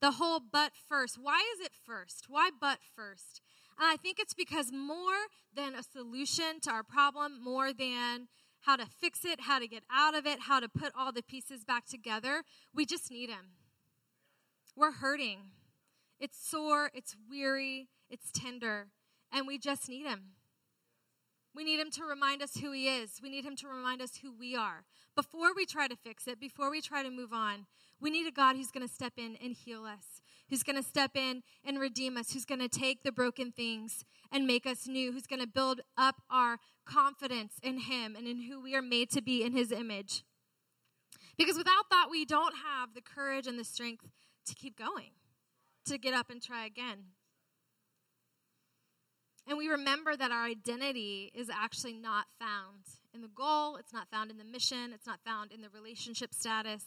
the 0.00 0.10
whole 0.10 0.40
but 0.40 0.72
first, 0.88 1.16
why 1.16 1.40
is 1.54 1.64
it 1.64 1.70
first? 1.86 2.24
Why 2.28 2.50
but 2.50 2.80
first? 2.96 3.40
And 3.78 3.86
I 3.88 3.94
think 3.94 4.18
it's 4.18 4.34
because 4.34 4.72
more 4.72 5.28
than 5.54 5.76
a 5.76 5.84
solution 5.84 6.58
to 6.62 6.70
our 6.72 6.82
problem, 6.82 7.40
more 7.40 7.72
than 7.72 8.26
how 8.62 8.74
to 8.74 8.86
fix 8.86 9.24
it, 9.24 9.42
how 9.42 9.60
to 9.60 9.68
get 9.68 9.84
out 9.88 10.16
of 10.16 10.26
it, 10.26 10.40
how 10.48 10.58
to 10.58 10.68
put 10.68 10.90
all 10.98 11.12
the 11.12 11.22
pieces 11.22 11.62
back 11.62 11.86
together, 11.86 12.42
we 12.74 12.84
just 12.84 13.08
need 13.08 13.30
Him. 13.30 13.52
We're 14.74 14.90
hurting. 14.90 15.52
It's 16.18 16.44
sore, 16.44 16.90
it's 16.92 17.14
weary, 17.30 17.86
it's 18.10 18.32
tender, 18.32 18.88
and 19.30 19.46
we 19.46 19.58
just 19.58 19.88
need 19.88 20.08
Him. 20.08 20.32
We 21.54 21.64
need 21.64 21.80
Him 21.80 21.90
to 21.92 22.04
remind 22.04 22.42
us 22.42 22.56
who 22.56 22.72
He 22.72 22.88
is. 22.88 23.20
We 23.22 23.30
need 23.30 23.44
Him 23.44 23.56
to 23.56 23.68
remind 23.68 24.00
us 24.00 24.18
who 24.22 24.32
we 24.32 24.54
are. 24.54 24.84
Before 25.16 25.54
we 25.54 25.66
try 25.66 25.88
to 25.88 25.96
fix 25.96 26.28
it, 26.28 26.38
before 26.38 26.70
we 26.70 26.80
try 26.80 27.02
to 27.02 27.10
move 27.10 27.32
on, 27.32 27.66
we 28.00 28.10
need 28.10 28.26
a 28.26 28.32
God 28.32 28.56
who's 28.56 28.70
going 28.70 28.86
to 28.86 28.92
step 28.92 29.14
in 29.16 29.36
and 29.42 29.52
heal 29.52 29.84
us, 29.84 30.22
who's 30.48 30.62
going 30.62 30.76
to 30.76 30.82
step 30.82 31.16
in 31.16 31.42
and 31.64 31.80
redeem 31.80 32.16
us, 32.16 32.32
who's 32.32 32.44
going 32.44 32.60
to 32.60 32.68
take 32.68 33.02
the 33.02 33.10
broken 33.10 33.50
things 33.50 34.04
and 34.30 34.46
make 34.46 34.66
us 34.66 34.86
new, 34.86 35.12
who's 35.12 35.26
going 35.26 35.40
to 35.40 35.48
build 35.48 35.80
up 35.96 36.22
our 36.30 36.58
confidence 36.84 37.54
in 37.62 37.78
Him 37.80 38.14
and 38.14 38.28
in 38.28 38.42
who 38.42 38.62
we 38.62 38.76
are 38.76 38.82
made 38.82 39.10
to 39.10 39.22
be 39.22 39.42
in 39.42 39.52
His 39.52 39.72
image. 39.72 40.22
Because 41.36 41.56
without 41.56 41.90
that, 41.90 42.06
we 42.10 42.24
don't 42.24 42.54
have 42.64 42.94
the 42.94 43.00
courage 43.00 43.46
and 43.46 43.58
the 43.58 43.64
strength 43.64 44.08
to 44.46 44.54
keep 44.54 44.78
going, 44.78 45.10
to 45.86 45.98
get 45.98 46.14
up 46.14 46.30
and 46.30 46.42
try 46.42 46.66
again. 46.66 47.04
And 49.48 49.56
we 49.56 49.68
remember 49.68 50.14
that 50.14 50.30
our 50.30 50.44
identity 50.44 51.32
is 51.34 51.48
actually 51.48 51.94
not 51.94 52.26
found 52.38 52.84
in 53.14 53.22
the 53.22 53.28
goal, 53.28 53.76
it's 53.76 53.94
not 53.94 54.10
found 54.10 54.30
in 54.30 54.36
the 54.36 54.44
mission, 54.44 54.92
it's 54.92 55.06
not 55.06 55.20
found 55.24 55.52
in 55.52 55.62
the 55.62 55.70
relationship 55.70 56.34
status. 56.34 56.84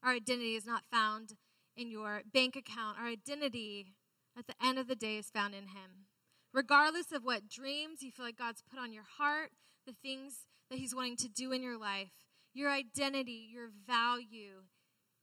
Our 0.00 0.12
identity 0.12 0.54
is 0.54 0.64
not 0.64 0.84
found 0.92 1.32
in 1.76 1.90
your 1.90 2.22
bank 2.32 2.54
account. 2.54 2.98
Our 3.00 3.08
identity 3.08 3.94
at 4.38 4.46
the 4.46 4.54
end 4.64 4.78
of 4.78 4.86
the 4.86 4.94
day 4.94 5.16
is 5.16 5.28
found 5.28 5.54
in 5.54 5.64
Him. 5.64 6.06
Regardless 6.52 7.10
of 7.10 7.24
what 7.24 7.48
dreams 7.48 8.00
you 8.00 8.12
feel 8.12 8.26
like 8.26 8.38
God's 8.38 8.62
put 8.62 8.78
on 8.78 8.92
your 8.92 9.06
heart, 9.18 9.50
the 9.84 9.96
things 10.00 10.46
that 10.70 10.78
He's 10.78 10.94
wanting 10.94 11.16
to 11.16 11.28
do 11.28 11.50
in 11.50 11.64
your 11.64 11.78
life, 11.78 12.12
your 12.52 12.70
identity, 12.70 13.48
your 13.52 13.70
value 13.88 14.62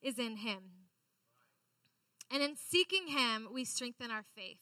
is 0.01 0.19
in 0.19 0.37
Him. 0.37 0.89
And 2.29 2.43
in 2.43 2.57
seeking 2.57 3.07
Him, 3.07 3.47
we 3.53 3.63
strengthen 3.63 4.11
our 4.11 4.25
faith. 4.35 4.59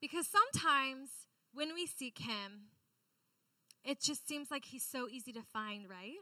Because 0.00 0.26
sometimes 0.26 1.08
when 1.52 1.74
we 1.74 1.86
seek 1.86 2.18
Him, 2.18 2.68
it 3.84 4.00
just 4.00 4.26
seems 4.28 4.50
like 4.50 4.64
He's 4.64 4.84
so 4.84 5.08
easy 5.08 5.32
to 5.32 5.42
find, 5.42 5.88
right? 5.88 6.18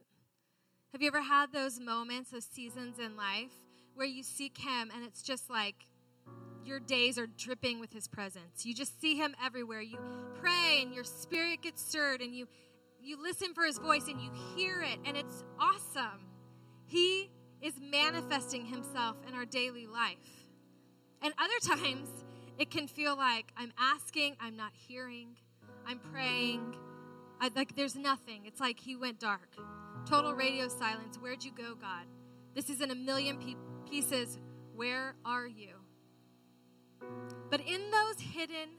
Have 0.93 1.03
you 1.03 1.09
ever 1.09 1.23
had 1.23 1.53
those 1.53 1.81
moments, 1.81 2.31
those 2.31 2.45
seasons 2.45 2.99
in 2.99 3.17
life 3.17 3.53
where 3.95 4.07
you 4.07 4.23
seek 4.23 4.59
Him 4.59 4.91
and 4.95 5.05
it's 5.05 5.23
just 5.23 5.51
like 5.51 5.75
your 6.65 6.81
days 6.81 7.19
are 7.19 7.27
dripping 7.27 7.81
with 7.81 7.93
His 7.93 8.07
presence? 8.07 8.65
You 8.65 8.75
just 8.75 9.01
see 9.01 9.17
Him 9.17 9.35
everywhere. 9.45 9.81
You 9.81 9.99
pray 10.41 10.81
and 10.83 10.95
your 10.95 11.05
spirit 11.05 11.63
gets 11.63 11.83
stirred 11.83 12.21
and 12.21 12.35
you 12.35 12.47
you 13.03 13.21
listen 13.23 13.53
for 13.53 13.65
His 13.65 13.77
voice 13.79 14.09
and 14.09 14.21
you 14.21 14.31
hear 14.57 14.81
it 14.83 14.99
and 15.05 15.17
it's 15.17 15.45
awesome. 15.59 16.21
He 16.87 17.31
is 17.65 17.75
manifesting 17.81 18.67
himself 18.67 19.17
in 19.27 19.35
our 19.35 19.47
daily 19.47 19.87
life. 19.87 20.17
And 21.23 21.33
other 21.39 21.77
times, 21.83 22.09
it 22.59 22.71
can 22.71 22.87
feel 22.87 23.17
like 23.17 23.53
I'm 23.57 23.73
asking, 23.79 24.37
I'm 24.41 24.57
not 24.57 24.73
hearing, 24.75 25.37
I'm 25.87 25.99
praying, 25.99 26.77
I, 27.41 27.51
like 27.55 27.75
there's 27.75 27.97
nothing. 27.97 28.43
It's 28.47 28.61
like 28.61 28.79
he 28.79 28.97
went 28.97 29.19
dark. 29.19 29.57
Total 30.09 30.33
radio 30.33 30.69
silence. 30.69 31.19
Where'd 31.21 31.45
you 31.45 31.53
go, 31.53 31.75
God? 31.75 32.07
This 32.55 32.71
is 32.71 32.81
in 32.81 32.91
a 32.91 32.95
million 32.95 33.39
pe- 33.39 33.91
pieces. 33.91 34.39
Where 34.75 35.15
are 35.25 35.47
you? 35.47 35.75
But 37.51 37.61
in 37.61 37.91
those 37.91 38.21
hidden 38.21 38.71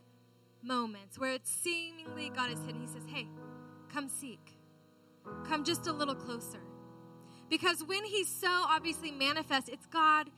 moments 0.62 1.20
where 1.20 1.34
it's 1.34 1.52
seemingly 1.52 2.30
God 2.30 2.52
is 2.52 2.60
hidden, 2.60 2.82
he 2.82 2.88
says, 2.88 3.04
Hey, 3.08 3.28
come 3.92 4.10
seek. 4.10 4.58
Come 5.48 5.64
just 5.64 5.88
a 5.88 5.94
little 5.94 6.16
closer. 6.16 6.62
Because 7.50 7.84
when 7.84 8.04
he's 8.04 8.28
so 8.30 8.50
obviously 8.50 9.12
manifest, 9.12 9.70
it's 9.70 9.86
God 9.88 10.30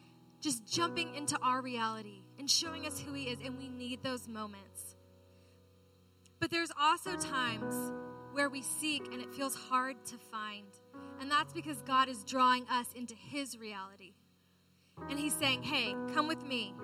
just 0.41 0.65
jumping 0.65 1.15
into 1.15 1.37
our 1.41 1.61
reality 1.61 2.23
and 2.39 2.49
showing 2.49 2.85
us 2.85 2.99
who 2.99 3.13
he 3.13 3.25
is, 3.25 3.39
and 3.43 3.57
we 3.57 3.67
need 3.67 4.03
those 4.03 4.27
moments. 4.27 4.95
But 6.39 6.51
there's 6.51 6.71
also 6.79 7.15
times 7.15 7.75
where 8.31 8.49
we 8.49 8.61
seek 8.61 9.07
and 9.11 9.21
it 9.21 9.33
feels 9.33 9.55
hard 9.55 9.95
to 10.05 10.15
find. 10.31 10.67
And 11.19 11.31
that's 11.31 11.53
because 11.53 11.81
God 11.81 12.09
is 12.09 12.23
drawing 12.23 12.67
us 12.69 12.87
into 12.95 13.15
his 13.15 13.57
reality. 13.57 14.13
And 15.09 15.17
he's 15.17 15.33
saying, 15.33 15.63
Hey, 15.63 15.95
come 16.13 16.27
with 16.27 16.43
me. 16.43 16.75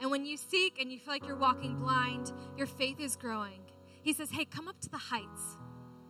And 0.00 0.10
when 0.10 0.26
you 0.26 0.36
seek 0.36 0.80
and 0.80 0.90
you 0.90 0.98
feel 0.98 1.14
like 1.14 1.26
you're 1.26 1.36
walking 1.36 1.76
blind, 1.76 2.32
your 2.56 2.66
faith 2.66 3.00
is 3.00 3.16
growing. 3.16 3.60
He 4.02 4.12
says, 4.12 4.30
Hey, 4.30 4.44
come 4.44 4.66
up 4.66 4.80
to 4.80 4.90
the 4.90 4.98
heights. 4.98 5.58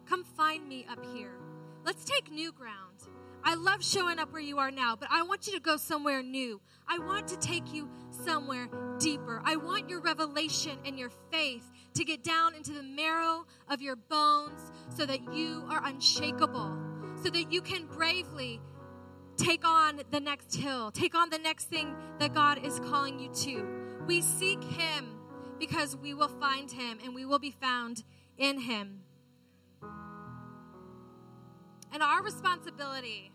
Come 0.08 0.24
find 0.24 0.66
me 0.66 0.86
up 0.90 1.04
here. 1.14 1.32
Let's 1.84 2.04
take 2.04 2.30
new 2.30 2.52
ground. 2.52 3.02
I 3.48 3.54
love 3.54 3.84
showing 3.84 4.18
up 4.18 4.32
where 4.32 4.42
you 4.42 4.58
are 4.58 4.72
now, 4.72 4.96
but 4.96 5.08
I 5.08 5.22
want 5.22 5.46
you 5.46 5.52
to 5.52 5.60
go 5.60 5.76
somewhere 5.76 6.20
new. 6.20 6.60
I 6.88 6.98
want 6.98 7.28
to 7.28 7.36
take 7.36 7.72
you 7.72 7.88
somewhere 8.10 8.68
deeper. 8.98 9.40
I 9.44 9.54
want 9.54 9.88
your 9.88 10.00
revelation 10.00 10.76
and 10.84 10.98
your 10.98 11.10
faith 11.30 11.62
to 11.94 12.04
get 12.04 12.24
down 12.24 12.56
into 12.56 12.72
the 12.72 12.82
marrow 12.82 13.46
of 13.68 13.80
your 13.80 13.94
bones 13.94 14.72
so 14.88 15.06
that 15.06 15.32
you 15.32 15.64
are 15.70 15.80
unshakable, 15.84 16.76
so 17.22 17.30
that 17.30 17.52
you 17.52 17.62
can 17.62 17.86
bravely 17.86 18.60
take 19.36 19.64
on 19.64 20.00
the 20.10 20.18
next 20.18 20.56
hill, 20.56 20.90
take 20.90 21.14
on 21.14 21.30
the 21.30 21.38
next 21.38 21.66
thing 21.66 21.94
that 22.18 22.34
God 22.34 22.64
is 22.66 22.80
calling 22.80 23.20
you 23.20 23.28
to. 23.28 23.64
We 24.08 24.22
seek 24.22 24.64
Him 24.64 25.20
because 25.60 25.96
we 25.96 26.14
will 26.14 26.26
find 26.40 26.68
Him 26.68 26.98
and 27.04 27.14
we 27.14 27.24
will 27.24 27.38
be 27.38 27.52
found 27.52 28.02
in 28.38 28.58
Him. 28.58 29.02
And 31.92 32.02
our 32.02 32.22
responsibility, 32.24 33.30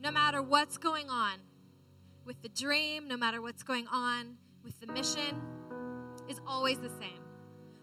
no 0.00 0.10
matter 0.10 0.42
what's 0.42 0.78
going 0.78 1.08
on 1.10 1.38
with 2.24 2.40
the 2.42 2.48
dream, 2.48 3.08
no 3.08 3.16
matter 3.16 3.42
what's 3.42 3.62
going 3.62 3.86
on 3.88 4.36
with 4.62 4.78
the 4.80 4.86
mission, 4.86 5.40
is 6.28 6.40
always 6.46 6.78
the 6.78 6.90
same. 6.90 7.20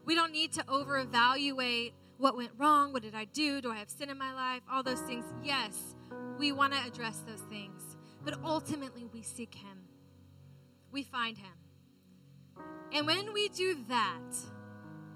We 0.05 0.15
don't 0.15 0.31
need 0.31 0.53
to 0.53 0.63
over 0.69 0.97
evaluate 0.99 1.93
what 2.17 2.37
went 2.37 2.51
wrong, 2.57 2.93
what 2.93 3.01
did 3.01 3.15
I 3.15 3.25
do, 3.25 3.59
do 3.59 3.71
I 3.71 3.77
have 3.77 3.89
sin 3.89 4.09
in 4.09 4.17
my 4.17 4.33
life, 4.33 4.61
all 4.71 4.83
those 4.83 5.01
things. 5.01 5.25
Yes, 5.43 5.95
we 6.37 6.51
want 6.51 6.73
to 6.73 6.79
address 6.85 7.21
those 7.27 7.41
things, 7.49 7.97
but 8.23 8.35
ultimately 8.43 9.05
we 9.11 9.21
seek 9.21 9.55
Him, 9.55 9.79
we 10.91 11.03
find 11.03 11.37
Him. 11.37 11.51
And 12.93 13.05
when 13.05 13.33
we 13.33 13.49
do 13.49 13.77
that, 13.89 14.35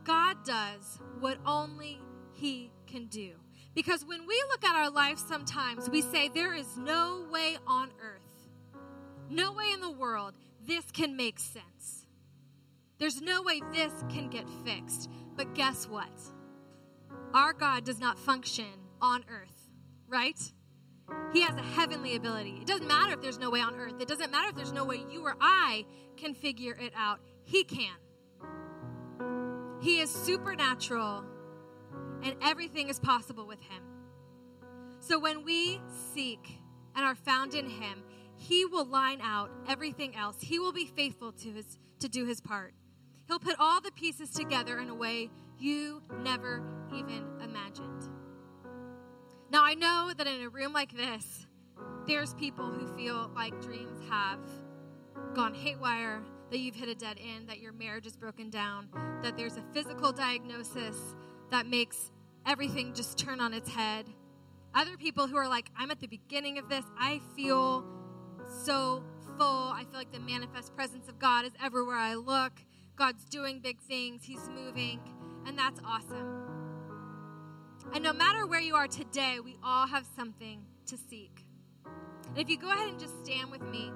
God 0.04 0.44
does 0.44 1.00
what 1.20 1.38
only 1.46 2.00
He 2.34 2.72
can 2.88 3.06
do. 3.06 3.36
Because 3.80 4.04
when 4.04 4.28
we 4.28 4.44
look 4.50 4.66
at 4.66 4.76
our 4.76 4.90
life 4.90 5.18
sometimes, 5.18 5.90
we 5.90 6.02
say, 6.02 6.28
There 6.28 6.54
is 6.54 6.76
no 6.76 7.26
way 7.32 7.58
on 7.66 7.92
earth, 8.04 8.50
no 9.30 9.54
way 9.54 9.72
in 9.74 9.80
the 9.80 9.90
world 9.90 10.34
this 10.68 10.92
can 10.92 11.16
make 11.16 11.40
sense. 11.40 12.06
There's 12.98 13.22
no 13.22 13.42
way 13.42 13.62
this 13.72 13.94
can 14.10 14.30
get 14.30 14.50
fixed. 14.66 15.10
But 15.34 15.56
guess 15.56 15.88
what? 15.88 16.12
Our 17.34 17.54
God 17.54 17.86
does 17.86 18.02
not 18.02 18.20
function 18.20 18.66
on 19.02 19.24
earth, 19.30 19.70
right? 20.10 20.38
He 21.32 21.40
has 21.44 21.56
a 21.56 21.62
heavenly 21.62 22.18
ability. 22.18 22.58
It 22.60 22.68
doesn't 22.68 22.86
matter 22.86 23.14
if 23.14 23.22
there's 23.22 23.40
no 23.40 23.50
way 23.50 23.62
on 23.62 23.76
earth, 23.76 24.02
it 24.02 24.10
doesn't 24.10 24.30
matter 24.30 24.50
if 24.50 24.56
there's 24.56 24.74
no 24.74 24.84
way 24.84 25.06
you 25.10 25.26
or 25.26 25.38
I 25.40 25.86
can 26.18 26.34
figure 26.34 26.78
it 26.78 26.92
out. 26.98 27.22
He 27.46 27.64
can. 27.64 27.96
He 29.80 30.02
is 30.02 30.14
supernatural 30.14 31.24
and 32.24 32.36
everything 32.42 32.90
is 32.90 33.00
possible 33.00 33.46
with 33.46 33.62
him. 33.62 33.84
So 35.00 35.20
when 35.20 35.46
we 35.46 35.82
seek 36.14 36.60
and 36.96 37.06
are 37.06 37.16
found 37.16 37.54
in 37.54 37.70
him, 37.70 38.04
he 38.36 38.66
will 38.66 38.86
line 38.86 39.20
out 39.22 39.50
everything 39.68 40.16
else. 40.16 40.38
He 40.42 40.60
will 40.60 40.74
be 40.74 40.86
faithful 40.86 41.32
to 41.34 41.52
his 41.52 41.78
to 42.00 42.08
do 42.08 42.26
his 42.26 42.40
part. 42.40 42.74
He'll 43.28 43.40
put 43.40 43.56
all 43.60 43.82
the 43.82 43.92
pieces 43.92 44.30
together 44.32 44.80
in 44.80 44.90
a 44.90 44.96
way 44.96 45.30
you 45.58 46.02
never 46.24 46.64
even 46.94 47.26
imagined. 47.44 48.04
Now 49.52 49.64
I 49.64 49.74
know 49.74 50.14
that 50.16 50.28
in 50.28 50.42
a 50.42 50.50
room 50.50 50.74
like 50.74 50.96
this, 50.96 51.46
there's 52.08 52.34
people 52.36 52.72
who 52.72 52.88
feel 52.96 53.30
like 53.36 53.60
dreams 53.62 54.00
have 54.10 54.40
gone 55.34 55.54
haywire, 55.54 56.24
that 56.50 56.60
you've 56.60 56.76
hit 56.76 56.90
a 56.90 56.96
dead 56.96 57.20
end, 57.22 57.50
that 57.50 57.60
your 57.60 57.74
marriage 57.74 58.08
is 58.08 58.16
broken 58.16 58.50
down, 58.50 58.90
that 59.22 59.38
there's 59.38 59.58
a 59.58 59.64
physical 59.74 60.12
diagnosis 60.12 60.98
that 61.52 61.68
makes 61.68 62.12
everything 62.46 62.94
just 62.94 63.18
turn 63.18 63.40
on 63.40 63.54
its 63.54 63.70
head. 63.70 64.06
Other 64.74 64.98
people 64.98 65.28
who 65.28 65.38
are 65.38 65.48
like, 65.48 65.70
I'm 65.78 65.92
at 65.92 66.00
the 66.00 66.08
beginning 66.08 66.58
of 66.58 66.70
this. 66.70 66.86
I 66.98 67.22
feel 67.36 67.84
so 68.64 69.04
full. 69.38 69.72
I 69.72 69.84
feel 69.90 70.00
like 70.00 70.12
the 70.12 70.20
manifest 70.20 70.76
presence 70.76 71.08
of 71.08 71.20
God 71.20 71.46
is 71.46 71.52
everywhere 71.64 71.96
I 71.96 72.16
look. 72.16 72.54
God's 72.96 73.24
doing 73.26 73.60
big 73.60 73.80
things, 73.82 74.24
He's 74.24 74.50
moving, 74.50 75.00
and 75.46 75.58
that's 75.58 75.80
awesome. 75.86 76.44
And 77.94 78.04
no 78.04 78.14
matter 78.14 78.46
where 78.46 78.60
you 78.60 78.76
are 78.76 78.88
today, 78.88 79.40
we 79.40 79.58
all 79.64 79.88
have 79.88 80.06
something 80.16 80.64
to 80.88 80.98
seek. 80.98 81.46
And 82.28 82.38
if 82.38 82.50
you 82.50 82.58
go 82.58 82.70
ahead 82.70 82.90
and 82.90 83.00
just 83.00 83.26
stand 83.26 83.50
with 83.50 83.62
me, 83.62 83.92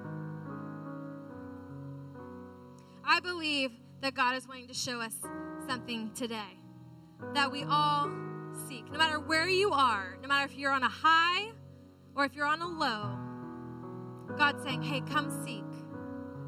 I 3.04 3.20
believe 3.20 3.70
that 4.00 4.14
God 4.14 4.36
is 4.36 4.48
wanting 4.48 4.68
to 4.68 4.74
show 4.74 5.00
us 5.00 5.14
something 5.68 6.10
today 6.14 6.63
that 7.34 7.50
we 7.50 7.64
all 7.64 8.10
seek. 8.68 8.90
No 8.90 8.98
matter 8.98 9.18
where 9.18 9.48
you 9.48 9.72
are, 9.72 10.16
no 10.22 10.28
matter 10.28 10.50
if 10.50 10.56
you're 10.58 10.72
on 10.72 10.82
a 10.82 10.88
high 10.88 11.50
or 12.14 12.24
if 12.24 12.34
you're 12.34 12.46
on 12.46 12.62
a 12.62 12.66
low, 12.66 13.18
God's 14.36 14.62
saying, 14.64 14.82
hey, 14.82 15.00
come 15.00 15.30
seek. 15.44 15.64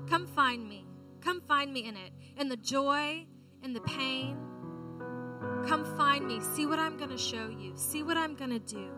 Come 0.08 0.26
find 0.26 0.68
me. 0.68 0.86
Come 1.20 1.40
find 1.40 1.72
me 1.72 1.84
in 1.84 1.96
it. 1.96 2.12
In 2.36 2.48
the 2.48 2.56
joy, 2.56 3.26
in 3.62 3.72
the 3.72 3.80
pain. 3.80 4.36
Come 5.66 5.84
find 5.96 6.26
me. 6.26 6.40
See 6.40 6.66
what 6.66 6.78
I'm 6.78 6.96
going 6.96 7.10
to 7.10 7.18
show 7.18 7.48
you. 7.48 7.72
See 7.76 8.02
what 8.02 8.16
I'm 8.16 8.34
going 8.34 8.50
to 8.50 8.58
do. 8.58 8.90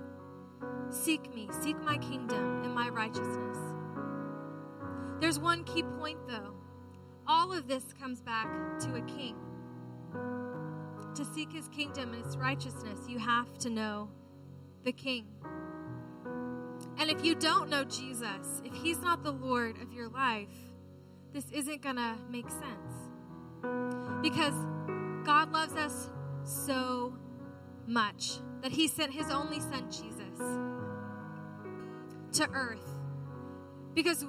Seek 0.91 1.35
me. 1.35 1.49
Seek 1.63 1.81
my 1.83 1.97
kingdom 1.99 2.63
and 2.65 2.75
my 2.75 2.89
righteousness. 2.89 3.59
There's 5.21 5.39
one 5.39 5.65
key 5.65 5.83
point, 5.83 6.19
though. 6.29 6.55
All 7.27 7.53
of 7.53 7.67
this 7.67 7.85
comes 8.01 8.21
back 8.21 8.47
to 8.81 8.95
a 8.95 9.03
king 9.03 9.37
to 11.19 11.25
seek 11.25 11.53
his 11.53 11.67
kingdom 11.69 12.15
and 12.15 12.25
his 12.25 12.37
righteousness, 12.37 13.01
you 13.09 13.19
have 13.19 13.59
to 13.59 13.69
know 13.69 14.09
the 14.85 14.93
king. 14.93 15.27
And 16.97 17.11
if 17.11 17.25
you 17.25 17.35
don't 17.35 17.69
know 17.69 17.83
Jesus, 17.83 18.63
if 18.65 18.73
he's 18.73 19.01
not 19.01 19.25
the 19.25 19.33
Lord 19.33 19.83
of 19.83 19.93
your 19.93 20.09
life, 20.09 20.47
this 21.33 21.45
isn't 21.51 21.83
going 21.83 21.97
to 21.97 22.15
make 22.31 22.49
sense. 22.49 23.11
Because 24.23 24.55
God 25.25 25.51
loves 25.51 25.75
us 25.75 26.09
so 26.45 27.17
much 27.89 28.39
that 28.63 28.71
he 28.71 28.87
sent 28.87 29.13
his 29.13 29.29
only 29.29 29.59
son, 29.59 29.91
Jesus, 29.91 30.39
to 32.39 32.49
earth. 32.53 32.87
Because 33.93 34.25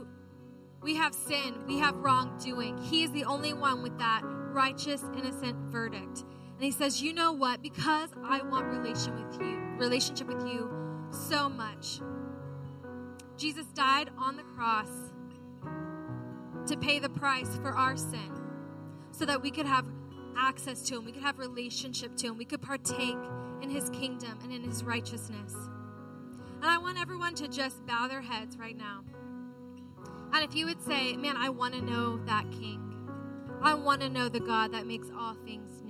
we 0.81 0.95
have 0.95 1.13
sin, 1.13 1.53
we 1.67 1.77
have 1.77 1.95
wrongdoing. 1.97 2.79
He 2.79 3.03
is 3.03 3.11
the 3.11 3.25
only 3.25 3.53
one 3.53 3.83
with 3.83 3.99
that 3.99 4.21
righteous, 4.23 5.03
innocent 5.15 5.71
verdict. 5.71 6.23
And 6.59 6.65
he 6.65 6.71
says, 6.71 7.01
You 7.01 7.13
know 7.13 7.31
what? 7.31 7.61
Because 7.61 8.09
I 8.21 8.41
want 8.41 8.65
relation 8.65 9.15
with 9.15 9.39
you, 9.39 9.61
relationship 9.77 10.27
with 10.27 10.45
you 10.45 10.69
so 11.09 11.47
much. 11.47 12.01
Jesus 13.37 13.65
died 13.67 14.09
on 14.17 14.35
the 14.35 14.43
cross 14.43 14.89
to 16.67 16.75
pay 16.75 16.99
the 16.99 17.07
price 17.07 17.55
for 17.61 17.69
our 17.69 17.95
sin 17.95 18.29
so 19.11 19.23
that 19.23 19.41
we 19.41 19.51
could 19.51 19.67
have 19.67 19.85
access 20.37 20.81
to 20.81 20.97
him, 20.97 21.05
we 21.05 21.13
could 21.13 21.23
have 21.23 21.39
relationship 21.39 22.17
to 22.17 22.27
him, 22.27 22.37
we 22.37 22.43
could 22.43 22.61
partake 22.61 23.15
in 23.61 23.69
his 23.69 23.89
kingdom 23.91 24.37
and 24.43 24.51
in 24.51 24.61
his 24.61 24.83
righteousness. 24.83 25.53
And 25.53 26.65
I 26.65 26.77
want 26.77 26.99
everyone 26.99 27.35
to 27.35 27.47
just 27.47 27.85
bow 27.85 28.09
their 28.09 28.21
heads 28.21 28.57
right 28.57 28.75
now. 28.75 29.05
And 30.33 30.43
if 30.43 30.53
you 30.55 30.65
would 30.65 30.81
say, 30.81 31.15
Man, 31.15 31.37
I 31.37 31.47
want 31.47 31.73
to 31.75 31.81
know 31.81 32.17
that 32.25 32.51
king, 32.51 32.83
I 33.61 33.75
want 33.75 34.01
to 34.01 34.09
know 34.09 34.27
the 34.27 34.41
God 34.41 34.73
that 34.73 34.85
makes 34.85 35.07
all 35.17 35.35
things 35.45 35.81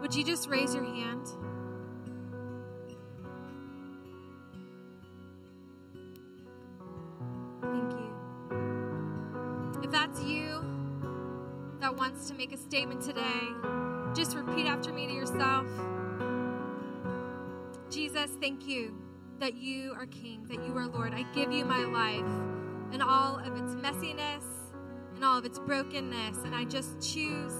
would 0.00 0.14
you 0.14 0.24
just 0.24 0.48
raise 0.48 0.74
your 0.74 0.84
hand? 0.84 1.26
Thank 7.62 7.92
you. 7.92 8.12
If 9.82 9.90
that's 9.90 10.22
you 10.22 10.64
that 11.80 11.96
wants 11.96 12.28
to 12.28 12.34
make 12.34 12.52
a 12.52 12.56
statement 12.56 13.02
today, 13.02 13.24
just 14.14 14.36
repeat 14.36 14.66
after 14.66 14.92
me 14.92 15.06
to 15.06 15.12
yourself 15.12 15.66
Jesus, 17.90 18.30
thank 18.40 18.66
you 18.66 18.94
that 19.40 19.54
you 19.54 19.94
are 19.94 20.04
King, 20.06 20.46
that 20.48 20.62
you 20.66 20.76
are 20.76 20.86
Lord. 20.86 21.14
I 21.14 21.22
give 21.34 21.50
you 21.50 21.64
my 21.64 21.84
life 21.84 22.30
and 22.92 23.02
all 23.02 23.38
of 23.38 23.56
its 23.56 23.74
messiness 23.74 24.44
and 25.14 25.24
all 25.24 25.38
of 25.38 25.44
its 25.46 25.58
brokenness, 25.58 26.38
and 26.44 26.54
I 26.54 26.64
just 26.64 27.00
choose 27.00 27.54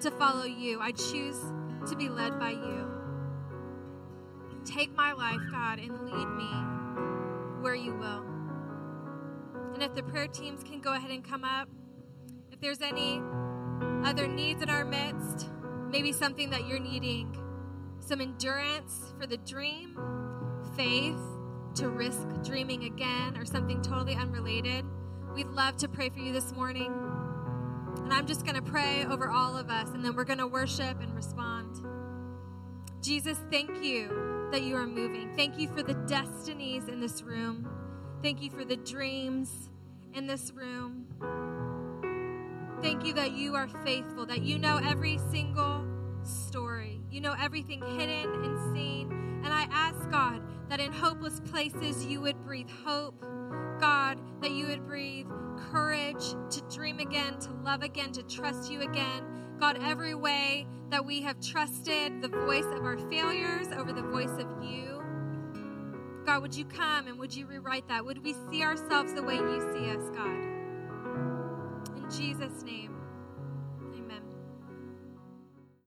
to 0.00 0.10
follow 0.12 0.44
you. 0.44 0.80
I 0.80 0.92
choose 0.92 1.38
to 1.86 1.96
be 1.96 2.08
led 2.08 2.38
by 2.38 2.50
you. 2.50 2.90
Take 4.64 4.94
my 4.96 5.12
life, 5.12 5.40
God, 5.50 5.78
and 5.78 5.92
lead 6.10 6.28
me 6.28 6.50
where 7.60 7.74
you 7.74 7.94
will. 7.94 8.24
And 9.74 9.82
if 9.82 9.94
the 9.94 10.02
prayer 10.02 10.28
teams 10.28 10.62
can 10.62 10.80
go 10.80 10.94
ahead 10.94 11.10
and 11.10 11.22
come 11.22 11.44
up, 11.44 11.68
if 12.50 12.60
there's 12.60 12.80
any 12.80 13.20
other 14.04 14.26
needs 14.26 14.62
in 14.62 14.70
our 14.70 14.84
midst, 14.84 15.50
maybe 15.90 16.12
something 16.12 16.50
that 16.50 16.66
you're 16.66 16.78
needing, 16.78 17.36
some 18.00 18.20
endurance 18.20 19.12
for 19.18 19.26
the 19.26 19.36
dream, 19.38 19.98
faith 20.76 21.18
to 21.74 21.88
risk 21.88 22.26
dreaming 22.44 22.84
again, 22.84 23.36
or 23.36 23.44
something 23.44 23.82
totally 23.82 24.14
unrelated, 24.14 24.84
we'd 25.34 25.48
love 25.48 25.76
to 25.78 25.88
pray 25.88 26.08
for 26.08 26.20
you 26.20 26.32
this 26.32 26.52
morning. 26.52 26.92
And 28.04 28.12
I'm 28.12 28.26
just 28.26 28.44
going 28.44 28.56
to 28.56 28.62
pray 28.62 29.04
over 29.04 29.28
all 29.30 29.56
of 29.56 29.70
us, 29.70 29.88
and 29.90 30.04
then 30.04 30.14
we're 30.14 30.24
going 30.24 30.38
to 30.38 30.46
worship 30.46 31.00
and 31.00 31.14
respond. 31.14 31.53
Jesus, 33.04 33.36
thank 33.50 33.84
you 33.84 34.48
that 34.50 34.62
you 34.62 34.74
are 34.76 34.86
moving. 34.86 35.30
Thank 35.36 35.58
you 35.58 35.68
for 35.68 35.82
the 35.82 35.92
destinies 35.92 36.88
in 36.88 37.00
this 37.00 37.20
room. 37.20 37.68
Thank 38.22 38.40
you 38.40 38.48
for 38.48 38.64
the 38.64 38.76
dreams 38.76 39.68
in 40.14 40.26
this 40.26 40.52
room. 40.54 41.04
Thank 42.80 43.04
you 43.04 43.12
that 43.12 43.32
you 43.32 43.56
are 43.56 43.68
faithful, 43.84 44.24
that 44.24 44.40
you 44.40 44.58
know 44.58 44.80
every 44.82 45.18
single 45.30 45.84
story. 46.22 47.02
You 47.10 47.20
know 47.20 47.34
everything 47.38 47.82
hidden 47.82 48.42
and 48.42 48.74
seen. 48.74 49.10
And 49.44 49.52
I 49.52 49.68
ask 49.70 50.10
God 50.10 50.40
that 50.70 50.80
in 50.80 50.90
hopeless 50.90 51.40
places 51.40 52.06
you 52.06 52.22
would 52.22 52.42
breathe 52.42 52.70
hope. 52.86 53.20
God, 53.80 54.18
that 54.40 54.52
you 54.52 54.68
would 54.68 54.86
breathe 54.86 55.26
courage 55.70 56.24
to 56.48 56.62
dream 56.74 57.00
again, 57.00 57.38
to 57.40 57.52
love 57.64 57.82
again, 57.82 58.12
to 58.12 58.22
trust 58.22 58.72
you 58.72 58.80
again. 58.80 59.24
God, 59.60 59.78
every 59.82 60.14
way 60.14 60.66
that 60.94 61.04
we 61.04 61.20
have 61.20 61.40
trusted 61.40 62.22
the 62.22 62.28
voice 62.28 62.66
of 62.66 62.84
our 62.84 62.96
failures 63.10 63.66
over 63.76 63.92
the 63.92 64.00
voice 64.00 64.30
of 64.38 64.46
you. 64.62 65.02
God, 66.24 66.40
would 66.40 66.54
you 66.54 66.64
come 66.64 67.08
and 67.08 67.18
would 67.18 67.34
you 67.34 67.48
rewrite 67.48 67.88
that? 67.88 68.04
Would 68.04 68.22
we 68.22 68.32
see 68.48 68.62
ourselves 68.62 69.12
the 69.12 69.22
way 69.24 69.34
you 69.34 69.72
see 69.74 69.90
us, 69.90 70.08
God? 70.10 70.36
In 71.96 72.06
Jesus' 72.08 72.62
name. 72.62 72.93